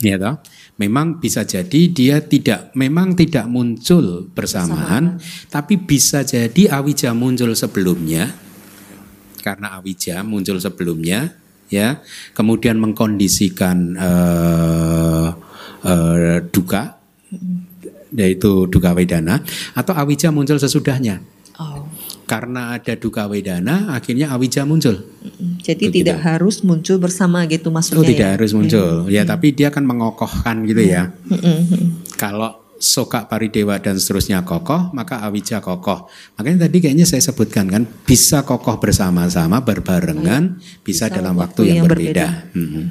[0.04, 0.36] Ya toh?
[0.80, 5.20] Memang bisa jadi dia tidak memang tidak muncul bersamaan
[5.52, 8.32] tapi bisa jadi awija muncul sebelumnya.
[9.44, 11.36] Karena awija muncul sebelumnya
[11.70, 12.02] ya
[12.34, 15.28] kemudian mengkondisikan eh,
[15.84, 16.98] eh, duka
[18.10, 21.22] yaitu duka wedana atau awija muncul sesudahnya
[21.60, 21.84] Oh.
[22.24, 24.96] karena ada duka wedana akhirnya awija muncul
[25.60, 26.08] Jadi Begitu.
[26.08, 28.08] tidak harus muncul bersama gitu Oh maksudnya.
[28.08, 28.34] tidak ya?
[28.40, 31.88] harus muncul ya tapi dia akan mengokohkan gitu ya Mm, mm, mm.
[32.16, 36.08] kalau soka paridewa dan seterusnya kokoh maka awija kokoh
[36.40, 42.50] makanya tadi kayaknya saya sebutkan kan bisa kokoh bersama-sama berbarengan bisa, dalam waktu, yang, berbeda,
[42.56, 42.86] Mm-mm.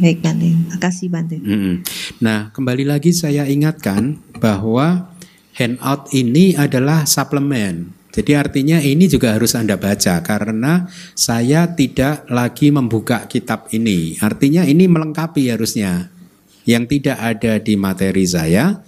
[0.00, 1.38] Baik Bante, makasih Bante.
[1.38, 1.86] Mm-mm.
[2.18, 5.14] nah kembali lagi saya ingatkan bahwa
[5.54, 12.74] handout ini adalah suplemen jadi artinya ini juga harus Anda baca karena saya tidak lagi
[12.74, 14.18] membuka kitab ini.
[14.18, 16.10] Artinya ini melengkapi harusnya.
[16.66, 18.82] Yang tidak ada di materi saya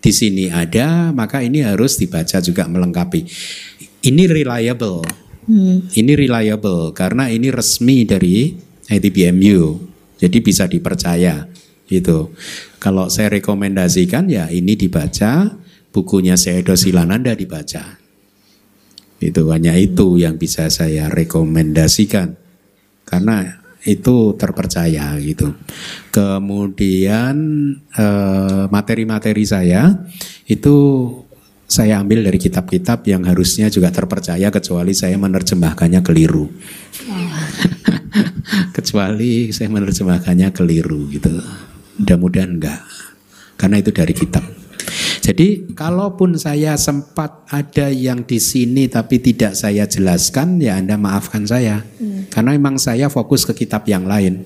[0.00, 3.20] di sini ada, maka ini harus dibaca juga melengkapi.
[4.00, 5.04] Ini reliable.
[5.44, 5.84] Hmm.
[5.92, 8.56] Ini reliable karena ini resmi dari
[8.88, 9.92] ITBMU.
[10.16, 11.44] Jadi bisa dipercaya
[11.84, 12.32] gitu.
[12.80, 15.52] Kalau saya rekomendasikan ya ini dibaca,
[15.92, 18.00] bukunya Seedo Silananda dibaca.
[19.20, 22.40] Itu hanya itu yang bisa saya rekomendasikan.
[23.04, 25.56] Karena itu terpercaya gitu.
[26.12, 27.36] Kemudian
[27.96, 30.04] eh, materi-materi saya
[30.44, 30.76] itu
[31.70, 36.50] saya ambil dari kitab-kitab yang harusnya juga terpercaya kecuali saya menerjemahkannya keliru.
[38.76, 41.30] kecuali saya menerjemahkannya keliru gitu.
[42.02, 42.82] Mudah-mudahan enggak.
[43.54, 44.42] Karena itu dari kitab.
[45.20, 51.44] Jadi kalaupun saya sempat ada yang di sini tapi tidak saya jelaskan ya Anda maafkan
[51.44, 51.84] saya.
[52.32, 54.42] Karena memang saya fokus ke kitab yang lain.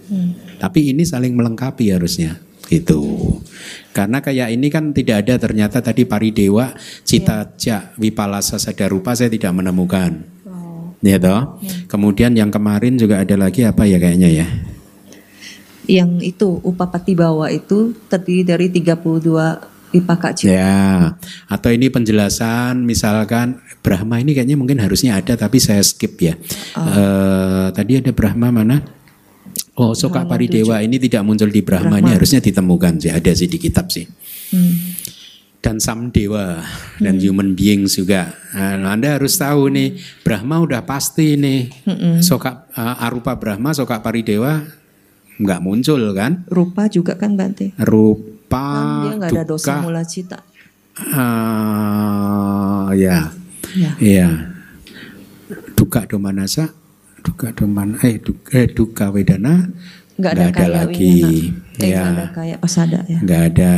[0.59, 3.05] Tapi ini saling melengkapi harusnya gitu.
[3.92, 6.72] Karena kayak ini kan tidak ada ternyata tadi paridewa
[7.05, 10.24] cita ja wipalasa sadarupa saya tidak menemukan.
[11.05, 11.60] Ya toh.
[11.86, 14.48] Kemudian yang kemarin juga ada lagi apa ya kayaknya ya?
[15.84, 20.51] Yang itu upapati bawa itu terdiri dari 32 wipaka cita.
[20.51, 21.15] Ya,
[21.47, 26.35] atau ini penjelasan misalkan Brahma ini kayaknya mungkin harusnya ada tapi saya skip ya.
[26.75, 28.83] Eh, tadi ada Brahma mana?
[29.79, 33.59] Oh, Soka Paridewa ini tidak muncul di Brahma, ini harusnya ditemukan sih, ada sih di
[33.59, 34.07] kitab sih.
[34.55, 34.75] Hmm.
[35.59, 36.62] Dan Samdewa
[37.01, 38.37] dan human beings juga.
[38.55, 41.71] Nah, anda harus tahu nih, Brahma udah pasti nih.
[42.23, 44.62] Soka eh, Arupa Brahma, Soka Paridewa
[45.35, 46.47] nggak muncul kan?
[46.47, 47.75] Rupa juga kan Bante.
[47.83, 50.39] Rupa Kan dia nggak ada dosa mula cita.
[50.94, 53.35] Ah, ya,
[53.74, 53.93] Ya.
[53.98, 54.28] iya.
[55.74, 56.70] Duka domanasa,
[57.20, 59.74] duka doman, eh duka, eh, duka wedana,
[60.14, 61.51] Nggak ada, ada lagi.
[61.82, 62.06] Eh, Ya.
[62.06, 63.18] nggak ada kayak pasada ya.
[63.18, 63.74] nggak ada.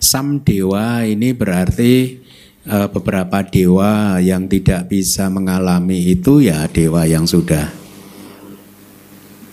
[0.00, 2.24] Sam dewa ini berarti
[2.64, 7.68] eh, beberapa dewa yang tidak bisa mengalami itu ya dewa yang sudah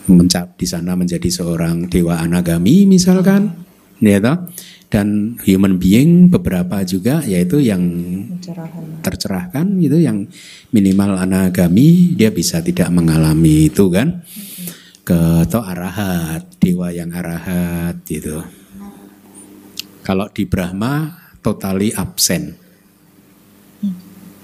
[0.08, 3.52] mencap di sana menjadi seorang dewa anagami misalkan,
[4.02, 4.38] ya toh?
[4.92, 7.80] Dan human being beberapa juga yaitu yang
[8.28, 9.00] Pencerahan.
[9.00, 10.28] tercerahkan gitu yang
[10.76, 14.20] minimal anagami dia bisa tidak mengalami itu kan
[15.08, 18.44] ke atau arahat dewa yang arahat gitu
[20.04, 22.60] kalau di Brahma totally absen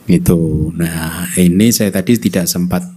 [0.07, 2.88] itu nah ini saya tadi tidak sempat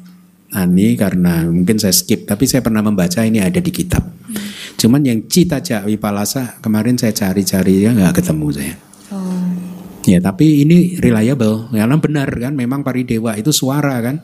[0.51, 4.03] ani karena mungkin saya skip tapi saya pernah membaca ini ada di kitab
[4.81, 8.77] cuman yang cita jak wipalasa kemarin saya cari-cari ya nggak ketemu saya
[9.11, 9.43] Oh.
[10.07, 14.23] Ya, tapi ini reliable karena benar kan memang paridewa itu suara kan?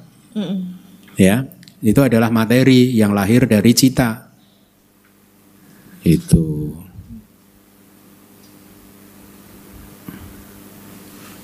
[1.18, 1.50] Ya,
[1.82, 4.30] itu adalah materi yang lahir dari cita.
[6.06, 6.70] Itu.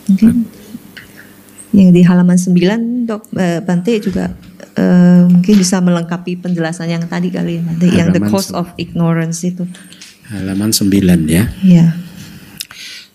[0.07, 0.47] Mungkin
[1.73, 4.29] yang di halaman 9 dok eh, Bante juga
[4.77, 8.57] eh, mungkin bisa melengkapi penjelasan yang tadi kali ya Bante yang the Halaman cause se-
[8.57, 9.65] of ignorance itu.
[10.33, 11.45] Halaman 9 ya.
[11.61, 11.87] Ya.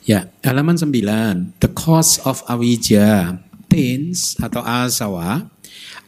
[0.08, 1.60] Ya, halaman 9.
[1.60, 5.52] The cause of avijja, pains atau asawa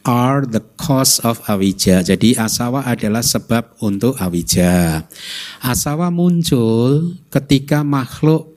[0.04, 2.00] are the cause of avijja.
[2.00, 5.04] Jadi asawa adalah sebab untuk avijja.
[5.60, 8.56] Asawa muncul ketika makhluk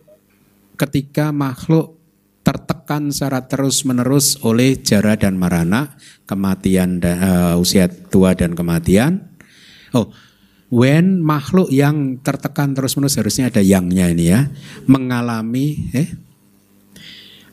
[0.80, 2.00] ketika makhluk
[2.44, 5.96] tertekan secara terus-menerus oleh jara dan marana,
[6.28, 9.32] kematian eh, usia tua dan kematian.
[9.96, 10.12] Oh,
[10.68, 14.52] when makhluk yang tertekan terus-menerus harusnya ada yangnya ini ya,
[14.86, 16.10] mengalami eh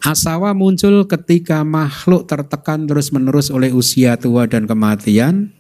[0.01, 5.53] Asawa muncul ketika makhluk tertekan terus-menerus oleh usia tua dan kematian.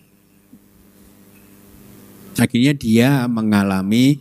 [2.40, 4.16] Akhirnya dia mengalami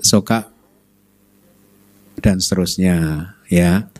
[0.00, 0.48] soka
[2.24, 3.92] dan seterusnya, ya.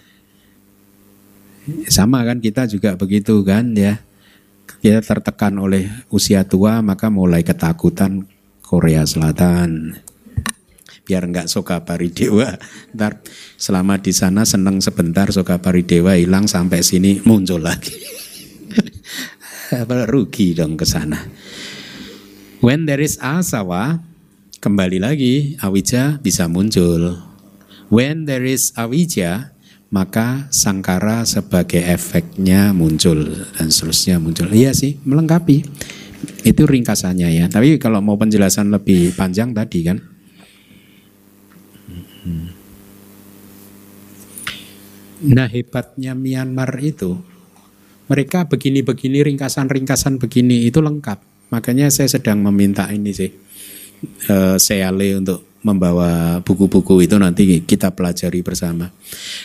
[1.89, 4.01] Sama kan kita juga begitu kan ya.
[4.85, 8.29] Kita tertekan oleh usia tua maka mulai ketakutan
[8.65, 10.01] Korea Selatan
[11.05, 12.57] biar nggak soka paridewa.
[12.97, 13.21] Ntar
[13.61, 17.95] selama di sana seneng sebentar soka paridewa hilang sampai sini muncul lagi.
[20.13, 21.21] Rugi dong ke sana.
[22.65, 24.01] When there is asawa,
[24.65, 27.21] kembali lagi awija bisa muncul.
[27.93, 29.53] When there is awija,
[29.95, 34.51] maka sangkara sebagai efeknya muncul dan seterusnya muncul.
[34.51, 35.63] Iya sih, melengkapi.
[36.43, 37.47] Itu ringkasannya ya.
[37.47, 40.03] Tapi kalau mau penjelasan lebih panjang tadi kan,
[45.25, 47.17] Nah hebatnya Myanmar itu
[48.13, 51.49] mereka begini-begini ringkasan-ringkasan begini itu lengkap.
[51.49, 53.33] Makanya saya sedang meminta ini sih
[54.29, 58.93] eh, Seale untuk membawa buku-buku itu nanti kita pelajari bersama.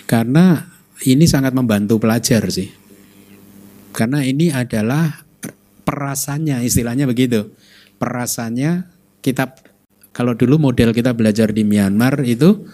[0.03, 0.67] Karena
[1.07, 2.67] ini sangat membantu pelajar sih.
[3.95, 5.23] Karena ini adalah
[5.87, 7.55] perasannya istilahnya begitu.
[7.97, 8.85] Perasannya
[9.23, 9.55] kita
[10.11, 12.67] kalau dulu model kita belajar di Myanmar itu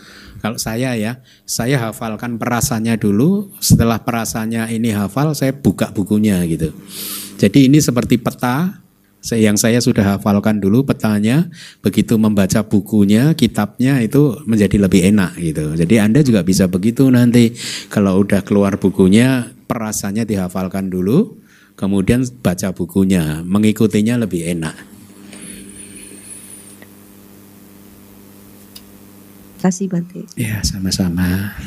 [0.43, 6.69] kalau saya ya, saya hafalkan perasannya dulu, setelah perasannya ini hafal, saya buka bukunya gitu.
[7.41, 8.84] Jadi ini seperti peta
[9.33, 11.49] yang saya sudah hafalkan dulu petanya,
[11.81, 15.73] begitu membaca bukunya, kitabnya itu menjadi lebih enak gitu.
[15.73, 17.57] Jadi Anda juga bisa begitu nanti
[17.89, 21.41] kalau udah keluar bukunya, perasannya dihafalkan dulu,
[21.73, 24.77] kemudian baca bukunya, mengikutinya lebih enak.
[29.57, 30.21] Terima kasih Bante.
[30.37, 31.57] Ya, sama-sama.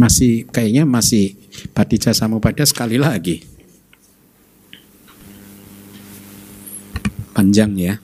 [0.00, 1.36] Masih kayaknya masih
[1.76, 3.44] Patija Samupada sekali lagi.
[7.36, 8.00] Panjang ya.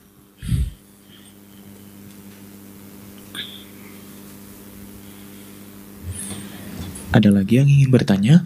[7.17, 8.45] Ada lagi yang ingin bertanya?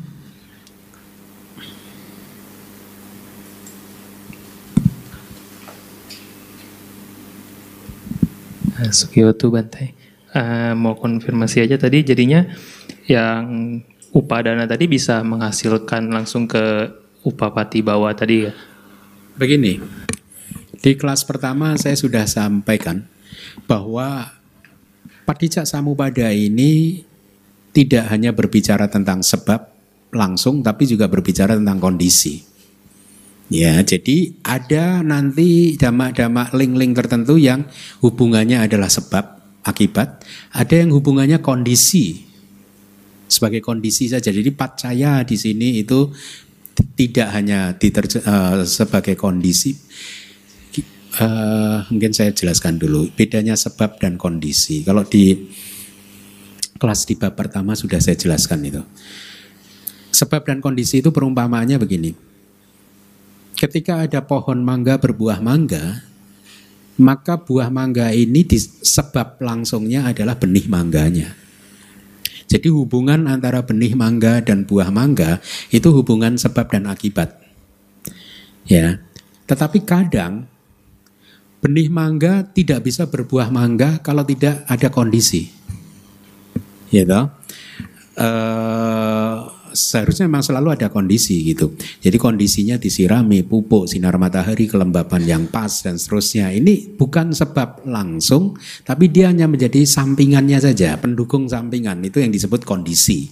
[8.95, 9.99] Sukiyoto Bantai.
[10.31, 12.47] Eh, mau konfirmasi aja tadi jadinya
[13.11, 13.83] yang
[14.15, 16.95] upadana tadi bisa menghasilkan langsung ke
[17.27, 18.55] upapati bawah tadi ya.
[19.35, 19.83] Begini,
[20.79, 23.03] di kelas pertama saya sudah sampaikan
[23.67, 24.31] bahwa
[25.27, 27.03] Padicak Samupada ini
[27.71, 29.71] tidak hanya berbicara tentang sebab
[30.11, 32.43] langsung, tapi juga berbicara tentang kondisi.
[33.51, 37.67] Ya, jadi ada nanti damak-damak link-link tertentu yang
[37.99, 40.23] hubungannya adalah sebab, akibat.
[40.55, 42.30] Ada yang hubungannya kondisi,
[43.31, 44.35] sebagai kondisi saja.
[44.35, 46.11] Jadi pacaya di sini itu
[46.99, 49.73] tidak hanya diterje- eh, sebagai kondisi.
[51.11, 54.87] Eh, mungkin saya jelaskan dulu bedanya sebab dan kondisi.
[54.87, 55.35] Kalau di
[56.79, 58.83] kelas di bab pertama sudah saya jelaskan itu.
[60.11, 62.11] Sebab dan kondisi itu perumpamaannya begini.
[63.59, 66.07] Ketika ada pohon mangga berbuah mangga,
[67.01, 71.37] maka buah mangga ini di, sebab langsungnya adalah benih mangganya.
[72.51, 75.39] Jadi hubungan antara benih mangga dan buah mangga
[75.71, 77.39] itu hubungan sebab dan akibat.
[78.67, 78.99] Ya.
[79.47, 80.51] Tetapi kadang
[81.63, 85.47] benih mangga tidak bisa berbuah mangga kalau tidak ada kondisi.
[86.91, 87.31] Ya toh?
[88.19, 89.35] Eh,
[89.73, 91.75] seharusnya memang selalu ada kondisi gitu.
[92.03, 96.53] Jadi kondisinya disirami, pupuk, sinar matahari, kelembapan yang pas dan seterusnya.
[96.55, 102.03] Ini bukan sebab langsung, tapi dia hanya menjadi sampingannya saja, pendukung sampingan.
[102.05, 103.31] Itu yang disebut kondisi.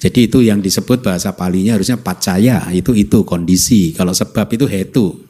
[0.00, 3.92] Jadi itu yang disebut bahasa palinya harusnya pacaya, itu itu kondisi.
[3.92, 5.28] Kalau sebab itu hetu.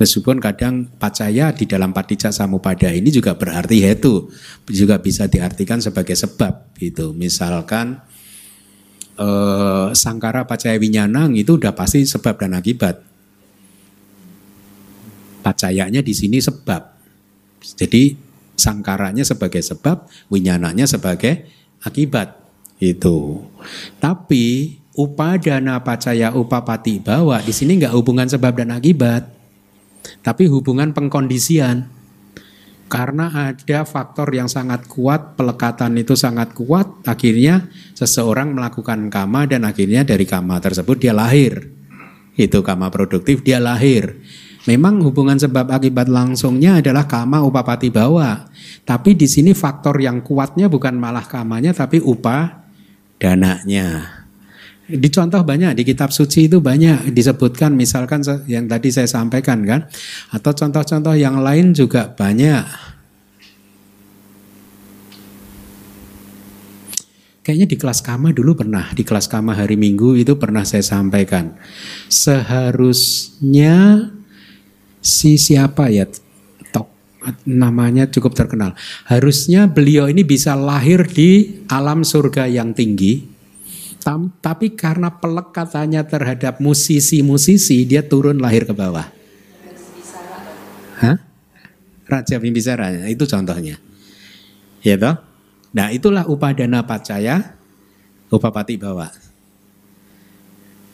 [0.00, 4.32] Meskipun kadang pacaya di dalam patijak samupada ini juga berarti hetu,
[4.64, 7.12] juga bisa diartikan sebagai sebab gitu.
[7.12, 8.00] Misalkan
[9.18, 13.00] eh, sangkara pacaya winyanang itu udah pasti sebab dan akibat.
[15.44, 16.96] Pacayanya di sini sebab.
[17.60, 18.16] Jadi
[18.56, 21.46] sangkaranya sebagai sebab, winyananya sebagai
[21.84, 22.40] akibat.
[22.82, 23.46] Itu.
[24.02, 29.30] Tapi upadana pacaya upapati bawa di sini nggak hubungan sebab dan akibat,
[30.26, 31.93] tapi hubungan pengkondisian.
[32.86, 37.66] Karena ada faktor yang sangat kuat, pelekatan itu sangat kuat, akhirnya
[37.96, 41.70] seseorang melakukan kama dan akhirnya dari kama tersebut dia lahir.
[42.34, 44.20] Itu kama produktif, dia lahir.
[44.64, 48.48] Memang hubungan sebab akibat langsungnya adalah kama upapati bawa.
[48.88, 52.64] Tapi di sini faktor yang kuatnya bukan malah kamanya tapi upa
[53.20, 54.23] dananya.
[54.84, 59.88] Di contoh banyak di kitab suci itu banyak disebutkan misalkan yang tadi saya sampaikan kan
[60.28, 62.92] atau contoh-contoh yang lain juga banyak.
[67.44, 71.56] Kayaknya di kelas kama dulu pernah di kelas kama hari Minggu itu pernah saya sampaikan.
[72.12, 73.76] Seharusnya
[75.00, 76.08] si siapa ya
[76.72, 76.88] tok
[77.48, 78.76] namanya cukup terkenal.
[79.08, 83.33] Harusnya beliau ini bisa lahir di alam surga yang tinggi.
[84.04, 89.08] Tam- tapi karena pelekatannya terhadap musisi-musisi dia turun lahir ke bawah.
[91.00, 91.16] Hah?
[92.04, 93.80] Raja Bimbisara itu contohnya.
[94.84, 95.16] Ya toh?
[95.72, 97.56] Nah, itulah upadana pacaya
[98.28, 99.08] upapati bawa.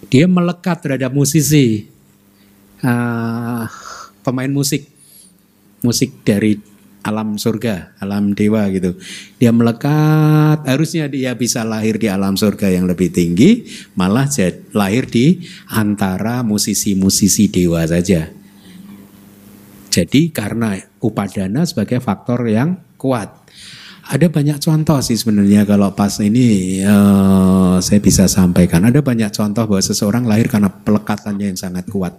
[0.06, 1.90] Dia melekat terhadap musisi.
[2.80, 3.68] Ah,
[4.24, 4.88] pemain musik
[5.84, 6.56] musik dari
[7.00, 8.96] alam surga, alam dewa gitu.
[9.40, 13.64] Dia melekat, harusnya dia bisa lahir di alam surga yang lebih tinggi,
[13.96, 14.28] malah
[14.76, 15.40] lahir di
[15.72, 18.28] antara musisi-musisi dewa saja.
[19.90, 23.32] Jadi karena upadana sebagai faktor yang kuat.
[24.10, 28.82] Ada banyak contoh sih sebenarnya kalau pas ini eh, saya bisa sampaikan.
[28.86, 32.14] Ada banyak contoh bahwa seseorang lahir karena pelekatannya yang sangat kuat.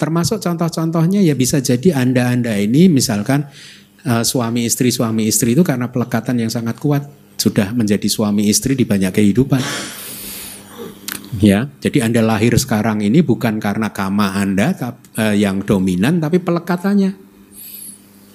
[0.00, 3.44] Termasuk contoh-contohnya ya bisa jadi anda-anda ini misalkan
[4.04, 7.06] eh, suami istri suami istri itu karena pelekatan yang sangat kuat
[7.38, 9.62] sudah menjadi suami istri di banyak kehidupan.
[11.38, 14.74] Ya, jadi anda lahir sekarang ini bukan karena kama anda
[15.14, 17.28] eh, yang dominan tapi pelekatannya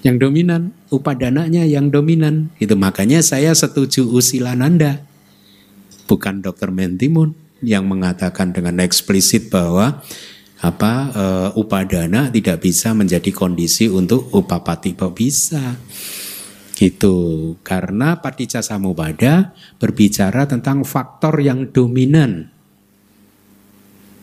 [0.04, 2.52] yang dominan, upadananya yang dominan.
[2.60, 5.00] Itu makanya saya setuju usilananda.
[6.04, 6.68] Bukan Dr.
[6.68, 7.32] Mentimun
[7.64, 10.04] yang mengatakan dengan eksplisit bahwa
[10.64, 15.76] apa eh, upadana tidak bisa menjadi kondisi untuk upapati bisa.
[16.74, 17.16] Gitu.
[17.62, 22.48] Karena Paticca Samubada berbicara tentang faktor yang dominan.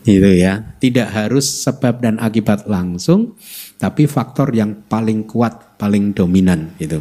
[0.02, 0.74] Gitu ya.
[0.82, 3.38] Tidak harus sebab dan akibat langsung,
[3.78, 7.00] tapi faktor yang paling kuat, paling dominan gitu.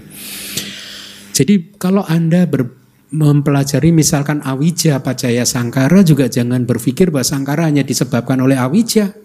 [1.34, 2.78] Jadi kalau Anda ber-
[3.12, 9.21] mempelajari misalkan awija pacaya sangkara juga jangan berpikir bahwa sangkara hanya disebabkan oleh awija.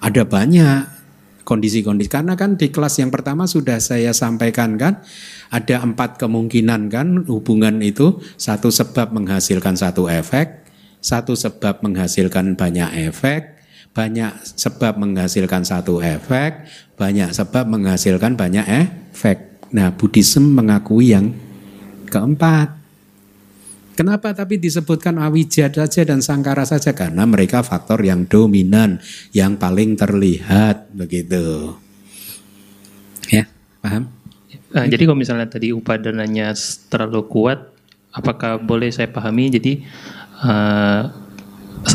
[0.00, 0.96] Ada banyak
[1.46, 4.98] kondisi-kondisi karena kan di kelas yang pertama sudah saya sampaikan kan
[5.48, 10.66] ada empat kemungkinan kan hubungan itu satu sebab menghasilkan satu efek,
[10.98, 13.56] satu sebab menghasilkan banyak efek,
[13.96, 16.68] banyak sebab menghasilkan satu efek,
[17.00, 19.56] banyak sebab menghasilkan banyak efek.
[19.72, 21.32] Nah, Buddhism mengakui yang
[22.12, 22.75] keempat.
[23.96, 26.92] Kenapa tapi disebutkan awija saja dan sangkara saja?
[26.92, 29.00] Karena mereka faktor yang dominan,
[29.32, 31.72] yang paling terlihat begitu.
[33.32, 33.48] Ya,
[33.80, 34.12] paham?
[34.76, 36.52] Nah, jadi kalau misalnya tadi upadananya
[36.92, 37.72] terlalu kuat,
[38.12, 39.48] apakah boleh saya pahami?
[39.48, 39.80] Jadi
[40.44, 41.02] eh,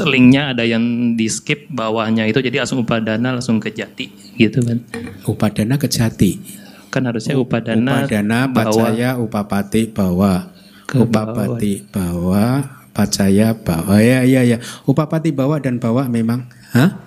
[0.09, 4.09] linknya ada yang di skip bawahnya itu, jadi langsung upadana langsung ke jati
[4.41, 4.81] gitu kan?
[5.29, 6.41] Upadana kejati.
[6.89, 10.60] Kan harusnya upadana, Upadana, bawah pacaya, upapati, bawa.
[10.91, 14.03] Ke Upapati, bawa, pacaya, bawa.
[14.03, 14.59] Ya, ya, ya.
[14.83, 16.51] Upapati, bawa dan bawa memang.
[16.75, 16.99] Hah?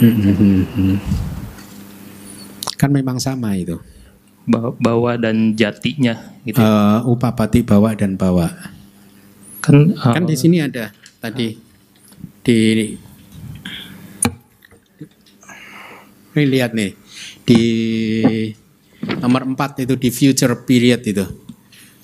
[0.00, 0.96] Mm-mm.
[2.80, 3.76] Kan memang sama itu.
[4.48, 6.16] bawa, dan jatinya
[6.48, 6.60] gitu.
[6.64, 8.48] Eh, upapati, bawa dan bawa.
[9.60, 11.56] kan eh, Kan di sini ada tadi
[12.44, 12.60] di
[16.36, 16.92] ini lihat nih
[17.44, 17.60] di
[19.20, 21.43] nomor 4 itu di future period itu.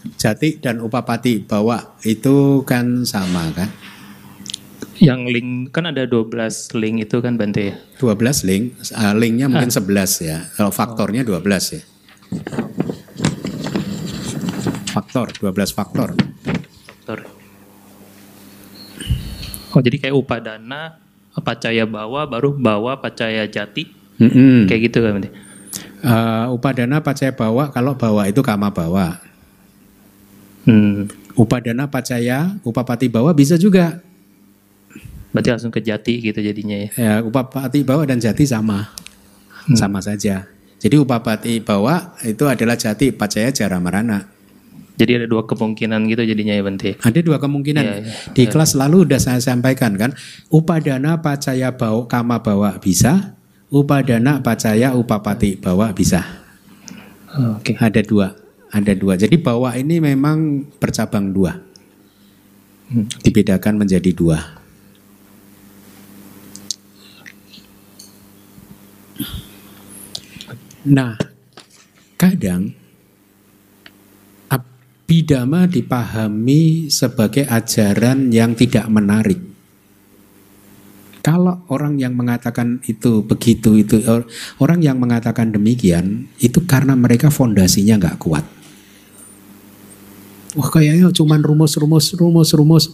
[0.01, 3.69] Jati dan Upapati bawa itu kan sama kan?
[5.01, 7.77] Yang link kan ada 12 link itu kan Bante ya.
[7.97, 10.45] 12 link, uh, linknya mungkin 11 ya.
[10.57, 11.41] Kalau faktornya 12
[11.77, 11.83] ya.
[14.93, 16.13] Faktor, 12 faktor.
[16.85, 17.19] Faktor.
[19.73, 21.01] Oh jadi kayak upadana,
[21.41, 23.89] pacaya bawa, baru bawa pacaya jati,
[24.21, 24.69] Mm-mm.
[24.69, 25.33] kayak gitu kan Bante.
[26.05, 29.30] Uh, upadana pacaya bawa, kalau bawa itu kama bawa.
[30.65, 31.09] Hmm.
[31.39, 34.03] Upadana pacaya, upapati bawa bisa juga.
[35.31, 36.89] Berarti langsung ke jati gitu jadinya ya.
[36.99, 38.91] Ya, upapati bawa dan jati sama.
[39.79, 40.51] Sama saja.
[40.81, 44.27] Jadi upapati bawa itu adalah jati pacaya jara marana.
[45.01, 46.97] Jadi ada dua kemungkinan gitu jadinya ya Bante.
[47.01, 47.85] Ada dua kemungkinan.
[47.85, 48.15] Iya, iya.
[48.37, 50.13] Di kelas lalu udah saya sampaikan kan.
[50.53, 53.37] Upadana pacaya bawa kama bawa bisa.
[53.73, 56.21] Upadana pacaya upapati bawa bisa.
[57.33, 57.79] Oh, Oke.
[57.81, 58.40] Ada dua.
[58.71, 59.19] Ada dua.
[59.19, 61.59] Jadi bawa ini memang bercabang dua.
[62.91, 63.07] Hmm.
[63.23, 64.39] Dibedakan menjadi dua.
[70.81, 71.13] Nah,
[72.17, 72.73] kadang
[74.49, 79.43] abidama dipahami sebagai ajaran yang tidak menarik.
[81.21, 84.25] Kalau orang yang mengatakan itu begitu itu or-
[84.57, 88.60] orang yang mengatakan demikian itu karena mereka fondasinya nggak kuat.
[90.59, 92.85] Wah kayaknya cuman rumus-rumus rumus-rumus.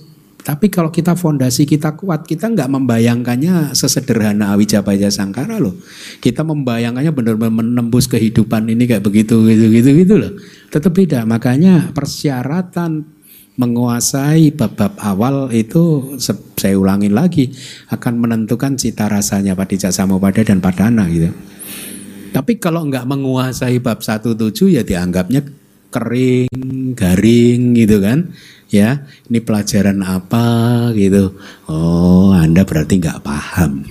[0.47, 5.75] Tapi kalau kita fondasi kita kuat, kita nggak membayangkannya sesederhana Awijapaya Sangkara loh.
[6.23, 10.33] Kita membayangkannya benar-benar menembus kehidupan ini kayak begitu gitu gitu gitu loh.
[10.71, 11.27] Tetap beda.
[11.27, 13.17] Makanya persyaratan
[13.59, 16.15] menguasai bab-bab awal itu
[16.55, 17.51] saya ulangin lagi
[17.91, 21.35] akan menentukan cita rasanya Padicak Samupada dan Padana gitu.
[22.31, 24.31] Tapi kalau nggak menguasai bab 17
[24.71, 25.66] ya dianggapnya
[25.97, 28.37] kering, garing gitu kan.
[28.69, 31.33] Ya, ini pelajaran apa gitu.
[31.71, 33.87] Oh, Anda berarti nggak paham.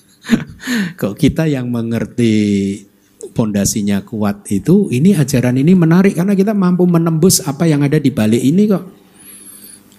[1.00, 2.76] Kok kita yang mengerti
[3.32, 8.12] pondasinya kuat itu, ini ajaran ini menarik karena kita mampu menembus apa yang ada di
[8.12, 8.84] balik ini kok.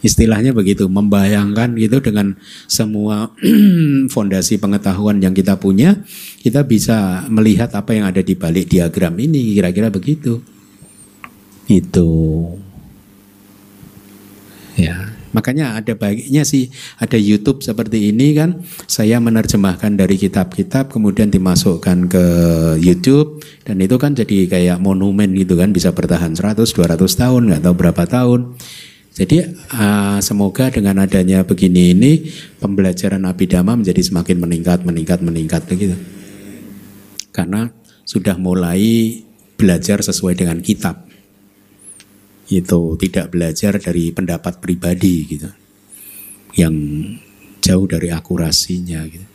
[0.02, 2.34] Istilahnya begitu, membayangkan gitu dengan
[2.66, 3.30] semua
[4.14, 6.02] fondasi pengetahuan yang kita punya,
[6.42, 10.42] kita bisa melihat apa yang ada di balik diagram ini, kira-kira begitu.
[11.72, 12.12] Itu.
[14.76, 16.68] Ya, makanya ada baiknya sih
[17.00, 18.64] ada YouTube seperti ini kan.
[18.92, 22.26] Saya menerjemahkan dari kitab-kitab kemudian dimasukkan ke
[22.80, 27.62] YouTube dan itu kan jadi kayak monumen gitu kan bisa bertahan 100 200 tahun nggak
[27.64, 28.60] tahu berapa tahun.
[29.12, 29.44] Jadi
[29.76, 32.32] ah, semoga dengan adanya begini ini
[32.64, 36.00] pembelajaran abidama menjadi semakin meningkat meningkat meningkat begitu.
[37.36, 37.72] Karena
[38.08, 39.20] sudah mulai
[39.60, 41.11] belajar sesuai dengan kitab
[42.50, 45.50] itu tidak belajar dari pendapat pribadi gitu.
[46.58, 46.76] Yang
[47.62, 49.28] jauh dari akurasinya gitu.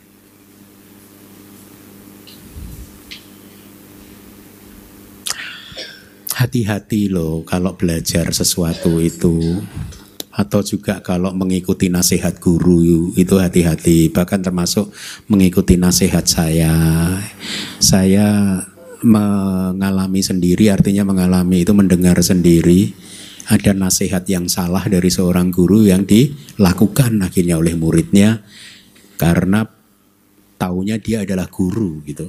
[6.37, 9.63] Hati-hati loh kalau belajar sesuatu itu.
[10.37, 14.13] Atau juga kalau mengikuti nasihat guru itu hati-hati.
[14.13, 14.93] Bahkan termasuk
[15.25, 16.77] mengikuti nasihat saya.
[17.81, 18.61] Saya
[19.05, 22.93] mengalami sendiri artinya mengalami itu mendengar sendiri
[23.47, 28.43] ada nasihat yang salah dari seorang guru yang dilakukan akhirnya oleh muridnya
[29.15, 29.63] karena
[30.59, 32.27] taunya dia adalah guru gitu.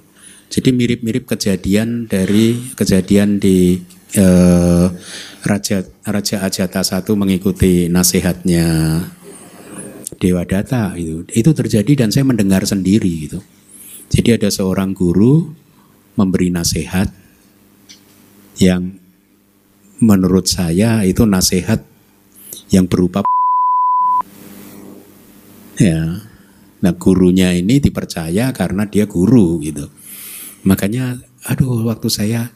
[0.48, 3.82] Jadi mirip-mirip kejadian dari kejadian di
[4.16, 4.86] eh,
[5.44, 8.64] Raja Raja Ajata satu mengikuti nasihatnya
[10.16, 11.26] Dewa Data itu.
[11.34, 13.42] Itu terjadi dan saya mendengar sendiri gitu.
[14.08, 15.52] Jadi ada seorang guru
[16.18, 17.06] memberi nasihat
[18.58, 18.98] yang
[20.02, 21.78] menurut saya itu nasihat
[22.74, 23.22] yang berupa
[25.78, 26.26] ya.
[26.78, 29.86] Nah gurunya ini dipercaya karena dia guru gitu.
[30.66, 32.50] Makanya aduh waktu saya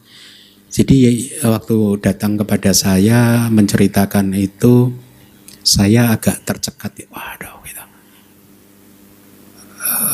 [0.67, 4.91] jadi waktu datang kepada saya menceritakan itu
[5.63, 7.07] saya agak tercekat.
[7.07, 7.83] Waduh gitu.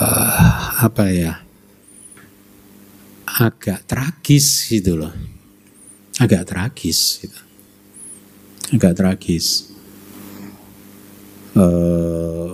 [0.04, 1.49] Eh, apa ya?
[3.40, 5.16] Agak tragis gitu loh.
[6.20, 7.40] Agak tragis gitu.
[8.76, 9.72] Agak tragis.
[11.56, 12.53] Eh,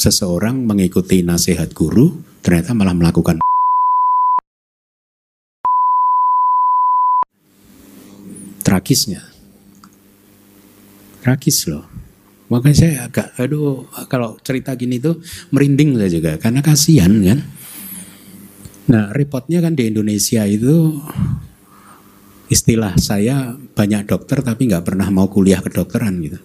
[0.00, 3.44] seseorang mengikuti nasihat guru ternyata malah melakukan
[8.64, 9.20] tragisnya.
[11.20, 11.84] Tragis loh.
[12.48, 15.20] Makanya saya agak aduh kalau cerita gini tuh
[15.52, 17.59] merinding saya juga karena kasihan kan.
[18.90, 20.98] Nah repotnya kan di Indonesia itu
[22.50, 26.38] istilah saya banyak dokter tapi nggak pernah mau kuliah kedokteran gitu.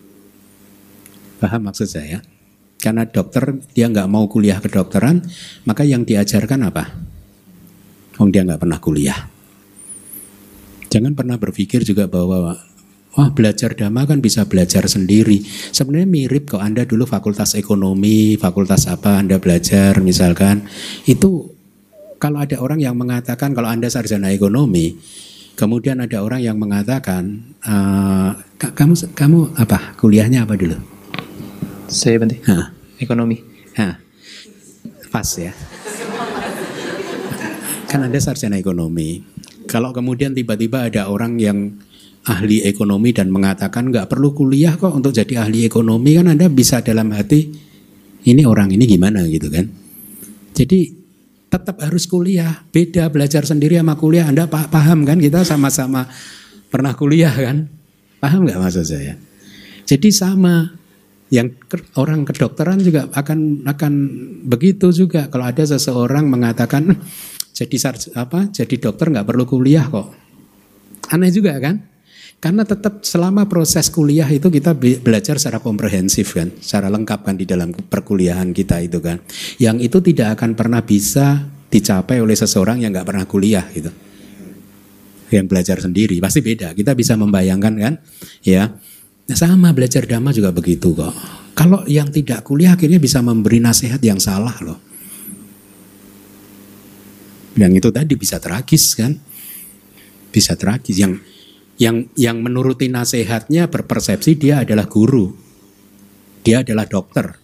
[1.42, 2.22] Paham maksud saya?
[2.78, 5.26] Karena dokter dia nggak mau kuliah kedokteran,
[5.66, 6.94] maka yang diajarkan apa?
[8.22, 9.20] Oh dia nggak pernah kuliah.
[10.94, 12.56] Jangan pernah berpikir juga bahwa
[13.16, 15.40] Wah belajar dhamma kan bisa belajar sendiri.
[15.48, 20.68] Sebenarnya mirip kok Anda dulu fakultas ekonomi, fakultas apa Anda belajar misalkan.
[21.08, 21.55] Itu
[22.26, 24.98] kalau ada orang yang mengatakan kalau Anda sarjana ekonomi,
[25.54, 30.74] kemudian ada orang yang mengatakan uh, kamu kamu apa kuliahnya apa dulu?
[31.86, 32.18] Saya.
[32.50, 32.74] Hah.
[32.98, 33.46] Ekonomi.
[33.78, 34.02] Hah.
[35.14, 35.54] Pas ya.
[37.86, 39.22] Kan Anda sarjana ekonomi.
[39.70, 41.78] Kalau kemudian tiba-tiba ada orang yang
[42.26, 46.82] ahli ekonomi dan mengatakan nggak perlu kuliah kok untuk jadi ahli ekonomi kan Anda bisa
[46.82, 47.54] dalam hati
[48.26, 49.70] ini orang ini gimana gitu kan.
[50.58, 51.05] Jadi
[51.56, 52.68] tetap harus kuliah.
[52.70, 54.28] Beda belajar sendiri sama kuliah.
[54.28, 56.12] Anda paham kan kita sama-sama
[56.68, 57.72] pernah kuliah kan?
[58.20, 59.16] Paham nggak maksud saya?
[59.88, 60.76] Jadi sama
[61.34, 61.50] yang
[61.98, 63.94] orang kedokteran juga akan akan
[64.46, 66.94] begitu juga kalau ada seseorang mengatakan
[67.58, 70.14] jadi apa jadi dokter nggak perlu kuliah kok
[71.10, 71.82] aneh juga kan
[72.46, 77.50] karena tetap selama proses kuliah itu kita belajar secara komprehensif kan, secara lengkap kan di
[77.50, 79.18] dalam perkuliahan kita itu kan.
[79.58, 81.42] Yang itu tidak akan pernah bisa
[81.74, 83.90] dicapai oleh seseorang yang nggak pernah kuliah gitu.
[85.34, 86.78] Yang belajar sendiri pasti beda.
[86.78, 87.94] Kita bisa membayangkan kan,
[88.46, 88.78] ya.
[89.26, 91.18] Nah, sama belajar dhamma juga begitu kok.
[91.58, 94.78] Kalau yang tidak kuliah akhirnya bisa memberi nasihat yang salah loh.
[97.58, 99.18] Yang itu tadi bisa tragis kan.
[100.30, 101.18] Bisa tragis yang
[101.76, 105.32] yang yang menuruti nasihatnya berpersepsi dia adalah guru.
[106.46, 107.36] Dia adalah dokter.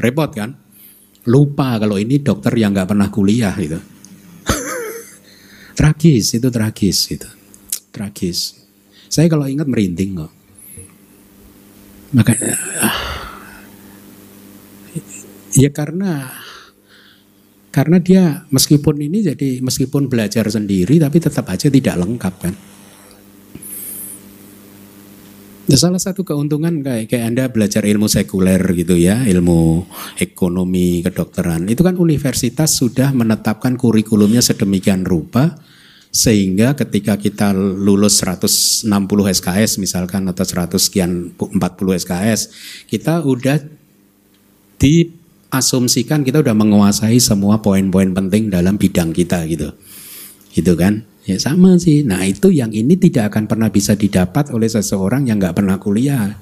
[0.00, 0.56] Repot kan?
[1.28, 3.76] Lupa kalau ini dokter yang nggak pernah kuliah gitu.
[5.78, 7.28] tragis, itu tragis gitu.
[7.92, 8.56] Tragis.
[9.10, 10.32] Saya kalau ingat merinding kok.
[12.10, 12.32] Maka
[15.54, 16.26] ya karena
[17.70, 22.54] karena dia meskipun ini jadi meskipun belajar sendiri tapi tetap aja tidak lengkap kan.
[25.70, 29.86] Ya, salah satu keuntungan kayak kayak Anda belajar ilmu sekuler gitu ya, ilmu
[30.18, 31.70] ekonomi, kedokteran.
[31.70, 35.62] Itu kan universitas sudah menetapkan kurikulumnya sedemikian rupa
[36.10, 38.82] sehingga ketika kita lulus 160
[39.30, 41.54] SKS misalkan atau 100 sekian 40
[42.02, 42.50] SKS,
[42.90, 43.62] kita udah
[44.74, 49.70] diasumsikan kita udah menguasai semua poin-poin penting dalam bidang kita gitu.
[50.50, 51.06] Gitu kan?
[51.28, 52.00] Ya sama sih.
[52.00, 56.32] Nah itu yang ini tidak akan pernah bisa didapat oleh seseorang yang nggak pernah kuliah.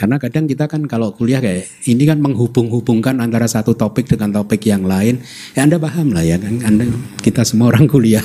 [0.00, 4.64] Karena kadang kita kan kalau kuliah kayak ini kan menghubung-hubungkan antara satu topik dengan topik
[4.64, 5.20] yang lain.
[5.52, 6.88] Ya Anda paham lah ya kan, Anda
[7.20, 8.24] kita semua orang kuliah.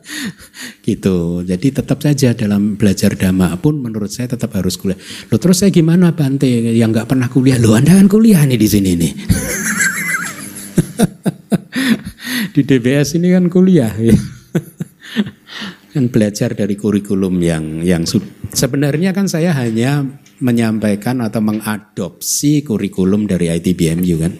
[0.90, 1.46] gitu.
[1.46, 4.98] Jadi tetap saja dalam belajar dhamma pun menurut saya tetap harus kuliah.
[5.30, 7.54] Lo terus saya gimana Bante yang nggak pernah kuliah?
[7.62, 9.12] Lo Anda kan kuliah nih di sini nih.
[12.50, 14.16] di DBS ini kan kuliah ya.
[15.94, 18.06] kan belajar dari kurikulum yang yang
[18.54, 20.06] sebenarnya kan saya hanya
[20.38, 24.32] menyampaikan atau mengadopsi kurikulum dari ITBMU kan.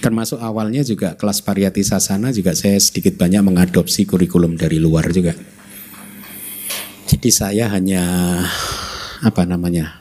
[0.00, 5.36] Termasuk awalnya juga kelas pariyati sasana juga saya sedikit banyak mengadopsi kurikulum dari luar juga.
[7.10, 8.02] Jadi saya hanya
[9.20, 10.00] apa namanya?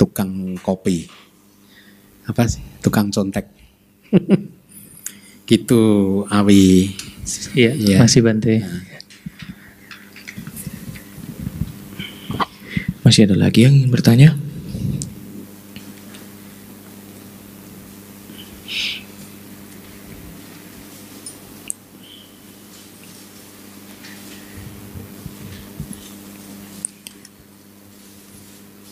[0.00, 1.04] tukang kopi.
[2.24, 2.64] Apa sih?
[2.80, 3.52] Tukang contek.
[5.50, 5.82] gitu
[6.30, 6.94] Awi.
[7.58, 7.98] Iya, ya.
[7.98, 8.62] masih Bante.
[13.02, 14.38] Masih ada lagi yang ingin bertanya?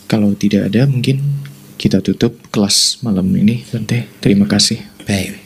[0.09, 1.23] Kalau tidak ada mungkin
[1.79, 4.11] kita tutup kelas malam ini Bante.
[4.19, 4.98] Terima kasih.
[5.09, 5.41] Baik.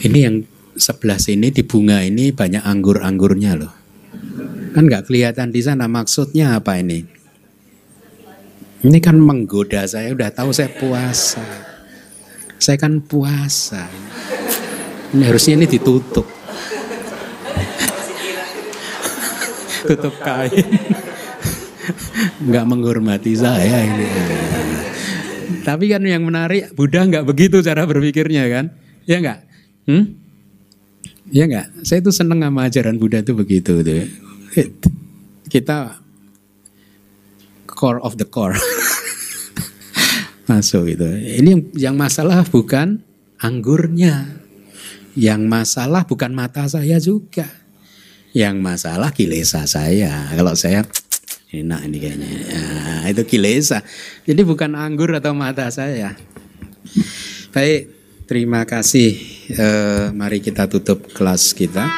[0.00, 0.36] Ini yang
[0.72, 3.72] sebelah sini di bunga ini banyak anggur-anggurnya loh.
[4.72, 7.04] Kan nggak kelihatan di sana maksudnya apa ini?
[8.88, 11.44] Ini kan menggoda saya udah tahu saya puasa.
[12.56, 13.92] Saya kan puasa.
[15.12, 16.24] Ini harusnya ini ditutup.
[19.84, 20.64] Tutup kain.
[22.40, 24.08] Nggak menghormati saya ini.
[25.64, 28.64] Tapi kan yang menarik Buddha nggak begitu cara berpikirnya kan?
[29.08, 29.38] Ya nggak?
[29.88, 30.04] Hmm?
[31.28, 31.84] Ya nggak?
[31.84, 34.04] Saya tuh seneng sama ajaran Buddha tuh begitu tuh.
[35.48, 36.00] Kita
[37.68, 38.56] core of the core.
[40.48, 41.04] Masuk gitu.
[41.04, 43.04] Ini yang, yang masalah bukan
[43.40, 44.40] anggurnya.
[45.18, 47.48] Yang masalah bukan mata saya juga.
[48.32, 50.32] Yang masalah kilesa saya.
[50.32, 50.84] Kalau saya
[51.52, 52.28] enak ini kayaknya.
[52.28, 52.62] Ya,
[53.08, 53.80] itu kilesa.
[54.28, 56.12] Jadi bukan anggur atau mata saya.
[57.52, 57.88] Baik,
[58.28, 59.16] terima kasih.
[59.48, 61.88] Eh, mari kita tutup kelas kita.